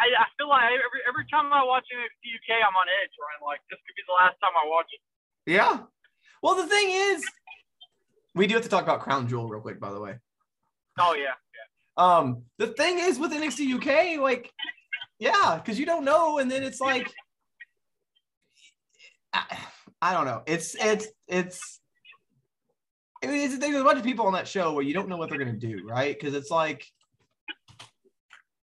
I, 0.00 0.22
I 0.22 0.26
feel 0.36 0.48
like 0.48 0.64
every 0.64 1.00
every 1.08 1.24
time 1.30 1.52
I 1.52 1.62
watch 1.64 1.84
NXT 1.94 2.24
UK, 2.36 2.58
I'm 2.66 2.74
on 2.74 2.86
edge, 3.02 3.10
Ryan. 3.20 3.46
Like 3.46 3.60
this 3.70 3.78
could 3.86 3.94
be 3.96 4.02
the 4.06 4.14
last 4.24 4.36
time 4.42 4.52
I 4.56 4.68
watch 4.68 4.86
it. 4.92 5.50
yeah. 5.50 5.80
Well, 6.42 6.54
the 6.54 6.66
thing 6.66 6.90
is, 6.90 7.24
we 8.34 8.46
do 8.46 8.54
have 8.54 8.62
to 8.62 8.68
talk 8.68 8.82
about 8.84 9.00
Crown 9.00 9.26
Jewel 9.28 9.48
real 9.48 9.60
quick, 9.60 9.80
by 9.80 9.90
the 9.92 10.00
way. 10.00 10.16
Oh 11.00 11.14
yeah, 11.14 11.34
Um, 11.96 12.42
the 12.58 12.68
thing 12.68 12.98
is 12.98 13.18
with 13.18 13.32
NXT 13.32 13.74
UK, 13.76 14.20
like, 14.20 14.52
yeah, 15.18 15.56
because 15.62 15.78
you 15.78 15.86
don't 15.86 16.04
know, 16.04 16.38
and 16.38 16.50
then 16.50 16.62
it's 16.62 16.80
like, 16.80 17.12
I, 19.32 19.58
I 20.00 20.12
don't 20.12 20.26
know. 20.26 20.42
It's 20.46 20.74
it's 20.76 21.06
it's. 21.26 21.80
I 23.22 23.26
mean, 23.26 23.40
it's, 23.50 23.58
there's 23.58 23.74
a 23.80 23.84
bunch 23.84 23.98
of 23.98 24.04
people 24.04 24.26
on 24.26 24.32
that 24.34 24.46
show 24.46 24.72
where 24.72 24.84
you 24.84 24.94
don't 24.94 25.08
know 25.08 25.16
what 25.16 25.28
they're 25.28 25.38
gonna 25.38 25.52
do, 25.58 25.82
right? 25.86 26.14
Because 26.18 26.34
it's 26.34 26.50
like, 26.50 26.84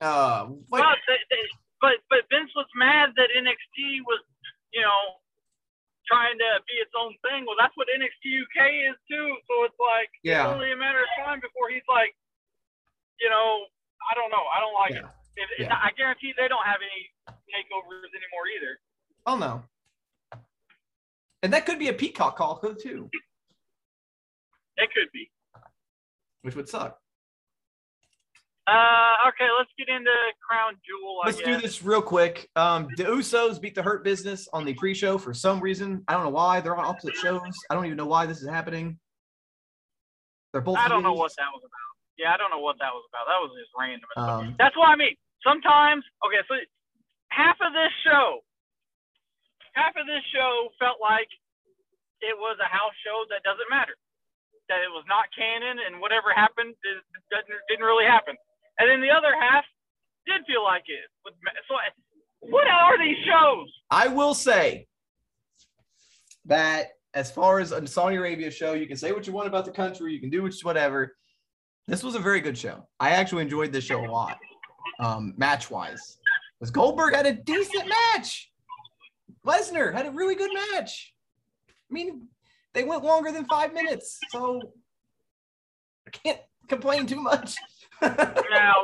uh, 0.01 0.49
Well, 0.70 0.95
they, 1.07 1.20
they, 1.28 1.43
but 1.80 2.01
but 2.09 2.20
Vince 2.32 2.51
was 2.57 2.66
mad 2.74 3.11
that 3.16 3.28
NXT 3.36 4.01
was, 4.09 4.20
you 4.72 4.80
know, 4.80 5.20
trying 6.09 6.38
to 6.38 6.51
be 6.66 6.74
its 6.80 6.91
own 6.99 7.12
thing. 7.22 7.45
Well, 7.47 7.57
that's 7.59 7.76
what 7.76 7.86
NXT 7.93 8.24
UK 8.43 8.91
is 8.91 8.97
too. 9.11 9.28
So 9.49 9.64
it's 9.64 9.76
like 9.78 10.09
Yeah. 10.24 10.45
it's 10.49 10.53
only 10.55 10.72
a 10.72 10.76
matter 10.76 11.01
of 11.03 11.09
time 11.24 11.41
before 11.41 11.68
he's 11.70 11.86
like, 11.88 12.16
you 13.20 13.28
know, 13.28 13.66
I 14.11 14.14
don't 14.16 14.30
know, 14.32 14.45
I 14.49 14.59
don't 14.61 14.74
like 14.74 14.93
Yeah. 14.97 15.11
it. 15.36 15.68
Yeah. 15.68 15.76
I 15.76 15.91
guarantee 15.97 16.32
they 16.36 16.49
don't 16.49 16.64
have 16.64 16.80
any 16.80 17.12
takeovers 17.53 18.09
anymore 18.16 18.47
either. 18.57 18.80
oh 19.26 19.36
no. 19.36 19.62
And 21.43 21.53
that 21.53 21.64
could 21.64 21.78
be 21.78 21.88
a 21.88 21.93
peacock 21.95 22.36
call 22.36 22.57
too, 22.59 23.09
It 24.83 24.91
could 24.95 25.09
be. 25.12 25.31
which 26.43 26.55
would 26.57 26.68
suck. 26.68 26.99
Uh, 28.66 29.28
okay, 29.28 29.49
let's 29.59 29.70
get 29.76 29.89
into 29.89 30.12
Crown 30.47 30.74
Jewel. 30.87 31.20
I 31.24 31.26
Let's 31.26 31.39
guess. 31.41 31.47
do 31.47 31.61
this 31.61 31.83
real 31.83 32.01
quick. 32.03 32.49
Um, 32.55 32.87
the 32.97 33.05
Usos 33.05 33.61
beat 33.61 33.74
the 33.74 33.83
Hurt 33.83 34.05
Business 34.05 34.47
on 34.53 34.64
the 34.64 34.74
pre-show 34.74 35.18
for 35.18 35.35
some 35.35 35.59
reason. 35.59 36.05
I 36.07 36.14
don't 36.14 36.22
know 36.22 36.31
why. 36.31 36.61
They're 36.61 36.76
on 36.76 36.85
opposite 36.85 37.16
shows. 37.16 37.41
I 37.68 37.74
don't 37.74 37.87
even 37.87 37.97
know 37.97 38.07
why 38.07 38.26
this 38.26 38.41
is 38.43 38.49
happening. 38.49 38.99
They're 40.53 40.62
both. 40.62 40.78
I 40.78 40.87
don't 40.87 41.03
know 41.03 41.14
what 41.14 41.33
that 41.39 41.51
was 41.51 41.62
about. 41.66 41.91
Yeah, 42.18 42.33
I 42.33 42.37
don't 42.37 42.51
know 42.53 42.61
what 42.62 42.76
that 42.78 42.93
was 42.95 43.03
about. 43.11 43.26
That 43.26 43.41
was 43.43 43.51
just 43.59 43.72
random. 43.74 44.09
Um, 44.14 44.55
That's 44.59 44.76
what 44.76 44.87
I 44.93 44.97
mean. 44.97 45.16
Sometimes, 45.43 46.05
okay, 46.22 46.39
so 46.47 46.55
half 47.33 47.57
of 47.64 47.72
this 47.72 47.91
show, 48.05 48.45
half 49.72 49.97
of 49.97 50.07
this 50.07 50.22
show 50.31 50.68
felt 50.78 51.01
like 51.01 51.33
it 52.20 52.37
was 52.37 52.61
a 52.61 52.68
house 52.68 52.93
show 53.03 53.24
that 53.33 53.41
doesn't 53.43 53.66
matter, 53.72 53.97
that 54.71 54.87
it 54.87 54.93
was 54.95 55.05
not 55.11 55.27
canon, 55.37 55.83
and 55.83 56.01
whatever 56.01 56.31
happened 56.31 56.75
didn't 56.81 57.85
really 57.85 58.07
happen. 58.07 58.39
And 58.79 58.89
then 58.89 59.03
the 59.03 59.11
other 59.11 59.35
half 59.35 59.66
did 60.27 60.47
feel 60.47 60.62
like 60.62 60.87
it. 60.87 61.11
So, 61.68 61.75
what 62.49 62.66
are 62.66 62.97
these 62.97 63.18
shows? 63.27 63.68
I 63.91 64.09
will 64.09 64.33
say 64.33 64.87
that 66.47 66.95
as 67.14 67.31
far 67.31 67.59
as 67.59 67.73
a 67.73 67.87
Saudi 67.87 68.16
Arabia 68.16 68.51
show, 68.51 68.73
you 68.73 68.87
can 68.87 68.97
say 68.97 69.12
what 69.12 69.27
you 69.27 69.33
want 69.33 69.49
about 69.49 69.64
the 69.64 69.73
country, 69.73 70.14
you 70.14 70.21
can 70.21 70.31
do 70.31 70.43
what 70.43 70.55
whatever. 70.62 71.16
This 71.87 72.03
was 72.03 72.14
a 72.14 72.21
very 72.21 72.41
good 72.41 72.57
show. 72.57 72.87
I 73.01 73.11
actually 73.11 73.43
enjoyed 73.43 73.73
this 73.73 73.85
show 73.85 74.05
a 74.05 74.07
lot, 74.11 74.39
um, 75.01 75.35
match 75.37 75.71
wise. 75.71 76.18
Because 76.59 76.71
Goldberg 76.71 77.14
had 77.14 77.27
a 77.27 77.33
decent 77.33 77.89
match. 77.89 78.53
Lesnar 79.45 79.93
had 79.93 80.07
a 80.07 80.11
really 80.11 80.37
good 80.37 80.51
match. 80.73 81.12
I 81.68 81.93
mean, 81.93 82.29
they 82.75 82.85
went 82.85 83.05
longer 83.05 83.33
than 83.33 83.45
five 83.47 83.73
minutes, 83.75 84.18
so 84.31 84.61
I 86.07 86.11
can't 86.11 86.41
complain 86.68 87.07
too 87.07 87.21
much. 87.21 87.57
Now, 88.03 88.75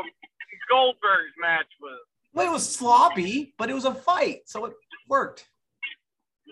Goldberg's 0.71 1.33
match 1.41 1.67
was, 1.81 1.99
well, 2.35 2.47
it 2.47 2.53
was 2.53 2.69
sloppy, 2.69 3.55
but 3.57 3.71
it 3.71 3.75
was 3.75 3.87
a 3.87 3.95
fight, 3.95 4.41
so 4.45 4.67
it 4.67 4.75
worked. 5.09 5.49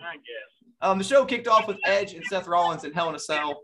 I 0.03 0.15
guess. 0.15 0.71
Um, 0.81 0.97
the 0.97 1.03
show 1.03 1.25
kicked 1.25 1.47
off 1.47 1.67
with 1.67 1.77
Edge 1.85 2.13
and 2.13 2.23
Seth 2.25 2.47
Rollins 2.47 2.83
in 2.83 2.93
Hell 2.93 3.09
in 3.09 3.15
a 3.15 3.19
Cell. 3.19 3.61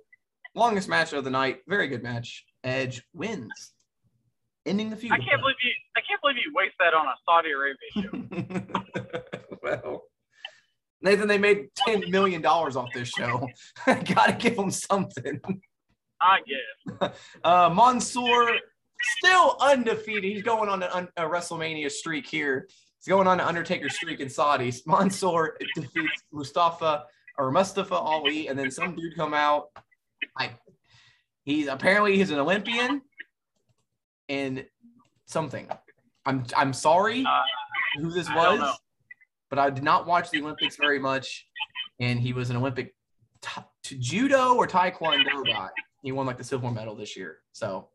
Longest 0.53 0.87
match 0.89 1.13
of 1.13 1.23
the 1.23 1.29
night. 1.29 1.59
Very 1.67 1.87
good 1.87 2.03
match. 2.03 2.45
Edge 2.63 3.03
wins, 3.13 3.73
ending 4.65 4.89
the 4.89 4.95
feud. 4.95 5.13
I 5.13 5.17
can't 5.17 5.41
believe 5.41 5.55
you. 5.63 5.71
I 5.97 6.01
can't 6.07 6.21
believe 6.21 6.37
you 6.37 6.51
waste 6.53 6.75
that 6.79 6.93
on 6.93 7.07
a 7.07 7.15
Saudi 7.25 7.51
Arabia 7.51 7.89
show. 9.01 9.57
well, 9.63 10.00
Nathan, 11.01 11.27
they 11.27 11.37
made 11.37 11.67
ten 11.75 12.09
million 12.09 12.41
dollars 12.41 12.75
off 12.75 12.89
this 12.93 13.09
show. 13.09 13.47
Gotta 13.85 14.33
give 14.33 14.55
them 14.55 14.71
something. 14.71 15.39
I 16.21 16.39
guess. 16.47 17.11
Uh, 17.43 17.69
Mansoor 17.73 18.51
still 19.17 19.57
undefeated. 19.59 20.23
He's 20.25 20.43
going 20.43 20.69
on 20.69 20.83
an, 20.83 21.07
a 21.17 21.23
WrestleMania 21.23 21.89
streak 21.89 22.27
here. 22.27 22.67
He's 22.99 23.07
going 23.07 23.27
on 23.27 23.39
an 23.39 23.47
Undertaker 23.47 23.89
streak 23.89 24.19
in 24.19 24.29
Saudi. 24.29 24.71
Mansoor 24.85 25.57
defeats 25.75 26.21
Mustafa 26.31 27.05
or 27.39 27.49
Mustafa 27.51 27.95
Ali, 27.95 28.47
and 28.47 28.59
then 28.59 28.69
some 28.69 28.95
dude 28.95 29.15
come 29.15 29.33
out. 29.33 29.69
I 30.37 30.51
he's 31.43 31.67
apparently 31.67 32.15
he's 32.15 32.29
an 32.29 32.37
Olympian 32.37 33.01
and 34.29 34.63
something. 35.25 35.67
I'm 36.27 36.43
I'm 36.55 36.73
sorry 36.73 37.25
Uh, 37.27 37.41
who 37.99 38.11
this 38.11 38.29
I 38.29 38.35
don't 38.35 38.59
know. 38.59 38.65
was, 38.65 38.79
but 39.51 39.59
I 39.59 39.69
did 39.69 39.83
not 39.83 40.07
watch 40.07 40.31
the 40.31 40.41
Olympics 40.41 40.77
very 40.77 40.97
much. 40.97 41.45
And 41.99 42.19
he 42.19 42.33
was 42.33 42.49
an 42.49 42.55
Olympic 42.55 42.95
t- 43.43 43.61
to 43.83 43.95
judo 43.97 44.55
or 44.55 44.65
taekwondo 44.65 45.45
guy. 45.45 45.69
He 46.01 46.11
won 46.11 46.25
like 46.25 46.39
the 46.39 46.43
silver 46.43 46.71
medal 46.71 46.95
this 46.95 47.15
year. 47.15 47.37
So 47.51 47.89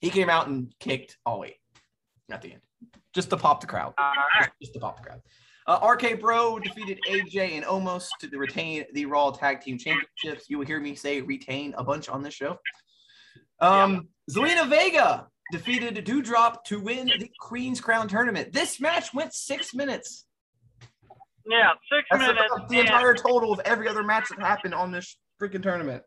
he 0.00 0.10
came 0.10 0.30
out 0.30 0.46
and 0.46 0.72
kicked 0.78 1.16
Ali 1.26 1.56
at 2.30 2.42
the 2.42 2.52
end, 2.52 2.60
just 3.14 3.30
to 3.30 3.36
pop 3.36 3.60
the 3.60 3.66
crowd. 3.66 3.94
right. 3.98 4.50
Just 4.60 4.74
to 4.74 4.78
pop 4.78 4.98
the 4.98 5.08
crowd. 5.08 5.22
Uh, 5.66 5.84
RK 5.84 6.20
Bro 6.20 6.60
defeated 6.60 7.00
AJ 7.10 7.56
and 7.56 7.64
Omos 7.64 8.06
to 8.20 8.28
retain 8.38 8.84
the 8.92 9.06
Raw 9.06 9.30
Tag 9.30 9.62
Team 9.62 9.78
Championships. 9.78 10.48
You 10.48 10.58
will 10.58 10.66
hear 10.66 10.78
me 10.78 10.94
say 10.94 11.22
retain 11.22 11.74
a 11.76 11.82
bunch 11.82 12.08
on 12.08 12.22
this 12.22 12.34
show. 12.34 12.58
Um, 13.60 14.08
Zelina 14.30 14.68
Vega 14.68 15.26
defeated 15.50 15.96
Doudrop 16.04 16.62
to 16.64 16.80
win 16.80 17.06
the 17.18 17.30
Queen's 17.40 17.80
Crown 17.80 18.06
tournament. 18.06 18.52
This 18.52 18.80
match 18.80 19.12
went 19.12 19.32
six 19.32 19.74
minutes. 19.74 20.26
Yeah, 21.46 21.78
six 21.90 22.06
That's 22.10 22.26
minutes. 22.26 22.52
the 22.68 22.78
and- 22.82 22.88
entire 22.90 23.14
total 23.14 23.52
of 23.52 23.60
every 23.64 23.88
other 23.88 24.02
match 24.02 24.28
that 24.30 24.40
happened 24.40 24.74
on 24.74 24.90
this 24.90 25.16
freaking 25.40 25.62
tournament. 25.62 26.02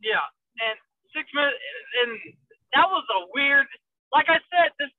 Yeah, 0.00 0.22
and 0.62 0.76
six 1.10 1.26
minutes, 1.34 1.58
and 2.04 2.10
that 2.74 2.86
was 2.86 3.04
a 3.18 3.20
weird. 3.34 3.66
Like 4.12 4.30
I 4.30 4.38
said, 4.46 4.70
this 4.78 4.90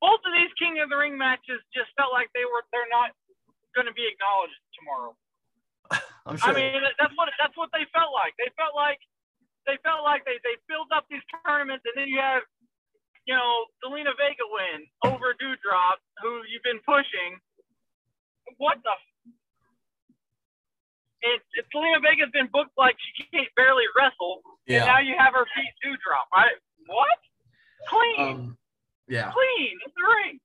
both 0.00 0.18
of 0.26 0.32
these 0.34 0.50
King 0.58 0.82
of 0.82 0.90
the 0.90 0.98
Ring 0.98 1.14
matches 1.16 1.62
just 1.70 1.90
felt 1.94 2.10
like 2.10 2.26
they 2.34 2.44
were 2.44 2.66
they're 2.74 2.90
not 2.90 3.14
going 3.78 3.86
to 3.86 3.94
be 3.94 4.08
acknowledged 4.08 4.58
tomorrow. 4.74 5.12
I'm 6.26 6.36
sure. 6.40 6.50
I 6.50 6.52
mean, 6.56 6.82
that's 6.98 7.14
what 7.14 7.30
that's 7.38 7.54
what 7.54 7.70
they 7.70 7.86
felt 7.94 8.10
like. 8.10 8.34
They 8.42 8.50
felt 8.58 8.74
like 8.74 8.98
they 9.70 9.78
felt 9.86 10.02
like 10.02 10.26
they 10.26 10.42
they 10.42 10.58
build 10.66 10.90
up 10.90 11.06
these 11.06 11.22
tournaments, 11.46 11.86
and 11.86 11.94
then 11.94 12.10
you 12.10 12.18
have 12.18 12.42
you 13.28 13.38
know 13.38 13.70
Zelina 13.84 14.16
Vega 14.18 14.46
win 14.50 14.82
over 15.06 15.36
Doudrop, 15.38 16.02
who 16.22 16.42
you've 16.50 16.66
been 16.66 16.82
pushing. 16.82 17.38
What 18.58 18.78
the? 18.82 18.90
It, 21.22 21.40
it, 21.54 21.64
Zelina 21.74 22.00
Vega's 22.02 22.30
been 22.32 22.48
booked 22.52 22.76
like 22.78 22.96
she 23.16 23.24
can't 23.32 23.48
barely 23.56 23.84
wrestle, 23.98 24.42
and 24.68 24.84
now 24.86 25.00
you 25.00 25.14
have 25.18 25.34
her 25.34 25.44
beat 25.56 25.72
Doudrop. 25.84 26.26
I 26.32 26.44
what? 26.86 27.18
Clean, 27.88 28.36
Um, 28.36 28.58
yeah. 29.08 29.32
clean 29.32 29.78
the 29.96 30.02
ring. 30.24 30.40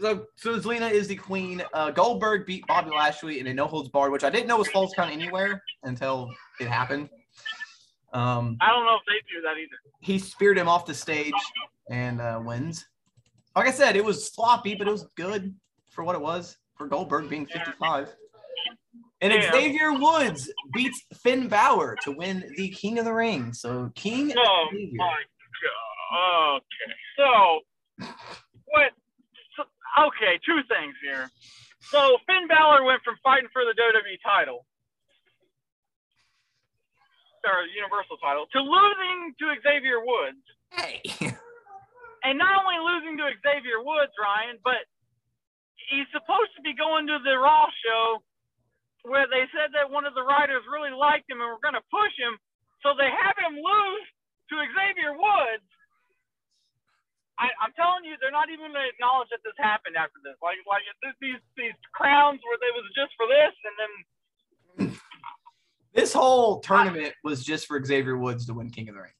So, 0.00 0.26
so 0.36 0.58
Zelina 0.60 0.90
is 0.90 1.08
the 1.08 1.16
queen. 1.16 1.62
Uh, 1.72 1.90
Goldberg 1.90 2.46
beat 2.46 2.66
Bobby 2.66 2.90
Lashley 2.90 3.40
in 3.40 3.46
a 3.46 3.54
no 3.54 3.66
holds 3.66 3.88
barred, 3.88 4.12
which 4.12 4.24
I 4.24 4.30
didn't 4.30 4.46
know 4.46 4.56
was 4.58 4.68
false 4.68 4.92
count 4.94 5.10
anywhere 5.10 5.62
until 5.84 6.30
it 6.60 6.68
happened. 6.68 7.08
Um, 8.12 8.56
I 8.60 8.68
don't 8.70 8.84
know 8.84 8.96
if 8.96 9.02
they 9.06 9.20
do 9.34 9.42
that 9.42 9.58
either. 9.58 9.76
he 10.00 10.18
speared 10.18 10.56
him 10.58 10.68
off 10.68 10.86
the 10.86 10.94
stage 10.94 11.32
and 11.90 12.20
uh, 12.20 12.40
wins. 12.44 12.86
Like 13.56 13.66
I 13.68 13.70
said, 13.72 13.96
it 13.96 14.04
was 14.04 14.32
sloppy, 14.32 14.74
but 14.74 14.86
it 14.86 14.90
was 14.90 15.06
good 15.16 15.54
for 15.90 16.04
what 16.04 16.14
it 16.14 16.20
was 16.20 16.56
for 16.78 16.86
Goldberg 16.86 17.28
being 17.28 17.44
55. 17.46 18.08
And 19.20 19.32
Yeah. 19.32 19.50
Xavier 19.52 19.92
Woods 19.92 20.50
beats 20.72 21.02
Finn 21.22 21.48
Balor 21.48 21.96
to 22.02 22.12
win 22.12 22.52
the 22.56 22.68
King 22.70 22.98
of 23.00 23.04
the 23.04 23.12
Ring. 23.12 23.52
So 23.52 23.90
King 23.96 24.32
Oh 24.38 24.68
Xavier. 24.70 24.90
my 24.96 25.22
god. 26.14 26.56
Okay. 26.56 26.94
So 27.16 27.60
what 28.66 28.92
so, 29.56 29.64
okay, 30.06 30.38
two 30.46 30.60
things 30.68 30.94
here. 31.02 31.28
So 31.80 32.16
Finn 32.26 32.46
Balor 32.48 32.84
went 32.84 33.02
from 33.02 33.16
fighting 33.24 33.48
for 33.52 33.64
the 33.64 33.72
WWE 33.72 34.18
title 34.24 34.64
or 37.44 37.64
Universal 37.74 38.18
title 38.18 38.46
to 38.52 38.60
losing 38.60 39.34
to 39.40 39.46
Xavier 39.62 40.00
Woods. 40.04 40.44
Hey. 40.70 41.02
And 42.24 42.36
not 42.36 42.66
only 42.66 42.74
losing 42.82 43.16
to 43.18 43.30
Xavier 43.46 43.78
Woods, 43.78 44.10
Ryan, 44.20 44.58
but 44.64 44.82
he's 45.88 46.08
supposed 46.12 46.52
to 46.56 46.62
be 46.62 46.76
going 46.76 47.08
to 47.08 47.18
the 47.24 47.36
Raw 47.36 47.66
show 47.84 48.22
where 49.04 49.26
they 49.28 49.48
said 49.56 49.72
that 49.72 49.88
one 49.88 50.04
of 50.04 50.12
the 50.12 50.24
writers 50.24 50.62
really 50.68 50.92
liked 50.92 51.28
him 51.30 51.40
and 51.40 51.48
were 51.48 51.62
going 51.64 51.78
to 51.78 51.86
push 51.88 52.12
him. 52.18 52.36
So 52.84 52.94
they 52.94 53.08
have 53.08 53.36
him 53.40 53.56
lose 53.56 54.06
to 54.52 54.54
Xavier 54.74 55.16
Woods. 55.16 55.68
I, 57.38 57.54
I'm 57.62 57.70
telling 57.78 58.02
you, 58.02 58.18
they're 58.18 58.34
not 58.34 58.50
even 58.50 58.74
going 58.74 58.82
to 58.82 58.90
acknowledge 58.90 59.30
that 59.30 59.38
this 59.46 59.54
happened 59.62 59.94
after 59.94 60.18
this. 60.26 60.34
Like, 60.42 60.58
like 60.66 60.82
th- 61.02 61.14
these 61.22 61.38
these 61.54 61.78
crowns 61.94 62.42
where 62.42 62.58
they 62.58 62.72
was 62.74 62.86
just 62.98 63.14
for 63.14 63.30
this, 63.30 63.54
and 63.62 63.74
then 63.78 63.92
This 65.94 66.12
whole 66.12 66.58
tournament 66.60 67.14
was 67.22 67.44
just 67.44 67.66
for 67.66 67.82
Xavier 67.82 68.18
Woods 68.18 68.46
to 68.46 68.54
win 68.54 68.70
King 68.70 68.88
of 68.90 68.96
the 68.96 69.02
Ring. 69.02 69.17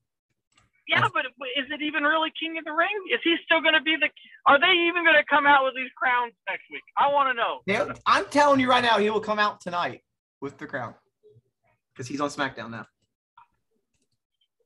Yeah, 0.88 1.06
but 1.12 1.26
is 1.26 1.66
it 1.70 1.82
even 1.82 2.02
really 2.02 2.32
King 2.40 2.58
of 2.58 2.64
the 2.64 2.72
Ring? 2.72 2.88
Is 3.12 3.20
he 3.22 3.36
still 3.44 3.60
going 3.60 3.74
to 3.74 3.82
be 3.82 3.96
the? 4.00 4.08
Are 4.46 4.58
they 4.58 4.72
even 4.88 5.04
going 5.04 5.16
to 5.16 5.24
come 5.28 5.46
out 5.46 5.64
with 5.64 5.74
these 5.76 5.90
crowns 5.96 6.32
next 6.48 6.64
week? 6.70 6.82
I 6.96 7.12
want 7.12 7.28
to 7.28 7.34
know. 7.34 7.60
Yeah, 7.66 7.92
I'm 8.06 8.26
telling 8.26 8.60
you 8.60 8.68
right 8.70 8.82
now, 8.82 8.98
he 8.98 9.10
will 9.10 9.20
come 9.20 9.38
out 9.38 9.60
tonight 9.60 10.02
with 10.40 10.56
the 10.58 10.66
crown 10.66 10.94
because 11.92 12.08
he's 12.08 12.20
on 12.20 12.30
SmackDown 12.30 12.70
now. 12.70 12.86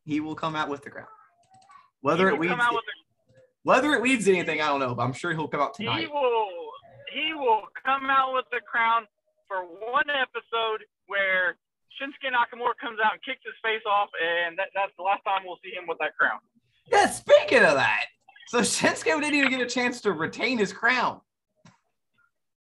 He 0.04 0.20
will 0.20 0.34
come 0.34 0.54
out 0.54 0.68
with 0.68 0.82
the 0.82 0.90
crown. 0.90 1.06
Whether 2.00 2.28
it 2.28 2.40
leads, 2.40 2.52
come 2.52 2.60
out 2.60 2.74
with 2.74 2.84
the 2.86 3.02
whether 3.64 3.92
it 3.94 4.02
leads 4.02 4.26
anything, 4.26 4.60
I 4.60 4.68
don't 4.68 4.80
know, 4.80 4.94
but 4.94 5.02
I'm 5.02 5.12
sure 5.12 5.32
he'll 5.32 5.48
come 5.48 5.60
out 5.60 5.74
tonight. 5.74 6.00
He 6.00 6.06
will 6.06 6.48
he 7.14 7.34
will 7.34 7.62
come 7.84 8.10
out 8.10 8.34
with 8.34 8.46
the 8.50 8.60
crown 8.60 9.06
for 9.46 9.62
one 9.62 10.08
episode 10.08 10.84
where 11.06 11.56
Shinsuke 12.00 12.30
Nakamura 12.32 12.72
comes 12.80 12.98
out 13.04 13.12
and 13.14 13.22
kicks 13.24 13.40
his 13.44 13.54
face 13.62 13.82
off, 13.86 14.08
and 14.22 14.56
that, 14.58 14.68
that's 14.74 14.92
the 14.96 15.02
last 15.02 15.22
time 15.24 15.42
we'll 15.44 15.58
see 15.64 15.70
him 15.74 15.84
with 15.86 15.98
that 15.98 16.16
crown. 16.16 16.38
Yeah, 16.90 17.06
speaking 17.06 17.58
of 17.64 17.74
that, 17.74 18.06
so 18.48 18.60
Shinsuke 18.60 19.04
didn't 19.20 19.34
even 19.34 19.50
get 19.50 19.60
a 19.60 19.66
chance 19.66 20.00
to 20.02 20.12
retain 20.12 20.58
his 20.58 20.72
crown. 20.72 21.20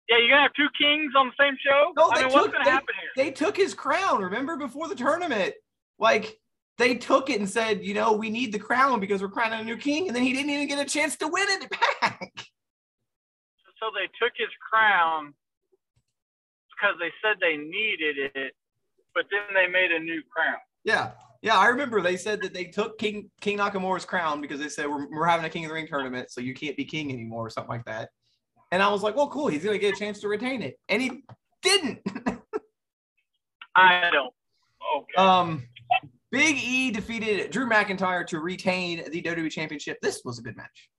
Yeah, 0.09 0.17
you're 0.19 0.29
gonna 0.29 0.43
have 0.43 0.53
two 0.53 0.69
kings 0.79 1.11
on 1.17 1.27
the 1.27 1.43
same 1.43 1.57
show. 1.65 1.91
No, 1.97 2.09
I 2.09 2.15
they 2.19 2.23
mean, 2.25 2.33
what's 2.33 2.45
took- 2.45 2.53
gonna 2.53 2.65
they- 2.65 2.71
happen 2.71 2.95
here? 3.01 3.25
They 3.25 3.31
took 3.31 3.57
his 3.57 3.73
crown, 3.73 4.21
remember, 4.23 4.55
before 4.55 4.87
the 4.87 4.95
tournament. 4.95 5.53
Like, 5.99 6.39
they 6.77 6.95
took 6.95 7.29
it 7.29 7.39
and 7.39 7.49
said, 7.49 7.83
you 7.83 7.93
know, 7.93 8.13
we 8.13 8.29
need 8.29 8.53
the 8.53 8.59
crown 8.59 8.99
because 8.99 9.21
we're 9.21 9.29
crowning 9.29 9.59
a 9.59 9.63
new 9.63 9.75
king. 9.77 10.07
And 10.07 10.15
then 10.15 10.23
he 10.23 10.31
didn't 10.31 10.51
even 10.51 10.67
get 10.67 10.79
a 10.79 10.85
chance 10.85 11.17
to 11.17 11.27
win 11.27 11.47
it 11.49 11.69
back. 11.69 12.31
So 13.79 13.91
they 13.93 14.07
took 14.23 14.33
his 14.37 14.47
crown 14.71 15.33
because 16.71 16.95
they 16.99 17.11
said 17.21 17.37
they 17.41 17.57
needed 17.57 18.31
it, 18.35 18.53
but 19.17 19.25
then 19.31 19.41
they 19.55 19.67
made 19.67 19.91
a 19.91 19.99
new 19.99 20.21
crown. 20.29 20.57
Yeah. 20.83 21.11
Yeah, 21.41 21.57
I 21.57 21.67
remember 21.67 22.01
they 22.01 22.17
said 22.17 22.41
that 22.43 22.53
they 22.53 22.65
took 22.65 22.97
King 22.97 23.29
King 23.41 23.59
Nakamura's 23.59 24.05
crown 24.05 24.41
because 24.41 24.59
they 24.59 24.69
said 24.69 24.87
we're, 24.87 25.07
we're 25.09 25.25
having 25.25 25.45
a 25.45 25.49
King 25.49 25.65
of 25.65 25.69
the 25.69 25.75
Ring 25.75 25.87
tournament, 25.87 26.31
so 26.31 26.41
you 26.41 26.53
can't 26.53 26.75
be 26.75 26.83
king 26.83 27.11
anymore 27.11 27.45
or 27.45 27.49
something 27.49 27.69
like 27.69 27.85
that. 27.85 28.09
And 28.71 28.81
I 28.81 28.89
was 28.89 29.03
like, 29.03 29.15
well, 29.15 29.29
cool, 29.29 29.47
he's 29.47 29.63
gonna 29.63 29.77
get 29.77 29.95
a 29.95 29.99
chance 29.99 30.19
to 30.21 30.27
retain 30.27 30.63
it, 30.63 30.79
and 30.89 30.99
he 30.99 31.23
didn't. 31.61 31.99
I 33.75 34.09
don't. 34.11 34.33
Okay. 34.97 35.13
um, 35.15 35.67
Big 36.31 36.57
E 36.57 36.89
defeated 36.89 37.51
Drew 37.51 37.69
McIntyre 37.69 38.25
to 38.27 38.39
retain 38.39 39.03
the 39.11 39.21
WWE 39.21 39.51
Championship. 39.51 39.99
This 40.01 40.21
was 40.25 40.39
a 40.39 40.41
good 40.41 40.57
match. 40.57 40.89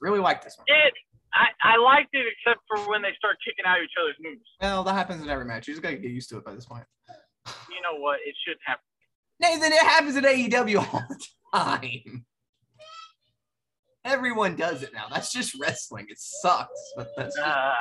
Really 0.00 0.20
like 0.20 0.44
this 0.44 0.58
one. 0.58 0.66
it. 0.68 0.92
I, 1.36 1.74
I 1.74 1.76
liked 1.76 2.14
it 2.14 2.24
except 2.32 2.60
for 2.66 2.88
when 2.90 3.02
they 3.02 3.10
start 3.18 3.36
kicking 3.44 3.64
out 3.66 3.76
each 3.84 3.90
other's 4.00 4.16
moves. 4.20 4.40
Well, 4.60 4.82
that 4.84 4.94
happens 4.94 5.22
in 5.22 5.28
every 5.28 5.44
match. 5.44 5.68
You 5.68 5.74
just 5.74 5.82
gotta 5.82 5.96
get 5.96 6.10
used 6.10 6.30
to 6.30 6.38
it 6.38 6.44
by 6.44 6.54
this 6.54 6.64
point. 6.66 6.84
You 7.70 7.80
know 7.82 8.00
what? 8.00 8.18
It 8.26 8.34
should 8.44 8.56
happen. 8.66 8.82
Nathan, 9.38 9.72
it 9.72 9.80
happens 9.82 10.16
at 10.16 10.24
AEW 10.24 10.78
all 10.92 11.04
the 11.08 11.24
time. 11.54 12.24
Everyone 14.04 14.56
does 14.56 14.82
it 14.82 14.92
now. 14.94 15.06
That's 15.12 15.32
just 15.32 15.54
wrestling. 15.60 16.06
It 16.08 16.18
sucks, 16.18 16.92
but 16.96 17.08
that's 17.16 17.36
just 17.36 17.46
Uh, 17.46 17.72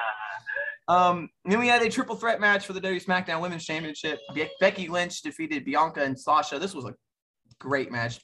Um, 0.87 1.29
then 1.45 1.59
we 1.59 1.67
had 1.67 1.81
a 1.81 1.89
triple 1.89 2.15
threat 2.15 2.39
match 2.39 2.65
for 2.67 2.73
the 2.73 2.81
WWE 2.81 3.03
SmackDown 3.03 3.41
Women's 3.41 3.65
Championship. 3.65 4.19
Be- 4.35 4.49
Becky 4.59 4.87
Lynch 4.87 5.21
defeated 5.21 5.65
Bianca 5.65 6.03
and 6.03 6.19
Sasha. 6.19 6.59
This 6.59 6.75
was 6.75 6.85
a 6.85 6.93
great 7.59 7.91
match. 7.91 8.19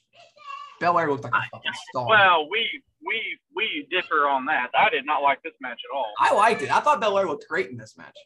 Belair 0.80 1.10
looked 1.10 1.24
like 1.24 1.32
a 1.32 1.42
fucking 1.50 1.72
star. 1.90 2.06
well, 2.08 2.48
we 2.50 2.68
we 3.06 3.38
we 3.54 3.86
differ 3.90 4.26
on 4.28 4.46
that. 4.46 4.70
I 4.78 4.90
did 4.90 5.04
not 5.06 5.22
like 5.22 5.42
this 5.42 5.54
match 5.60 5.80
at 5.82 5.94
all. 5.96 6.12
I 6.18 6.32
liked 6.34 6.62
it. 6.62 6.70
I 6.74 6.80
thought 6.80 7.00
Belair 7.00 7.26
looked 7.26 7.46
great 7.48 7.70
in 7.70 7.76
this 7.76 7.96
match. 7.98 8.16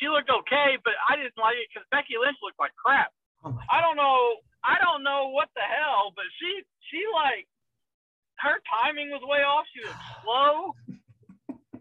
She 0.00 0.08
looked 0.08 0.30
okay, 0.30 0.78
but 0.84 0.94
I 1.10 1.16
didn't 1.16 1.34
like 1.38 1.56
it 1.58 1.66
because 1.72 1.86
Becky 1.90 2.14
Lynch 2.20 2.36
looked 2.42 2.58
like 2.58 2.70
crap. 2.78 3.10
Oh 3.44 3.56
I 3.70 3.80
don't 3.80 3.96
know. 3.96 4.36
I 4.64 4.76
don't 4.82 5.02
know 5.02 5.30
what 5.30 5.48
the 5.54 5.62
hell, 5.62 6.12
but 6.14 6.24
she 6.40 6.62
she 6.90 7.02
like 7.14 7.46
her 8.38 8.58
timing 8.70 9.10
was 9.10 9.22
way 9.24 9.42
off. 9.42 9.66
She 9.74 9.80
was 9.86 9.94
slow. 10.22 10.74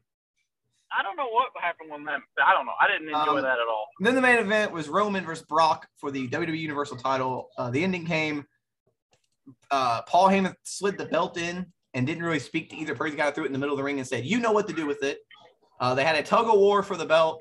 I 0.89 1.03
don't 1.03 1.17
know 1.17 1.27
what 1.29 1.49
happened 1.61 1.91
on 1.91 2.05
that. 2.05 2.19
I 2.43 2.53
don't 2.53 2.65
know. 2.65 2.71
I 2.79 2.87
didn't 2.87 3.09
enjoy 3.09 3.37
Um, 3.37 3.41
that 3.43 3.59
at 3.59 3.67
all. 3.69 3.85
Then 3.99 4.15
the 4.15 4.21
main 4.21 4.39
event 4.39 4.71
was 4.71 4.87
Roman 4.87 5.25
versus 5.25 5.45
Brock 5.45 5.85
for 5.97 6.11
the 6.11 6.27
WWE 6.29 6.57
Universal 6.57 6.97
title. 6.97 7.49
Uh, 7.57 7.69
the 7.69 7.83
ending 7.83 8.05
came. 8.05 8.45
Uh, 9.71 10.01
Paul 10.03 10.29
Heyman 10.29 10.53
slid 10.63 10.97
the 10.97 11.05
belt 11.05 11.37
in 11.37 11.65
and 11.93 12.05
didn't 12.05 12.23
really 12.23 12.39
speak 12.39 12.69
to 12.69 12.75
either 12.75 12.95
person. 12.95 13.17
Got 13.17 13.35
threw 13.35 13.43
it 13.43 13.47
in 13.47 13.53
the 13.53 13.59
middle 13.59 13.73
of 13.73 13.77
the 13.77 13.83
ring 13.83 13.99
and 13.99 14.07
said, 14.07 14.25
"You 14.25 14.39
know 14.39 14.51
what 14.51 14.67
to 14.67 14.73
do 14.73 14.85
with 14.85 15.03
it." 15.03 15.19
Uh, 15.79 15.93
they 15.93 16.03
had 16.03 16.15
a 16.15 16.23
tug 16.23 16.47
of 16.47 16.59
war 16.59 16.83
for 16.83 16.97
the 16.97 17.05
belt, 17.05 17.39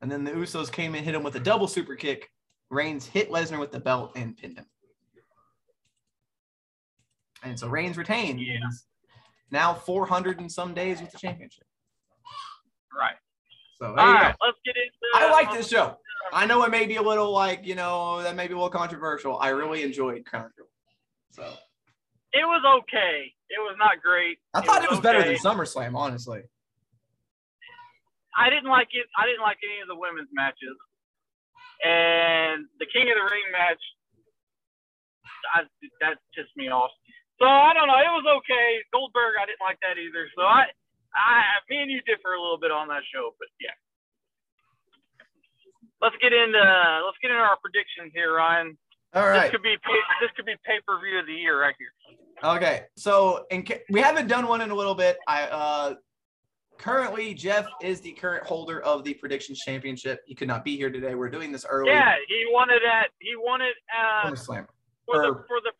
and 0.00 0.10
then 0.10 0.24
the 0.24 0.32
Usos 0.32 0.70
came 0.70 0.94
in, 0.94 1.04
hit 1.04 1.14
him 1.14 1.22
with 1.22 1.36
a 1.36 1.40
double 1.40 1.68
super 1.68 1.94
kick. 1.94 2.30
Reigns 2.70 3.06
hit 3.06 3.30
Lesnar 3.30 3.58
with 3.58 3.72
the 3.72 3.80
belt 3.80 4.12
and 4.16 4.36
pinned 4.36 4.58
him. 4.58 4.66
And 7.42 7.58
so 7.58 7.68
Reigns 7.68 7.96
retained. 7.96 8.40
Yeah. 8.40 8.58
Now 9.50 9.72
400 9.74 10.40
and 10.40 10.50
some 10.50 10.74
days 10.74 11.00
with 11.00 11.10
the 11.10 11.18
championship. 11.18 11.64
Right. 12.96 13.16
So 13.78 13.94
there 13.94 14.00
All 14.00 14.08
you 14.08 14.14
right. 14.14 14.34
go. 14.38 14.46
Let's 14.46 14.58
get 14.64 14.76
into. 14.76 14.92
I 15.14 15.30
like 15.30 15.52
this 15.52 15.68
show. 15.68 15.96
I 16.32 16.46
know 16.46 16.62
it 16.64 16.70
may 16.70 16.84
be 16.84 16.96
a 16.96 17.02
little 17.02 17.30
like, 17.30 17.64
you 17.64 17.74
know, 17.74 18.22
that 18.22 18.36
may 18.36 18.48
be 18.48 18.52
a 18.52 18.56
little 18.56 18.70
controversial. 18.70 19.38
I 19.38 19.48
really 19.50 19.82
enjoyed. 19.82 20.24
So 21.32 21.44
It 22.32 22.44
was 22.44 22.62
okay. 22.84 23.32
It 23.50 23.60
was 23.64 23.76
not 23.78 24.02
great. 24.04 24.38
I 24.54 24.60
thought 24.60 24.84
it 24.84 24.90
was 24.90 25.00
better 25.00 25.24
than. 25.24 25.36
SummerSlam, 25.36 25.96
honestly. 25.96 26.42
I 28.36 28.50
didn't 28.50 28.70
like 28.70 28.92
it. 28.92 29.06
I 29.18 29.26
didn't 29.26 29.42
like 29.42 29.58
any 29.64 29.80
of 29.82 29.88
the 29.88 29.96
women's 29.98 30.30
matches, 30.32 30.76
and 31.84 32.66
the 32.78 32.86
King 32.92 33.08
of 33.10 33.16
the 33.18 33.26
Ring 33.28 33.48
match. 33.52 33.82
I, 35.54 35.64
that 36.02 36.18
pissed 36.36 36.54
me 36.56 36.68
off. 36.68 36.92
So 37.40 37.46
I 37.46 37.72
don't 37.74 37.88
know. 37.88 37.98
It 38.00 38.12
was 38.12 38.26
okay. 38.42 38.68
Goldberg, 38.92 39.38
I 39.40 39.46
didn't 39.46 39.62
like 39.64 39.78
that 39.86 39.96
either. 39.98 40.26
So 40.36 40.42
I, 40.44 40.68
I, 41.14 41.62
me 41.70 41.82
and 41.82 41.90
you 41.90 42.02
differ 42.04 42.34
a 42.34 42.42
little 42.42 42.58
bit 42.60 42.70
on 42.74 42.88
that 42.88 43.06
show, 43.14 43.32
but 43.38 43.48
yeah. 43.60 43.74
Let's 46.02 46.16
get 46.20 46.32
into 46.32 46.60
let's 47.06 47.18
get 47.22 47.32
into 47.32 47.42
our 47.42 47.58
predictions 47.58 48.12
here, 48.14 48.34
Ryan. 48.36 48.76
All 49.14 49.26
This 49.28 49.50
could 49.50 49.62
be 49.62 49.76
this 50.20 50.30
could 50.36 50.44
be 50.44 50.54
pay 50.64 50.78
per 50.86 51.00
view 51.00 51.18
of 51.18 51.26
the 51.26 51.32
year 51.32 51.60
right 51.60 51.74
here. 51.78 51.88
Okay. 52.44 52.84
So 52.96 53.46
in 53.50 53.64
ca- 53.64 53.82
we 53.90 54.00
haven't 54.00 54.28
done 54.28 54.46
one 54.46 54.60
in 54.60 54.70
a 54.70 54.74
little 54.74 54.94
bit. 54.94 55.18
I 55.26 55.44
uh 55.44 55.94
currently 56.78 57.32
Jeff 57.34 57.66
is 57.82 58.00
the 58.00 58.12
current 58.12 58.46
holder 58.46 58.80
of 58.82 59.04
the 59.04 59.14
predictions 59.14 59.60
championship. 59.60 60.20
He 60.26 60.34
could 60.34 60.48
not 60.48 60.64
be 60.64 60.76
here 60.76 60.90
today. 60.90 61.14
We're 61.14 61.30
doing 61.30 61.52
this 61.52 61.64
early. 61.68 61.90
Yeah, 61.90 62.14
he 62.28 62.46
won 62.50 62.70
it 62.70 62.82
at 62.84 63.08
he 63.20 63.34
won 63.36 63.62
it 63.62 63.74
uh, 63.98 64.28
SummerSlam. 64.28 64.66
for 65.06 65.22
the 65.22 65.32
for 65.48 65.60
the 65.64 65.72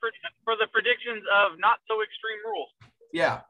for 0.45 0.57
the 0.57 0.67
predictions 0.73 1.23
of 1.33 1.59
not 1.59 1.79
so 1.87 2.03
extreme 2.03 2.39
rules. 2.47 2.69
Yeah. 3.13 3.41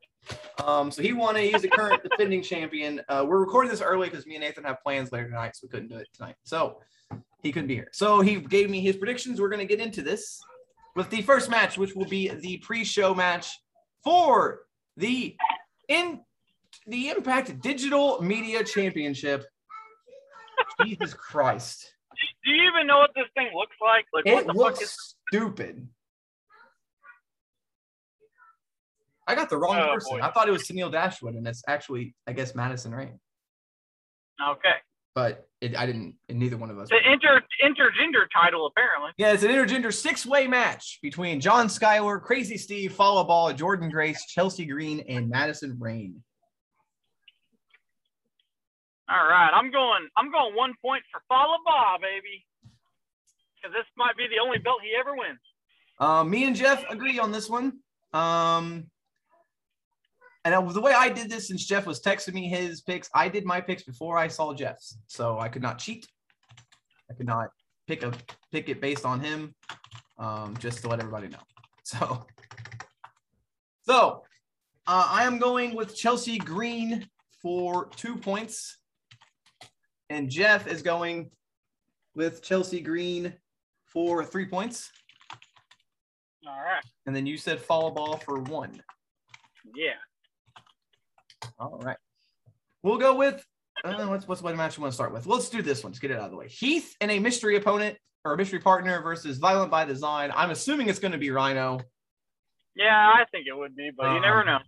Um, 0.63 0.91
so 0.91 1.03
he 1.03 1.13
won 1.13 1.37
it. 1.37 1.53
He's 1.53 1.63
the 1.63 1.69
current 1.69 2.03
defending 2.11 2.43
champion. 2.43 3.01
Uh, 3.09 3.25
we're 3.27 3.39
recording 3.39 3.71
this 3.71 3.81
early 3.81 4.09
because 4.11 4.27
me 4.27 4.35
and 4.35 4.43
Nathan 4.43 4.65
have 4.65 4.83
plans 4.83 5.13
later 5.13 5.29
tonight, 5.29 5.55
so 5.55 5.61
we 5.63 5.69
couldn't 5.71 5.89
do 5.89 5.97
it 5.97 6.09
tonight. 6.13 6.35
So 6.43 6.81
he 7.43 7.53
couldn't 7.53 7.69
be 7.69 7.75
here. 7.75 7.89
So 7.93 8.21
he 8.21 8.37
gave 8.41 8.69
me 8.71 8.81
his 8.81 8.97
predictions. 8.97 9.41
We're 9.41 9.49
going 9.49 9.67
to 9.67 9.77
get 9.77 9.81
into 9.85 10.03
this 10.03 10.41
with 10.97 11.11
the 11.11 11.23
first 11.23 11.49
match, 11.51 11.79
which 11.79 11.95
will 11.95 12.07
be 12.07 12.29
the 12.29 12.59
pre-show 12.59 13.15
match 13.15 13.49
for 14.03 14.61
the 14.97 15.37
in 15.89 16.21
the 16.87 17.09
Impact 17.11 17.61
Digital 17.61 18.21
Media 18.21 18.65
Championship. 18.65 19.45
Jesus 20.83 21.15
Christ. 21.15 21.95
Do 22.45 22.51
you 22.51 22.69
even 22.69 22.87
know 22.87 22.99
what 22.99 23.11
this 23.15 23.27
thing 23.35 23.51
looks 23.55 23.77
like? 23.81 24.05
Like 24.13 24.25
what 24.25 24.43
It 24.43 24.47
the 24.47 24.53
looks 24.53 24.79
fuck 24.79 24.83
is? 24.83 25.17
stupid. 25.31 25.89
I 29.27 29.35
got 29.35 29.51
the 29.51 29.59
wrong 29.59 29.77
Oh, 29.79 29.95
person. 29.95 30.19
boy. 30.19 30.25
I 30.25 30.31
thought 30.31 30.49
it 30.49 30.53
was 30.53 30.63
Tennille 30.67 30.91
Dashwood, 30.91 31.35
and 31.35 31.47
it's 31.47 31.63
actually, 31.69 32.15
I 32.27 32.33
guess, 32.33 32.55
Madison 32.55 32.95
Rayne. 32.95 33.21
Okay, 34.51 34.75
But 35.15 35.48
it, 35.61 35.77
I 35.77 35.87
didn't, 35.87 36.15
and 36.29 36.39
neither 36.39 36.57
one 36.57 36.71
of 36.71 36.79
us. 36.79 36.89
the 36.89 36.99
inter 37.11 37.43
intergender 37.65 38.27
title 38.33 38.67
apparently. 38.67 39.11
Yeah, 39.17 39.33
it's 39.33 39.43
an 39.43 39.51
intergender 39.51 39.93
six-way 39.93 40.47
match 40.47 40.99
between 41.03 41.41
John 41.41 41.67
Skyler, 41.67 42.23
Crazy 42.23 42.57
Steve, 42.57 42.93
Fallah 42.93 43.25
Bahh, 43.25 43.57
Jordynne 43.57 43.91
Grace, 43.91 44.25
Chelsea 44.27 44.65
Green, 44.65 45.01
and 45.09 45.29
Madison 45.29 45.77
Rayne. 45.79 46.23
All 49.11 49.27
right, 49.27 49.51
I'm 49.53 49.71
going. 49.71 50.09
I'm 50.17 50.31
going 50.31 50.55
one 50.55 50.75
point 50.83 51.03
for 51.11 51.23
Fallah 51.29 51.59
Bahh, 51.67 51.99
baby, 52.01 52.45
because 53.57 53.75
this 53.75 53.87
might 53.97 54.17
be 54.17 54.27
the 54.29 54.39
only 54.43 54.59
belt 54.59 54.79
he 54.83 54.93
ever 54.99 55.17
wins. 55.17 55.41
Um, 55.99 56.31
me 56.31 56.45
and 56.45 56.55
Jeff 56.55 56.85
agree 56.89 57.19
on 57.19 57.33
this 57.33 57.49
one. 57.49 57.79
Um, 58.13 58.91
and 60.55 60.71
the 60.71 60.81
way 60.81 60.93
I 60.93 61.09
did 61.09 61.31
this, 61.31 61.49
since 61.49 61.67
Jeff 61.67 61.87
was 61.87 62.01
texting 62.01 62.35
me 62.35 62.49
his 62.49 62.81
picks, 62.83 63.09
I 63.15 63.29
did 63.29 63.45
my 63.45 63.61
picks 63.61 63.83
before 63.83 64.17
I 64.17 64.29
saw 64.29 64.55
Jeff's, 64.55 64.99
so 65.07 65.39
I 65.39 65.49
could 65.49 65.63
not 65.63 65.79
cheat. 65.79 66.07
I 67.11 67.15
could 67.15 67.27
not 67.27 67.49
pick 67.87 68.03
a 68.03 68.13
pick 68.53 68.69
it 68.69 68.81
based 68.81 69.05
on 69.05 69.21
him, 69.21 69.55
um, 70.19 70.57
just 70.59 70.83
to 70.83 70.89
let 70.89 71.01
everybody 71.01 71.29
know. 71.29 71.39
So, 71.85 72.27
so 73.81 74.25
uh, 74.87 75.09
I 75.11 75.25
am 75.25 75.39
going 75.39 75.75
with 75.75 75.97
Chelsea 75.97 76.37
Green 76.37 77.09
for 77.41 77.89
two 77.97 78.15
points, 78.15 78.77
and 80.11 80.29
Jeff 80.29 80.67
is 80.67 80.83
going 80.83 81.31
with 82.15 82.43
Chelsea 82.43 82.81
Green 82.83 83.33
for 83.87 84.23
three 84.23 84.45
points. 84.45 84.93
All 86.47 86.61
right, 86.61 86.83
And 87.07 87.17
then 87.17 87.25
you 87.25 87.39
said 87.39 87.59
Fallah 87.59 87.93
Bahh 87.93 88.23
for 88.23 88.41
one. 88.41 88.83
yeah. 89.75 89.93
All 91.59 91.79
right. 91.83 91.97
We'll 92.83 92.99
go 92.99 93.15
with 93.17 93.45
uh, 93.85 94.07
what's 94.07 94.27
what's 94.27 94.43
what 94.43 94.57
match 94.57 94.77
you 94.77 94.83
want 94.83 94.93
to 94.93 94.95
start 94.95 95.13
with. 95.13 95.27
Let's 95.27 95.49
do 95.49 95.63
this 95.63 95.83
one. 95.83 95.93
Let's 95.93 96.01
get 96.01 96.11
it 96.11 96.19
out 96.19 96.27
of 96.27 96.31
the 96.31 96.37
way. 96.37 96.49
Heath 96.49 96.97
and 97.01 97.11
a 97.11 97.19
mystery 97.19 97.57
opponent 97.57 97.97
or 98.25 98.35
a 98.35 98.37
mystery 98.37 98.59
partner 98.59 99.03
versus 99.03 99.39
Violent 99.39 99.71
by 99.71 99.85
Design. 99.85 100.33
I'm 100.35 100.51
assuming 100.51 100.89
it's 100.89 100.99
going 100.99 101.13
to 101.13 101.19
be 101.19 101.31
Rhino. 101.31 101.81
Yeah, 102.75 102.95
I 102.97 103.25
think 103.31 103.47
it 103.47 103.57
would 103.57 103.75
be, 103.75 103.91
but 103.97 104.15
you 104.15 104.21
never 104.21 104.41
Um, 104.41 104.47
know. 104.47 104.59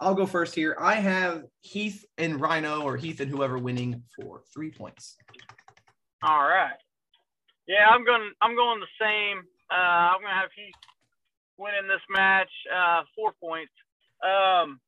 I'll 0.00 0.14
go 0.14 0.26
first 0.26 0.54
here. 0.54 0.76
I 0.78 0.94
have 0.94 1.42
Heath 1.60 2.04
and 2.18 2.40
Rhino 2.40 2.82
or 2.82 2.96
Heath 2.96 3.20
and 3.20 3.30
whoever 3.30 3.58
winning 3.58 4.02
for 4.16 4.42
three 4.54 4.70
points. 4.70 5.16
All 6.22 6.42
right. 6.44 6.76
Yeah, 7.66 7.88
I'm 7.88 8.04
going. 8.04 8.32
I'm 8.40 8.54
going 8.56 8.80
the 8.80 8.86
same. 9.00 9.38
Uh, 9.70 9.74
I'm 9.74 10.20
going 10.20 10.30
to 10.32 10.40
have 10.40 10.50
Heath 10.54 10.74
winning 11.58 11.88
this 11.88 12.00
match, 12.08 12.48
uh, 12.74 13.02
four 13.14 13.32
points. 13.42 13.72
Um, 14.24 14.80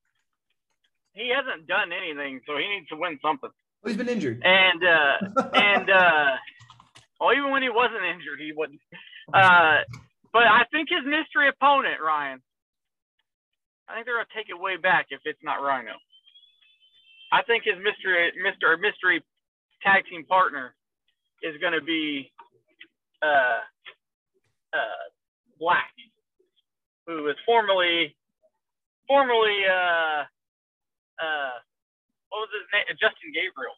he 1.15 1.33
hasn't 1.35 1.67
done 1.67 1.91
anything, 1.93 2.41
so 2.47 2.57
he 2.57 2.67
needs 2.69 2.89
to 2.89 2.97
win 2.97 3.19
something. 3.23 3.51
Oh, 3.51 3.89
he's 3.89 3.97
been 3.97 4.09
injured. 4.09 4.43
And 4.45 4.81
uh, 4.85 5.51
and 5.55 5.91
uh, 5.91 6.33
well, 7.21 7.33
even 7.33 7.51
when 7.51 7.63
he 7.63 7.69
wasn't 7.69 8.05
injured, 8.05 8.39
he 8.39 8.53
wouldn't. 8.55 8.81
Uh, 9.33 9.83
but 10.33 10.47
I 10.47 10.65
think 10.71 10.89
his 10.89 11.05
mystery 11.05 11.49
opponent, 11.49 12.01
Ryan. 12.03 12.41
I 13.89 13.95
think 13.95 14.07
they're 14.07 14.17
gonna 14.17 14.31
take 14.35 14.49
it 14.49 14.59
way 14.59 14.77
back 14.77 15.07
if 15.11 15.21
it's 15.25 15.43
not 15.43 15.59
Rhino. 15.63 15.99
I 17.33 17.43
think 17.43 17.65
his 17.65 17.77
mystery, 17.83 18.31
Mister 18.39 18.77
mystery 18.79 19.23
tag 19.83 20.05
team 20.09 20.25
partner 20.27 20.75
is 21.43 21.57
gonna 21.61 21.81
be 21.83 22.31
uh, 23.23 23.61
uh, 24.73 25.03
Black, 25.59 25.91
who 27.07 27.27
is 27.29 27.37
formerly 27.45 28.15
formerly 29.09 29.59
uh, 29.67 30.25
uh, 31.21 31.59
what 32.31 32.41
was 32.41 32.49
his 32.53 32.66
name? 32.73 32.97
Justin 33.01 33.33
Gabriel. 33.35 33.75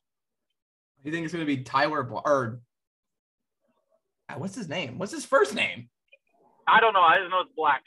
you 1.05 1.13
think 1.13 1.25
it's 1.25 1.35
going 1.35 1.45
to 1.45 1.57
be 1.57 1.63
Tyler 1.63 2.03
Bla- 2.03 2.23
or 2.25 2.61
uh, 4.29 4.35
what's 4.39 4.55
his 4.55 4.69
name? 4.69 4.99
What's 4.99 5.13
his 5.13 5.25
first 5.25 5.55
name? 5.55 5.89
I 6.69 6.81
don't 6.81 6.93
know. 6.95 7.03
I 7.03 7.19
just 7.19 7.31
know 7.31 7.41
it's 7.41 7.53
Black. 7.57 7.83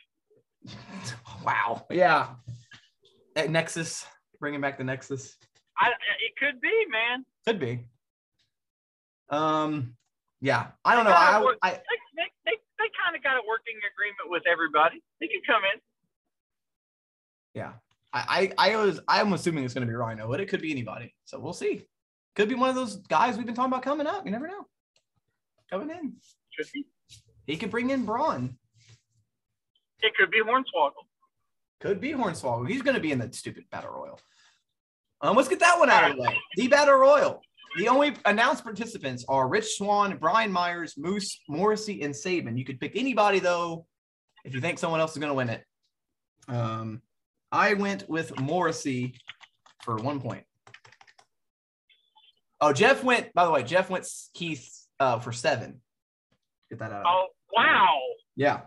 wow. 1.45 1.85
Yeah. 1.89 2.35
At 3.35 3.49
Nexus, 3.49 4.05
bringing 4.39 4.61
back 4.61 4.77
the 4.77 4.83
Nexus. 4.83 5.37
I 5.77 5.89
it 5.89 6.33
could 6.39 6.61
be, 6.61 6.85
man. 6.91 7.25
Could 7.45 7.59
be. 7.59 7.87
Um. 9.29 9.95
Yeah. 10.41 10.67
I 10.83 10.95
don't 10.95 11.05
know. 11.05 11.11
I, 11.11 11.41
I 11.61 11.71
They 11.71 11.77
they, 12.15 12.27
they, 12.45 12.57
they 12.79 12.89
kind 13.03 13.15
of 13.15 13.23
got 13.23 13.35
a 13.35 13.43
working 13.47 13.75
agreement 13.91 14.29
with 14.29 14.43
everybody. 14.47 15.01
They 15.19 15.27
can 15.27 15.41
come 15.45 15.63
in. 15.73 15.79
Yeah. 17.53 17.73
I, 18.13 18.53
I, 18.57 18.71
I 18.71 18.75
was 18.77 18.99
I'm 19.07 19.33
assuming 19.33 19.63
it's 19.63 19.73
gonna 19.73 19.85
be 19.85 19.93
Rhino, 19.93 20.27
but 20.27 20.39
it 20.39 20.47
could 20.47 20.61
be 20.61 20.71
anybody. 20.71 21.13
So 21.25 21.39
we'll 21.39 21.53
see. 21.53 21.85
Could 22.35 22.49
be 22.49 22.55
one 22.55 22.69
of 22.69 22.75
those 22.75 22.97
guys 22.97 23.37
we've 23.37 23.45
been 23.45 23.55
talking 23.55 23.71
about 23.71 23.83
coming 23.83 24.07
up. 24.07 24.25
You 24.25 24.31
never 24.31 24.47
know. 24.47 24.65
Coming 25.69 25.89
in. 25.89 26.13
Could 26.57 26.67
be. 26.73 26.85
He 27.45 27.57
could 27.57 27.71
bring 27.71 27.89
in 27.89 28.05
Braun. 28.05 28.57
It 30.01 30.13
could 30.15 30.31
be 30.31 30.41
Hornswoggle. 30.41 31.05
Could 31.79 31.99
be 32.01 32.11
Hornswoggle. 32.11 32.69
He's 32.69 32.81
gonna 32.81 32.99
be 32.99 33.11
in 33.11 33.19
the 33.19 33.31
stupid 33.31 33.65
battle 33.71 33.91
royal. 33.91 34.19
Um, 35.21 35.35
let's 35.35 35.49
get 35.49 35.59
that 35.59 35.79
one 35.79 35.89
out 35.89 36.09
of 36.09 36.15
the 36.15 36.21
way. 36.21 36.37
The 36.55 36.67
battle 36.67 36.95
royal. 36.95 37.41
The 37.77 37.89
only 37.89 38.13
announced 38.25 38.63
participants 38.63 39.25
are 39.27 39.47
Rich 39.49 39.77
Swann, 39.77 40.17
Brian 40.17 40.51
Myers, 40.51 40.95
Moose, 40.97 41.41
Morrissey, 41.49 42.03
and 42.03 42.15
Sabin. 42.15 42.57
You 42.57 42.63
could 42.63 42.79
pick 42.79 42.95
anybody 42.95 43.39
though, 43.39 43.85
if 44.45 44.53
you 44.53 44.61
think 44.61 44.79
someone 44.79 44.99
else 44.99 45.11
is 45.11 45.17
gonna 45.17 45.33
win 45.33 45.49
it. 45.49 45.63
Um, 46.47 47.01
I 47.55 47.73
went 47.73 48.09
with 48.09 48.37
Morrissey 48.37 49.15
for 49.81 49.95
one 49.95 50.19
point. 50.19 50.43
Oh, 52.59 52.73
Jeff 52.73 53.01
went. 53.01 53.33
By 53.33 53.45
the 53.45 53.51
way, 53.51 53.63
Jeff 53.63 53.89
went 53.89 54.05
Keith 54.33 54.69
uh, 54.99 55.19
for 55.19 55.31
seven. 55.31 55.79
Get 56.69 56.79
that 56.79 56.91
out. 56.91 56.97
of 56.97 57.03
the 57.03 57.07
way. 57.07 57.13
Oh 57.15 57.27
wow! 57.55 57.97
Yeah. 58.35 58.61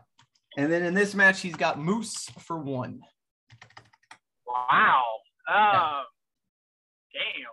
And 0.57 0.73
then 0.73 0.83
in 0.85 0.95
this 0.95 1.15
match, 1.15 1.41
he's 1.41 1.55
got 1.55 1.79
Moose 1.79 2.31
for 2.41 2.59
one. 2.59 3.01
Wow. 4.47 5.05
Uh, 5.47 6.03
Damn. 7.13 7.53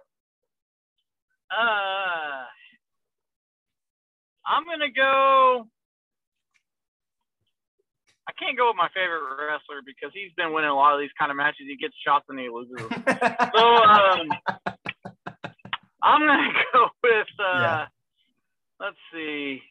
Uh, 1.52 2.46
I'm 4.48 4.64
gonna 4.64 4.92
go. 4.96 5.68
I 8.28 8.32
can't 8.40 8.58
go 8.58 8.68
with 8.70 8.76
my 8.78 8.90
favorite 8.94 9.22
wrestler 9.38 9.82
because 9.86 10.12
he's 10.14 10.32
been 10.36 10.52
winning 10.54 10.70
a 10.72 10.76
lot 10.76 10.94
of 10.94 11.00
these 11.00 11.14
kind 11.18 11.30
of 11.32 11.38
matches. 11.38 11.68
He 11.68 11.78
gets 11.78 11.94
shots 12.06 12.26
and 12.30 12.40
he 12.40 12.50
loses. 12.50 12.76
them. 12.78 12.90
So 13.56 13.64
um, 13.64 14.28
I'm 16.02 16.22
gonna 16.22 16.50
go 16.74 16.88
with. 17.04 17.28
Uh, 17.40 17.60
Yeah. 17.62 17.86
Let's 18.80 18.98
see. 19.14 19.62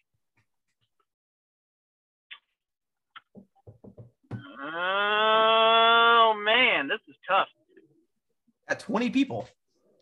Oh 5.06 6.34
man, 6.44 6.88
this 6.88 7.00
is 7.08 7.16
tough. 7.28 7.48
At 8.68 8.80
20 8.80 9.10
people 9.10 9.48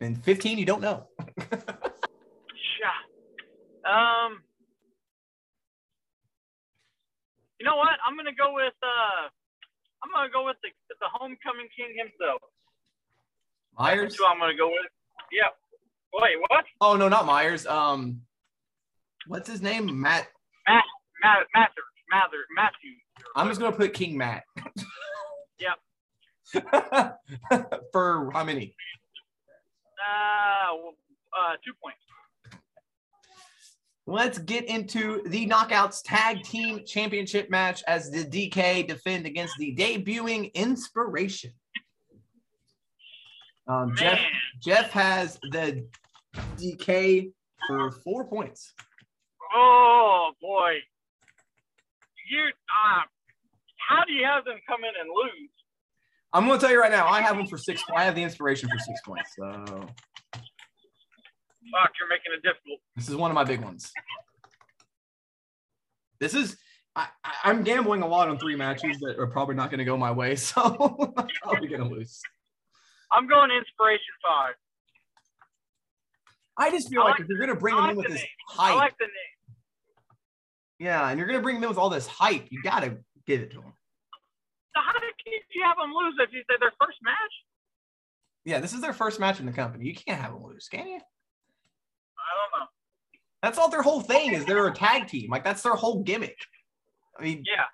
and 0.01 0.23
15 0.23 0.59
you 0.59 0.65
don't 0.65 0.81
know. 0.81 1.07
Shot. 1.51 3.03
Um. 3.85 4.43
You 7.63 7.69
know 7.71 7.77
what? 7.77 7.95
I'm 8.05 8.17
gonna 8.17 8.35
go 8.35 8.53
with. 8.55 8.75
Uh, 8.83 9.31
I'm 10.03 10.11
gonna 10.13 10.29
go 10.35 10.45
with 10.45 10.57
the 10.65 10.71
the 10.99 11.07
homecoming 11.15 11.69
king 11.79 11.95
himself. 11.97 12.43
Myers? 13.79 14.03
That's 14.03 14.19
who 14.19 14.27
I'm 14.27 14.41
gonna 14.41 14.57
go 14.57 14.67
with. 14.67 14.91
Yep. 15.31 15.55
Wait, 16.15 16.41
what? 16.49 16.65
Oh 16.81 16.97
no, 16.97 17.09
not 17.09 17.25
Myers. 17.25 17.65
Um 17.65 18.23
what's 19.29 19.49
his 19.49 19.63
name? 19.63 19.87
Matt. 20.01 20.27
Matt, 20.67 20.83
Mather, 21.23 21.87
Mather, 22.11 22.45
Matthew. 22.57 22.99
I'm 23.37 23.47
just 23.47 23.61
gonna 23.61 23.77
put 23.77 23.95
King 23.95 24.19
Matt. 24.19 24.43
Yep. 25.63 25.79
For 27.93 28.29
how 28.33 28.43
many? 28.43 28.75
Uh, 30.03 30.75
uh, 30.75 31.55
two 31.65 31.71
points. 31.81 32.02
Let's 34.13 34.37
get 34.37 34.67
into 34.67 35.23
the 35.25 35.49
Knockouts 35.49 36.03
Tag 36.05 36.43
Team 36.43 36.85
Championship 36.85 37.49
match 37.49 37.83
as 37.87 38.11
the 38.11 38.25
Decay 38.25 38.83
defend 38.83 39.25
against 39.25 39.55
the 39.59 39.75
debuting 39.75 40.53
Inspiration. 40.53 41.53
Um, 43.67 43.95
Jeff 43.97 44.21
Jeff 44.63 44.91
has 44.91 45.39
the 45.51 45.87
Decay 46.59 47.31
for 47.67 47.91
four 47.91 48.27
points. 48.27 48.75
oh 49.55 50.33
boy. 50.43 50.73
You, 52.31 52.41
uh, 52.43 53.01
how 53.89 54.05
do 54.05 54.13
you 54.13 54.27
have 54.27 54.45
them 54.45 54.59
come 54.69 54.81
in 54.81 54.93
and 55.01 55.09
lose? 55.09 55.51
I'm 56.35 56.47
gonna 56.47 56.61
tell 56.61 56.71
you 56.71 56.81
right 56.83 56.93
now, 56.93 57.07
I 57.07 57.23
have 57.23 57.39
them 57.39 57.47
for 57.47 57.57
six. 57.57 57.83
I 57.97 58.05
have 58.05 58.15
the 58.15 58.23
inspiration 58.23 58.69
for 58.69 58.79
six 58.79 59.01
points. 59.07 59.31
So 59.39 59.87
Fuck, 61.71 61.93
you're 61.99 62.09
making 62.09 62.33
it 62.37 62.43
difficult. 62.43 62.81
this 62.97 63.09
is 63.09 63.15
one 63.17 63.31
of 63.31 63.35
my 63.35 63.45
big 63.45 63.61
ones. 63.63 63.93
This 66.21 66.35
is 66.35 66.57
I, 66.95 67.09
I'm 67.45 67.63
gambling 67.63 68.03
a 68.03 68.07
lot 68.07 68.29
on 68.29 68.39
three 68.39 68.55
matches 68.57 68.99
that 69.01 69.19
are 69.19 69.27
probably 69.27 69.55
not 69.55 69.71
gonna 69.71 69.85
go 69.85 69.97
my 69.97 70.11
way, 70.11 70.37
so 70.37 70.61
I'm 71.17 71.29
probably 71.43 71.69
gonna 71.69 71.89
lose. 71.89 72.21
I'm 73.13 73.29
going 73.29 73.51
inspiration 73.51 74.05
five. 74.23 74.55
I 76.59 76.71
just 76.71 76.91
feel 76.91 77.01
I 77.03 77.05
like, 77.05 77.13
like- 77.13 77.21
if 77.23 77.29
you're 77.29 77.39
gonna 77.41 77.59
bring 77.59 77.75
I 77.75 77.81
them 77.83 77.91
in 77.91 77.97
with 77.97 78.07
the 78.09 78.13
this 78.15 78.25
hype, 78.49 78.75
I 78.75 78.77
like 78.77 78.99
the 78.99 79.05
name. 79.07 79.57
yeah, 80.79 81.09
and 81.09 81.19
you're 81.19 81.27
gonna 81.27 81.41
bring 81.41 81.57
them 81.57 81.65
in 81.65 81.69
with 81.71 81.79
all 81.79 81.91
this 81.91 82.07
hype, 82.07 82.47
you 82.51 82.63
gotta 82.63 82.99
give 83.27 83.41
it 83.41 83.51
to 83.53 83.57
them. 83.61 83.73
So 84.75 84.81
how 84.85 84.93
did 84.99 85.03
you 85.55 85.63
have 85.65 85.77
them 85.77 85.93
lose 85.95 86.15
if 86.21 86.33
you 86.33 86.41
say 86.41 86.57
their 86.61 86.73
first 86.81 86.99
match? 87.03 87.17
Yeah, 88.45 88.61
this 88.61 88.73
is 88.73 88.81
their 88.81 88.93
first 88.93 89.21
match 89.21 89.39
in 89.41 89.47
the 89.47 89.53
company. 89.53 89.87
You 89.87 89.95
can't 89.95 90.21
have 90.21 90.33
them 90.33 90.43
lose, 90.45 90.69
can 90.69 90.87
you? 90.89 91.01
I 92.33 92.59
don't 92.59 92.61
know. 92.61 92.66
That's 93.43 93.59
all 93.59 93.68
their 93.68 93.83
whole 93.83 94.01
thing 94.01 94.33
is. 94.33 94.45
They're 94.45 94.66
a 94.66 94.72
tag 94.72 95.09
team. 95.09 95.30
Like 95.30 95.45
that's 95.45 95.62
their 95.62 95.74
whole 95.74 96.03
gimmick. 96.03 96.37
I 97.18 97.22
mean, 97.22 97.45
Yeah. 97.47 97.64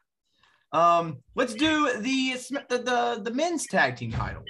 Um, 0.72 1.18
let's 1.34 1.54
do 1.54 1.98
the 2.00 2.34
the 2.68 2.78
the, 2.78 3.20
the 3.22 3.30
men's 3.30 3.66
tag 3.66 3.96
team 3.96 4.12
titles. 4.12 4.44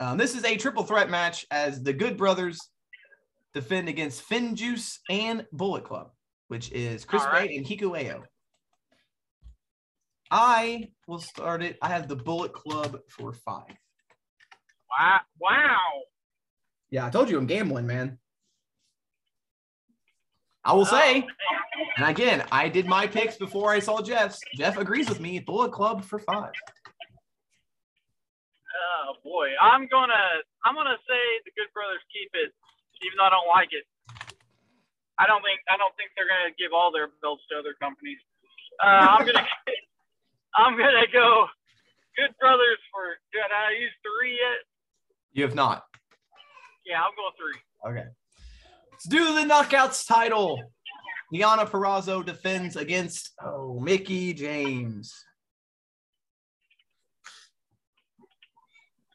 Um, 0.00 0.18
this 0.18 0.36
is 0.36 0.44
a 0.44 0.56
triple 0.56 0.84
threat 0.84 1.10
match 1.10 1.46
as 1.50 1.82
the 1.82 1.92
Good 1.92 2.16
Brothers 2.16 2.58
defend 3.52 3.88
against 3.88 4.28
FinJuice 4.28 4.98
and 5.08 5.46
Bullet 5.52 5.84
Club, 5.84 6.10
which 6.48 6.70
is 6.72 7.04
Chris 7.04 7.22
right. 7.24 7.48
Bey 7.48 7.56
and 7.56 7.66
Hikuleo. 7.66 8.22
I 10.30 10.88
will 11.06 11.20
start 11.20 11.62
it. 11.62 11.78
I 11.80 11.88
have 11.88 12.08
the 12.08 12.16
Bullet 12.16 12.52
Club 12.52 12.98
for 13.08 13.32
five. 13.32 13.76
Wow. 14.98 15.20
Wow. 15.40 15.78
Yeah, 16.90 17.06
I 17.06 17.10
told 17.10 17.30
you 17.30 17.38
I'm 17.38 17.46
gambling, 17.46 17.86
man. 17.86 18.18
I 20.64 20.72
will 20.72 20.86
say, 20.86 21.26
Oh, 21.26 21.84
and 21.98 22.06
again, 22.08 22.44
I 22.50 22.68
did 22.68 22.86
my 22.86 23.06
picks 23.06 23.36
before 23.36 23.70
I 23.70 23.78
saw 23.78 24.00
Jeff's. 24.00 24.40
Jeff 24.54 24.78
agrees 24.78 25.08
with 25.08 25.20
me. 25.20 25.38
Bullet 25.38 25.72
Club 25.72 26.02
for 26.04 26.18
five. 26.18 26.52
Oh 28.74 29.14
boy, 29.22 29.48
I'm 29.60 29.86
gonna 29.88 30.24
I'm 30.64 30.74
gonna 30.74 30.98
say 31.06 31.22
the 31.44 31.52
Good 31.54 31.70
Brothers 31.74 32.00
keep 32.12 32.30
it, 32.34 32.50
even 33.04 33.18
though 33.18 33.28
I 33.28 33.30
don't 33.30 33.48
like 33.48 33.70
it. 33.72 33.84
I 35.18 35.26
don't 35.26 35.42
think 35.42 35.60
I 35.70 35.76
don't 35.76 35.94
think 35.96 36.10
they're 36.16 36.26
gonna 36.28 36.54
give 36.58 36.72
all 36.72 36.90
their 36.90 37.10
belts 37.22 37.42
to 37.50 37.58
other 37.58 37.74
companies. 37.80 38.18
Uh, 38.82 39.14
I'm 39.14 39.26
gonna 39.26 39.46
I'm 40.56 40.74
gonna 40.78 41.06
go 41.12 41.46
Good 42.16 42.34
Brothers 42.40 42.78
for. 42.90 43.18
Did 43.32 43.50
I 43.52 43.74
use 43.78 43.92
three 44.02 44.32
yet? 44.34 44.62
You 45.34 45.42
have 45.44 45.54
not. 45.54 45.84
Yeah, 46.86 47.02
I'll 47.02 47.14
go 47.14 47.30
three. 47.38 47.58
Okay. 47.90 48.08
Let's 49.04 49.16
do 49.16 49.34
the 49.34 49.42
knockouts 49.42 50.06
title. 50.06 50.62
Deonna 51.32 51.68
Purrazzo 51.68 52.24
defends 52.24 52.76
against 52.76 53.32
oh 53.44 53.78
Mickie 53.80 54.32
James. 54.32 55.12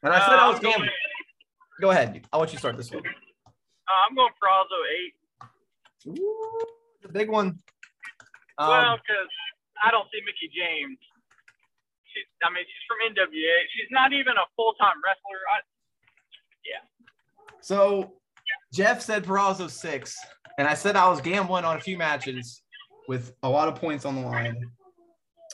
And 0.03 0.13
I 0.13 0.19
said 0.19 0.35
Uh, 0.35 0.45
I 0.45 0.47
was 0.49 0.57
I'm 0.57 0.63
going. 0.63 0.89
Go 1.81 1.89
ahead. 1.89 2.21
I'll 2.31 2.41
let 2.41 2.53
you 2.53 2.59
start 2.59 2.77
this 2.77 2.91
one. 2.91 3.01
uh, 3.01 3.99
I'm 4.07 4.15
going 4.15 4.29
Purrazzo 4.37 4.77
eight. 4.93 6.19
Ooh, 6.19 6.59
the 7.01 7.09
big 7.09 7.29
one. 7.29 7.57
Um, 8.59 8.69
well, 8.69 8.97
because 8.97 9.29
I 9.83 9.89
don't 9.89 10.05
see 10.13 10.21
Mickie 10.21 10.53
James. 10.53 10.99
She's, 12.13 12.25
I 12.43 12.53
mean, 12.53 12.63
she's 12.63 12.85
from 12.85 12.99
NWA. 13.09 13.55
She's 13.73 13.89
not 13.89 14.13
even 14.13 14.33
a 14.33 14.45
full 14.55 14.73
time 14.73 15.01
wrestler. 15.03 15.41
I, 15.55 15.61
so 17.61 18.13
Jeff 18.73 19.01
said 19.01 19.23
Purrazzo 19.23 19.69
six, 19.69 20.17
and 20.57 20.67
I 20.67 20.73
said 20.73 20.95
I 20.95 21.09
was 21.09 21.21
gambling 21.21 21.65
on 21.65 21.77
a 21.77 21.79
few 21.79 21.97
matches 21.97 22.61
with 23.07 23.33
a 23.43 23.49
lot 23.49 23.67
of 23.67 23.75
points 23.75 24.05
on 24.05 24.15
the 24.15 24.21
line. 24.21 24.55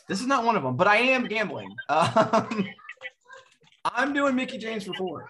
This 0.07 0.21
is 0.21 0.27
not 0.27 0.43
one 0.43 0.55
of 0.55 0.63
them, 0.63 0.75
but 0.75 0.87
I 0.87 0.97
am 0.97 1.25
gambling. 1.25 1.69
Um, 3.87 3.93
I'm 3.93 4.13
doing 4.13 4.35
Mickie 4.35 4.57
James 4.57 4.83
for 4.83 4.93
four. 4.95 5.27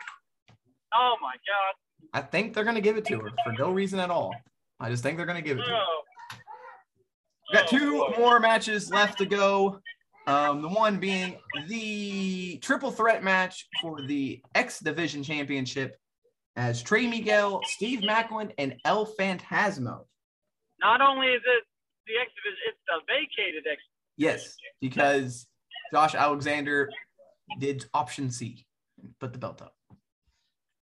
oh 0.94 1.16
my 1.22 1.34
God. 1.34 2.10
I 2.14 2.22
think 2.22 2.54
they're 2.54 2.64
going 2.64 2.76
to 2.76 2.82
give 2.82 2.96
it 2.96 3.06
to 3.08 3.20
her 3.20 3.30
for 3.44 3.52
no 3.60 3.72
reason 3.72 4.00
at 4.00 4.10
all. 4.10 4.34
I 4.80 4.90
just 4.90 5.04
think 5.04 5.18
they're 5.18 5.26
going 5.26 5.42
to 5.42 5.48
give 5.48 5.58
it 5.60 5.64
to 5.66 5.70
her. 5.70 5.76
Oh. 5.76 6.02
We 7.52 7.60
got 7.60 7.68
two 7.68 8.08
more 8.18 8.40
matches 8.40 8.90
left 8.92 9.18
to 9.18 9.26
go. 9.26 9.80
Um, 10.26 10.62
the 10.62 10.70
one 10.70 11.00
being 11.00 11.38
the 11.68 12.58
triple 12.60 12.92
threat 12.92 13.24
match 13.24 13.68
for 13.82 14.02
the 14.08 14.42
X 14.56 14.80
Division 14.80 15.22
Championship 15.22 15.98
as 16.56 16.82
Trey 16.82 17.08
Miguel, 17.08 17.62
Steve 17.66 18.00
Maclin, 18.02 18.52
and 18.58 18.76
El 18.86 19.06
Phantasmo. 19.06 20.06
Not 20.80 21.02
only 21.02 21.28
is 21.28 21.42
it 21.46 21.64
the 22.08 22.14
X 22.22 22.32
division, 22.36 22.60
it's 22.68 22.80
the 22.88 23.02
vacated 23.08 23.64
X. 23.72 23.82
Yes, 24.18 24.56
because 24.82 25.48
Josh 25.92 26.16
Alexander 26.16 26.90
did 27.60 27.86
option 27.94 28.32
C, 28.32 28.66
put 29.20 29.34
the 29.34 29.40
belt 29.40 29.62
up. 29.62 29.74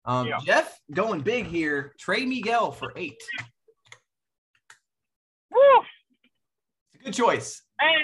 Um, 0.06 0.28
Yeah. 0.28 0.40
Jeff 0.46 0.80
going 0.94 1.22
big 1.22 1.46
here. 1.48 1.94
Trey 2.00 2.26
Miguel 2.26 2.72
for 2.72 2.94
eight. 2.96 3.22
Woo! 5.52 5.60
Good 7.04 7.14
choice. 7.14 7.62
And 7.80 8.04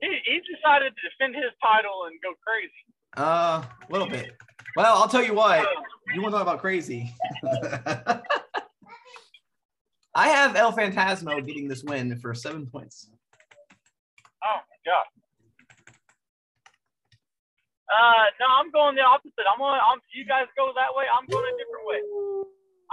he, 0.00 0.18
he 0.24 0.40
decided 0.54 0.92
to 0.94 1.08
defend 1.10 1.34
his 1.34 1.52
title 1.62 2.04
and 2.06 2.18
go 2.22 2.32
crazy. 2.46 2.72
Uh, 3.16 3.62
a 3.88 3.92
little 3.92 4.08
bit. 4.08 4.36
Well, 4.78 4.94
I'll 5.02 5.08
tell 5.08 5.24
you 5.24 5.34
what. 5.34 5.66
You 6.14 6.22
want 6.22 6.32
to 6.32 6.38
talk 6.38 6.46
about 6.46 6.60
crazy? 6.60 7.12
I 10.14 10.28
have 10.30 10.54
El 10.54 10.70
Phantasmo 10.70 11.44
getting 11.44 11.66
this 11.66 11.82
win 11.82 12.14
for 12.22 12.32
seven 12.32 12.64
points. 12.64 13.10
Oh 14.38 14.60
my 14.62 14.78
god. 14.86 15.02
Uh, 17.90 18.30
no, 18.38 18.46
I'm 18.54 18.70
going 18.70 18.94
the 18.94 19.02
opposite. 19.02 19.50
I'm 19.50 19.58
going. 19.58 19.80
I'm, 19.82 19.98
you 20.14 20.24
guys 20.24 20.46
go 20.56 20.70
that 20.76 20.94
way. 20.94 21.10
I'm 21.10 21.26
going 21.26 21.42
a 21.42 21.58
different 21.58 21.82
way. 21.82 21.98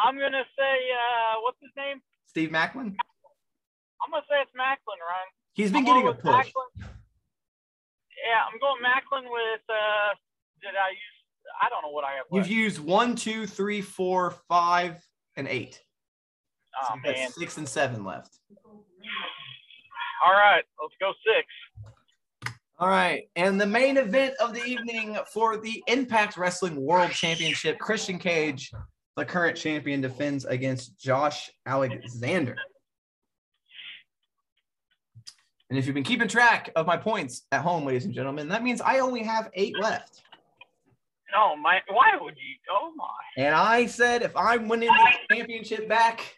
I'm 0.01 0.17
gonna 0.17 0.41
say, 0.57 0.89
uh, 0.89 1.37
what's 1.43 1.61
his 1.61 1.69
name? 1.77 2.01
Steve 2.25 2.49
Maclin. 2.49 2.97
I'm 4.01 4.09
gonna 4.09 4.25
say 4.25 4.41
it's 4.41 4.57
Maclin, 4.57 4.97
Ryan. 5.05 5.29
He's 5.53 5.69
been 5.69 5.85
I'm 5.85 6.01
getting 6.01 6.07
a 6.07 6.13
push. 6.17 6.49
Maclin. 6.49 6.81
Yeah, 6.81 8.41
I'm 8.41 8.57
going 8.57 8.81
Maclin 8.81 9.29
with. 9.29 9.61
Uh, 9.69 10.17
did 10.65 10.73
I 10.73 10.89
use? 10.89 11.14
I 11.61 11.69
don't 11.69 11.81
know 11.81 11.91
what 11.91 12.03
I 12.03 12.13
have. 12.13 12.25
You've 12.31 12.47
used 12.47 12.79
one, 12.79 13.15
two, 13.15 13.45
three, 13.47 13.81
four, 13.81 14.35
five, 14.49 15.05
and 15.35 15.47
eight. 15.47 15.81
Oh 16.81 16.95
So 17.03 17.11
man. 17.11 17.31
six 17.31 17.57
and 17.57 17.67
seven 17.67 18.03
left. 18.03 18.39
All 20.25 20.33
right, 20.33 20.63
let's 20.81 20.93
go 20.99 21.13
six. 21.25 22.53
All 22.77 22.89
right. 22.89 23.29
And 23.37 23.59
the 23.59 23.65
main 23.65 23.95
event 23.95 24.35
of 24.41 24.53
the 24.53 24.63
evening 24.63 25.17
for 25.31 25.55
the 25.57 25.81
Impact 25.87 26.35
Wrestling 26.35 26.75
World 26.75 27.11
Championship, 27.11 27.79
Christian 27.79 28.19
Cage, 28.19 28.69
the 29.15 29.23
current 29.23 29.55
champion, 29.55 30.01
defends 30.01 30.43
against 30.43 30.99
Josh 30.99 31.49
Alexander. 31.65 32.57
And 35.69 35.79
if 35.79 35.85
you've 35.85 35.95
been 35.95 36.03
keeping 36.03 36.27
track 36.27 36.69
of 36.75 36.85
my 36.85 36.97
points 36.97 37.43
at 37.51 37.61
home, 37.61 37.85
ladies 37.85 38.05
and 38.05 38.13
gentlemen, 38.13 38.49
that 38.49 38.61
means 38.61 38.81
I 38.81 38.99
only 38.99 39.23
have 39.23 39.49
eight 39.53 39.77
left. 39.79 40.21
Oh 41.35 41.55
my! 41.55 41.81
Why 41.89 42.13
would 42.19 42.35
you? 42.35 42.55
Oh 42.71 42.91
my! 42.95 43.43
And 43.43 43.53
I 43.53 43.85
said, 43.85 44.21
if 44.21 44.35
I'm 44.35 44.67
winning 44.67 44.89
this 44.89 45.37
championship 45.37 45.89
back, 45.89 46.37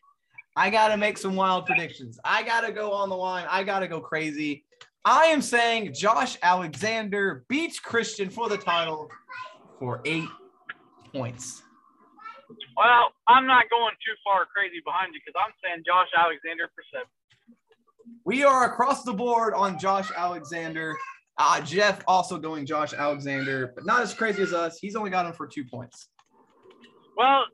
I 0.56 0.70
got 0.70 0.88
to 0.89 0.98
make 0.98 1.18
some 1.18 1.36
wild 1.36 1.66
predictions. 1.66 2.20
I 2.24 2.43
got 2.43 2.62
to 2.62 2.72
go 2.72 2.91
on 2.91 3.10
the 3.10 3.16
line. 3.16 3.45
I 3.50 3.64
got 3.64 3.80
to 3.80 3.88
go 3.88 4.02
crazy. 4.02 4.66
I 5.06 5.26
am 5.26 5.41
saying 5.41 5.93
Josh 5.93 6.38
Alexander 6.41 7.45
beats 7.48 7.80
Christian 7.80 8.30
for 8.30 8.50
the 8.50 8.58
title 8.58 9.10
for 9.80 10.02
eight 10.04 10.28
points. 11.14 11.62
Well, 12.76 13.14
I'm 13.28 13.45
not 13.45 13.70
going 13.70 13.93
too 14.06 14.16
far 14.24 14.45
crazy 14.54 14.82
behind 14.84 15.14
you 15.14 15.22
because 15.26 15.39
I'm 15.39 15.54
saying 15.64 15.84
Josh 15.86 16.08
Alexander 16.18 16.70
for 16.74 16.84
seven. 16.91 17.08
We 18.26 18.43
are 18.43 18.66
across 18.72 19.04
the 19.04 19.14
board 19.14 19.54
on 19.54 19.78
Josh 19.78 20.10
Alexander. 20.16 20.95
Uh, 21.38 21.62
Jeff 21.62 22.02
also 22.08 22.40
going 22.40 22.66
Josh 22.66 22.94
Alexander, 22.94 23.72
but 23.76 23.86
not 23.86 24.02
as 24.02 24.14
crazy 24.14 24.42
as 24.42 24.54
us. 24.54 24.80
He's 24.80 24.96
only 24.96 25.12
got 25.12 25.26
him 25.26 25.34
for 25.34 25.46
two 25.46 25.64
points. 25.64 26.10
Well, 27.16 27.46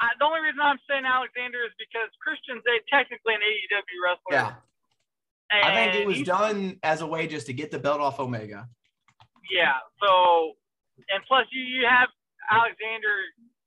I, 0.00 0.08
the 0.18 0.24
only 0.24 0.40
reason 0.40 0.60
I'm 0.60 0.78
saying 0.90 1.04
Alexander 1.06 1.58
is 1.62 1.70
because 1.78 2.10
Christian's 2.20 2.62
a 2.66 2.82
technically 2.90 3.34
an 3.34 3.40
AEW 3.40 3.98
wrestler. 4.02 4.32
Yeah, 4.32 4.54
I 5.52 5.74
think 5.74 5.94
it 5.94 6.06
was 6.06 6.22
done 6.22 6.78
as 6.82 7.00
a 7.00 7.06
way 7.06 7.26
just 7.28 7.46
to 7.46 7.52
get 7.52 7.70
the 7.70 7.78
belt 7.78 8.00
off 8.00 8.18
Omega. 8.18 8.68
Yeah. 9.50 9.74
So, 10.02 10.54
and 11.10 11.22
plus 11.28 11.46
you, 11.52 11.62
you 11.62 11.86
have 11.86 12.08
Alexander 12.50 13.14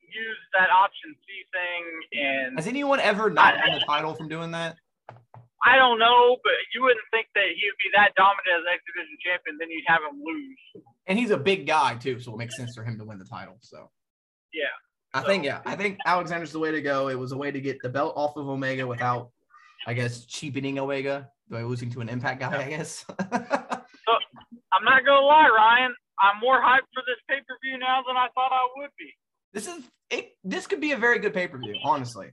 use 0.01 0.37
that 0.53 0.69
option 0.69 1.15
C 1.23 1.43
thing, 1.51 2.23
and 2.23 2.59
Has 2.59 2.67
anyone 2.67 2.99
ever 2.99 3.29
not 3.29 3.55
won 3.55 3.79
the 3.79 3.85
title 3.85 4.13
from 4.13 4.27
doing 4.27 4.51
that? 4.51 4.77
I 5.65 5.77
don't 5.77 5.97
know, 5.97 6.37
but 6.43 6.53
you 6.73 6.83
wouldn't 6.83 7.05
think 7.11 7.27
that 7.33 7.43
he 7.57 7.65
would 7.67 7.77
be 7.81 7.89
that 7.95 8.13
dominant 8.15 8.45
as 8.59 8.63
X 8.71 8.83
Division 8.85 9.17
champion. 9.23 9.57
Then 9.59 9.69
you'd 9.71 9.83
have 9.87 10.01
him 10.03 10.21
lose. 10.23 10.83
And 11.07 11.17
he's 11.17 11.31
a 11.31 11.37
big 11.37 11.65
guy 11.65 11.95
too, 11.95 12.19
so 12.19 12.33
it 12.33 12.37
makes 12.37 12.55
sense 12.55 12.75
for 12.75 12.83
him 12.83 12.97
to 12.99 13.05
win 13.05 13.17
the 13.17 13.25
title. 13.25 13.57
So 13.61 13.89
Yeah. 14.53 14.65
I 15.13 15.21
think 15.23 15.43
yeah, 15.45 15.61
I 15.65 15.75
think 15.75 15.97
Alexander's 16.05 16.51
the 16.51 16.59
way 16.59 16.71
to 16.71 16.81
go. 16.81 17.07
It 17.07 17.15
was 17.17 17.31
a 17.31 17.37
way 17.37 17.49
to 17.49 17.61
get 17.61 17.81
the 17.81 17.89
belt 17.89 18.13
off 18.17 18.35
of 18.35 18.47
Omega 18.49 18.85
without, 18.85 19.31
I 19.87 19.93
guess, 19.93 20.25
cheapening 20.25 20.77
Omega 20.77 21.29
by 21.49 21.61
losing 21.63 21.89
to 21.91 22.01
an 22.01 22.09
Impact 22.09 22.41
guy. 22.41 22.63
I 22.65 22.69
guess. 22.69 23.05
I'm 24.73 24.83
not 24.83 25.05
gonna 25.05 25.25
lie, 25.25 25.47
Ryan. 25.49 25.95
I'm 26.21 26.39
more 26.41 26.61
hyped 26.61 26.89
for 26.93 27.01
this 27.07 27.15
pay 27.29 27.37
per 27.47 27.57
view 27.63 27.77
now 27.77 28.03
than 28.05 28.17
I 28.17 28.27
thought 28.35 28.51
I 28.51 28.67
would 28.77 28.89
be. 28.99 29.09
this 29.53 29.67
is 29.67 29.83
it. 30.09 30.33
This 30.43 30.67
could 30.67 30.81
be 30.81 30.91
a 30.91 30.97
very 30.97 31.19
good 31.19 31.33
pay 31.33 31.47
per 31.47 31.57
view, 31.57 31.75
honestly. 31.83 32.31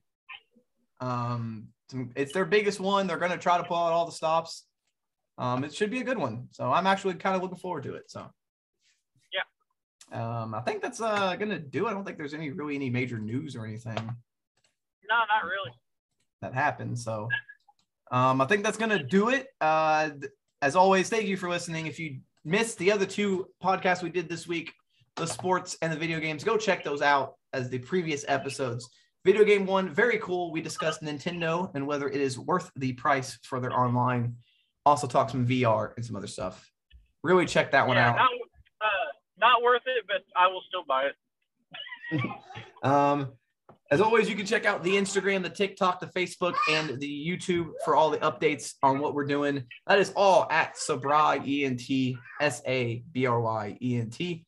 Um, 1.00 1.68
it's 2.16 2.32
their 2.32 2.44
biggest 2.44 2.80
one. 2.80 3.06
They're 3.06 3.18
gonna 3.18 3.38
try 3.38 3.58
to 3.58 3.64
pull 3.64 3.76
out 3.76 3.92
all 3.92 4.06
the 4.06 4.12
stops. 4.12 4.64
Um, 5.38 5.64
it 5.64 5.74
should 5.74 5.90
be 5.90 6.00
a 6.00 6.04
good 6.04 6.18
one. 6.18 6.48
So 6.52 6.70
I'm 6.70 6.86
actually 6.86 7.14
kind 7.14 7.34
of 7.36 7.42
looking 7.42 7.58
forward 7.58 7.84
to 7.84 7.94
it. 7.94 8.10
So. 8.10 8.26
Yeah. 9.32 10.42
Um, 10.42 10.54
I 10.54 10.60
think 10.60 10.82
that's 10.82 11.00
uh 11.00 11.34
gonna 11.36 11.58
do. 11.58 11.86
it. 11.86 11.90
I 11.90 11.94
don't 11.94 12.04
think 12.04 12.18
there's 12.18 12.34
any 12.34 12.50
really 12.50 12.74
any 12.74 12.90
major 12.90 13.18
news 13.18 13.56
or 13.56 13.64
anything. 13.66 13.94
No, 13.94 15.16
not 15.18 15.44
really. 15.44 15.72
that 16.40 16.54
happened. 16.54 16.98
So 16.98 17.28
um, 18.10 18.40
I 18.40 18.46
think 18.46 18.62
that's 18.62 18.76
going 18.76 18.90
to 18.90 19.02
do 19.02 19.30
it. 19.30 19.48
Uh, 19.60 20.10
as 20.60 20.76
always, 20.76 21.08
thank 21.08 21.24
you 21.24 21.36
for 21.36 21.48
listening. 21.48 21.86
If 21.86 21.98
you 21.98 22.20
missed 22.44 22.78
the 22.78 22.92
other 22.92 23.06
two 23.06 23.48
podcasts 23.62 24.02
we 24.02 24.10
did 24.10 24.28
this 24.28 24.46
week, 24.46 24.72
the 25.16 25.26
sports 25.26 25.76
and 25.82 25.92
the 25.92 25.96
video 25.96 26.20
games, 26.20 26.44
go 26.44 26.56
check 26.56 26.84
those 26.84 27.02
out 27.02 27.34
as 27.52 27.68
the 27.70 27.78
previous 27.78 28.24
episodes. 28.28 28.88
Video 29.24 29.44
game 29.44 29.66
one, 29.66 29.88
very 29.88 30.18
cool. 30.18 30.50
We 30.50 30.60
discussed 30.60 31.02
Nintendo 31.02 31.70
and 31.74 31.86
whether 31.86 32.08
it 32.08 32.20
is 32.20 32.38
worth 32.38 32.70
the 32.76 32.92
price 32.94 33.38
for 33.44 33.60
their 33.60 33.72
online. 33.72 34.34
Also 34.84 35.06
talk 35.06 35.30
some 35.30 35.46
VR 35.46 35.92
and 35.96 36.04
some 36.04 36.16
other 36.16 36.26
stuff. 36.26 36.68
Really 37.22 37.46
check 37.46 37.70
that 37.70 37.86
one 37.86 37.96
yeah, 37.96 38.10
out. 38.10 38.16
not 38.16 38.30
uh, 38.80 39.10
not 39.38 39.62
worth 39.62 39.82
it, 39.86 40.04
but 40.08 40.24
I 40.36 40.48
will 40.48 40.62
still 40.68 40.84
buy 40.86 41.04
it. 41.04 42.20
Um, 42.82 43.34
as 43.92 44.00
always, 44.00 44.28
you 44.28 44.34
can 44.34 44.46
check 44.46 44.64
out 44.64 44.82
the 44.82 44.92
Instagram, 44.96 45.42
the 45.42 45.50
TikTok, 45.50 46.00
the 46.00 46.06
Facebook, 46.06 46.54
and 46.70 46.98
the 46.98 47.06
YouTube 47.06 47.72
for 47.84 47.94
all 47.94 48.10
the 48.10 48.18
updates 48.18 48.72
on 48.82 48.98
what 48.98 49.14
we're 49.14 49.26
doing. 49.26 49.64
That 49.86 49.98
is 49.98 50.12
all 50.16 50.48
at 50.50 50.76
Sabry 50.76 51.46
E 51.46 51.64
N 51.64 51.76
T 51.76 52.16
S 52.40 52.62
A 52.66 53.04
B 53.12 53.26
R 53.26 53.40
Y 53.40 53.76
E 53.80 53.98
N 53.98 54.10
T. 54.10 54.46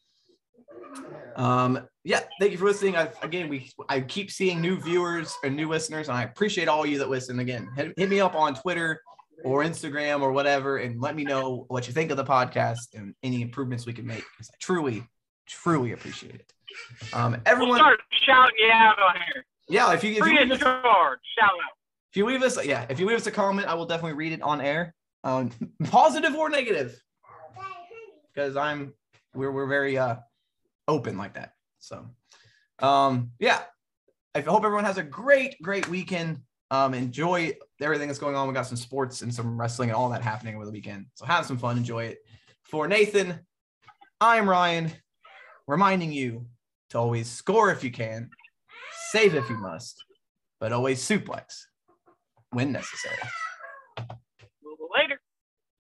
Um, 1.36 1.86
yeah, 2.04 2.20
thank 2.38 2.52
you 2.52 2.58
for 2.58 2.66
listening. 2.66 2.96
I, 2.96 3.10
again, 3.22 3.48
we 3.48 3.70
I 3.88 4.00
keep 4.00 4.30
seeing 4.30 4.60
new 4.60 4.80
viewers 4.80 5.34
and 5.42 5.56
new 5.56 5.68
listeners, 5.68 6.08
and 6.08 6.16
I 6.16 6.22
appreciate 6.22 6.68
all 6.68 6.86
you 6.86 6.98
that 6.98 7.08
listen. 7.10 7.38
Again, 7.40 7.68
hit, 7.76 7.92
hit 7.96 8.08
me 8.08 8.20
up 8.20 8.34
on 8.34 8.54
Twitter 8.54 9.00
or 9.42 9.64
Instagram 9.64 10.20
or 10.22 10.32
whatever, 10.32 10.78
and 10.78 11.00
let 11.00 11.16
me 11.16 11.24
know 11.24 11.64
what 11.68 11.86
you 11.88 11.92
think 11.92 12.10
of 12.10 12.16
the 12.16 12.24
podcast 12.24 12.94
and 12.94 13.14
any 13.22 13.42
improvements 13.42 13.84
we 13.86 13.92
can 13.92 14.06
make. 14.06 14.24
Because 14.36 14.50
I 14.50 14.56
truly, 14.60 15.04
truly 15.46 15.92
appreciate 15.92 16.36
it. 16.36 16.52
Um, 17.12 17.32
We'll 17.32 17.40
everyone, 17.46 17.78
start 17.78 18.00
shouting 18.26 18.54
you 18.58 18.70
out 18.72 18.98
on 19.00 19.14
here. 19.16 19.44
yeah, 19.68 19.92
if 19.92 20.04
you 20.04 20.10
if 20.12 20.16
you, 20.18 20.22
Free 20.24 20.38
leave 20.40 20.52
us. 20.52 20.58
Shout 20.60 20.84
out. 20.84 21.14
if 22.10 22.16
you 22.16 22.26
leave 22.26 22.42
us, 22.42 22.64
yeah, 22.64 22.86
if 22.88 23.00
you 23.00 23.06
leave 23.06 23.16
us 23.16 23.26
a 23.26 23.30
comment, 23.32 23.66
I 23.66 23.74
will 23.74 23.86
definitely 23.86 24.14
read 24.14 24.32
it 24.32 24.42
on 24.42 24.60
air, 24.60 24.94
um, 25.24 25.50
positive 25.84 26.34
or 26.34 26.48
negative, 26.48 27.00
because 28.34 28.56
I'm 28.56 28.92
we're 29.34 29.50
we're 29.50 29.66
very 29.66 29.98
uh 29.98 30.16
open 30.88 31.16
like 31.16 31.34
that. 31.34 31.52
So, 31.78 32.06
um, 32.80 33.30
yeah, 33.38 33.62
I 34.34 34.40
hope 34.40 34.64
everyone 34.64 34.84
has 34.84 34.98
a 34.98 35.02
great 35.02 35.60
great 35.62 35.88
weekend. 35.88 36.40
Um, 36.70 36.94
enjoy 36.94 37.52
everything 37.80 38.08
that's 38.08 38.18
going 38.18 38.34
on. 38.34 38.48
We 38.48 38.54
got 38.54 38.66
some 38.66 38.76
sports 38.76 39.22
and 39.22 39.32
some 39.32 39.60
wrestling 39.60 39.90
and 39.90 39.96
all 39.96 40.08
that 40.10 40.22
happening 40.22 40.56
over 40.56 40.64
the 40.64 40.72
weekend. 40.72 41.06
So 41.14 41.24
have 41.24 41.46
some 41.46 41.58
fun, 41.58 41.76
enjoy 41.76 42.04
it. 42.04 42.18
For 42.64 42.88
Nathan, 42.88 43.38
I'm 44.20 44.48
Ryan, 44.48 44.90
reminding 45.66 46.12
you 46.12 46.46
to 46.90 46.98
always 46.98 47.30
score 47.30 47.70
if 47.70 47.84
you 47.84 47.90
can, 47.90 48.30
save 49.10 49.34
if 49.34 49.48
you 49.50 49.56
must, 49.56 50.02
but 50.58 50.72
always 50.72 51.06
suplex 51.06 51.66
when 52.50 52.72
necessary. 52.72 53.18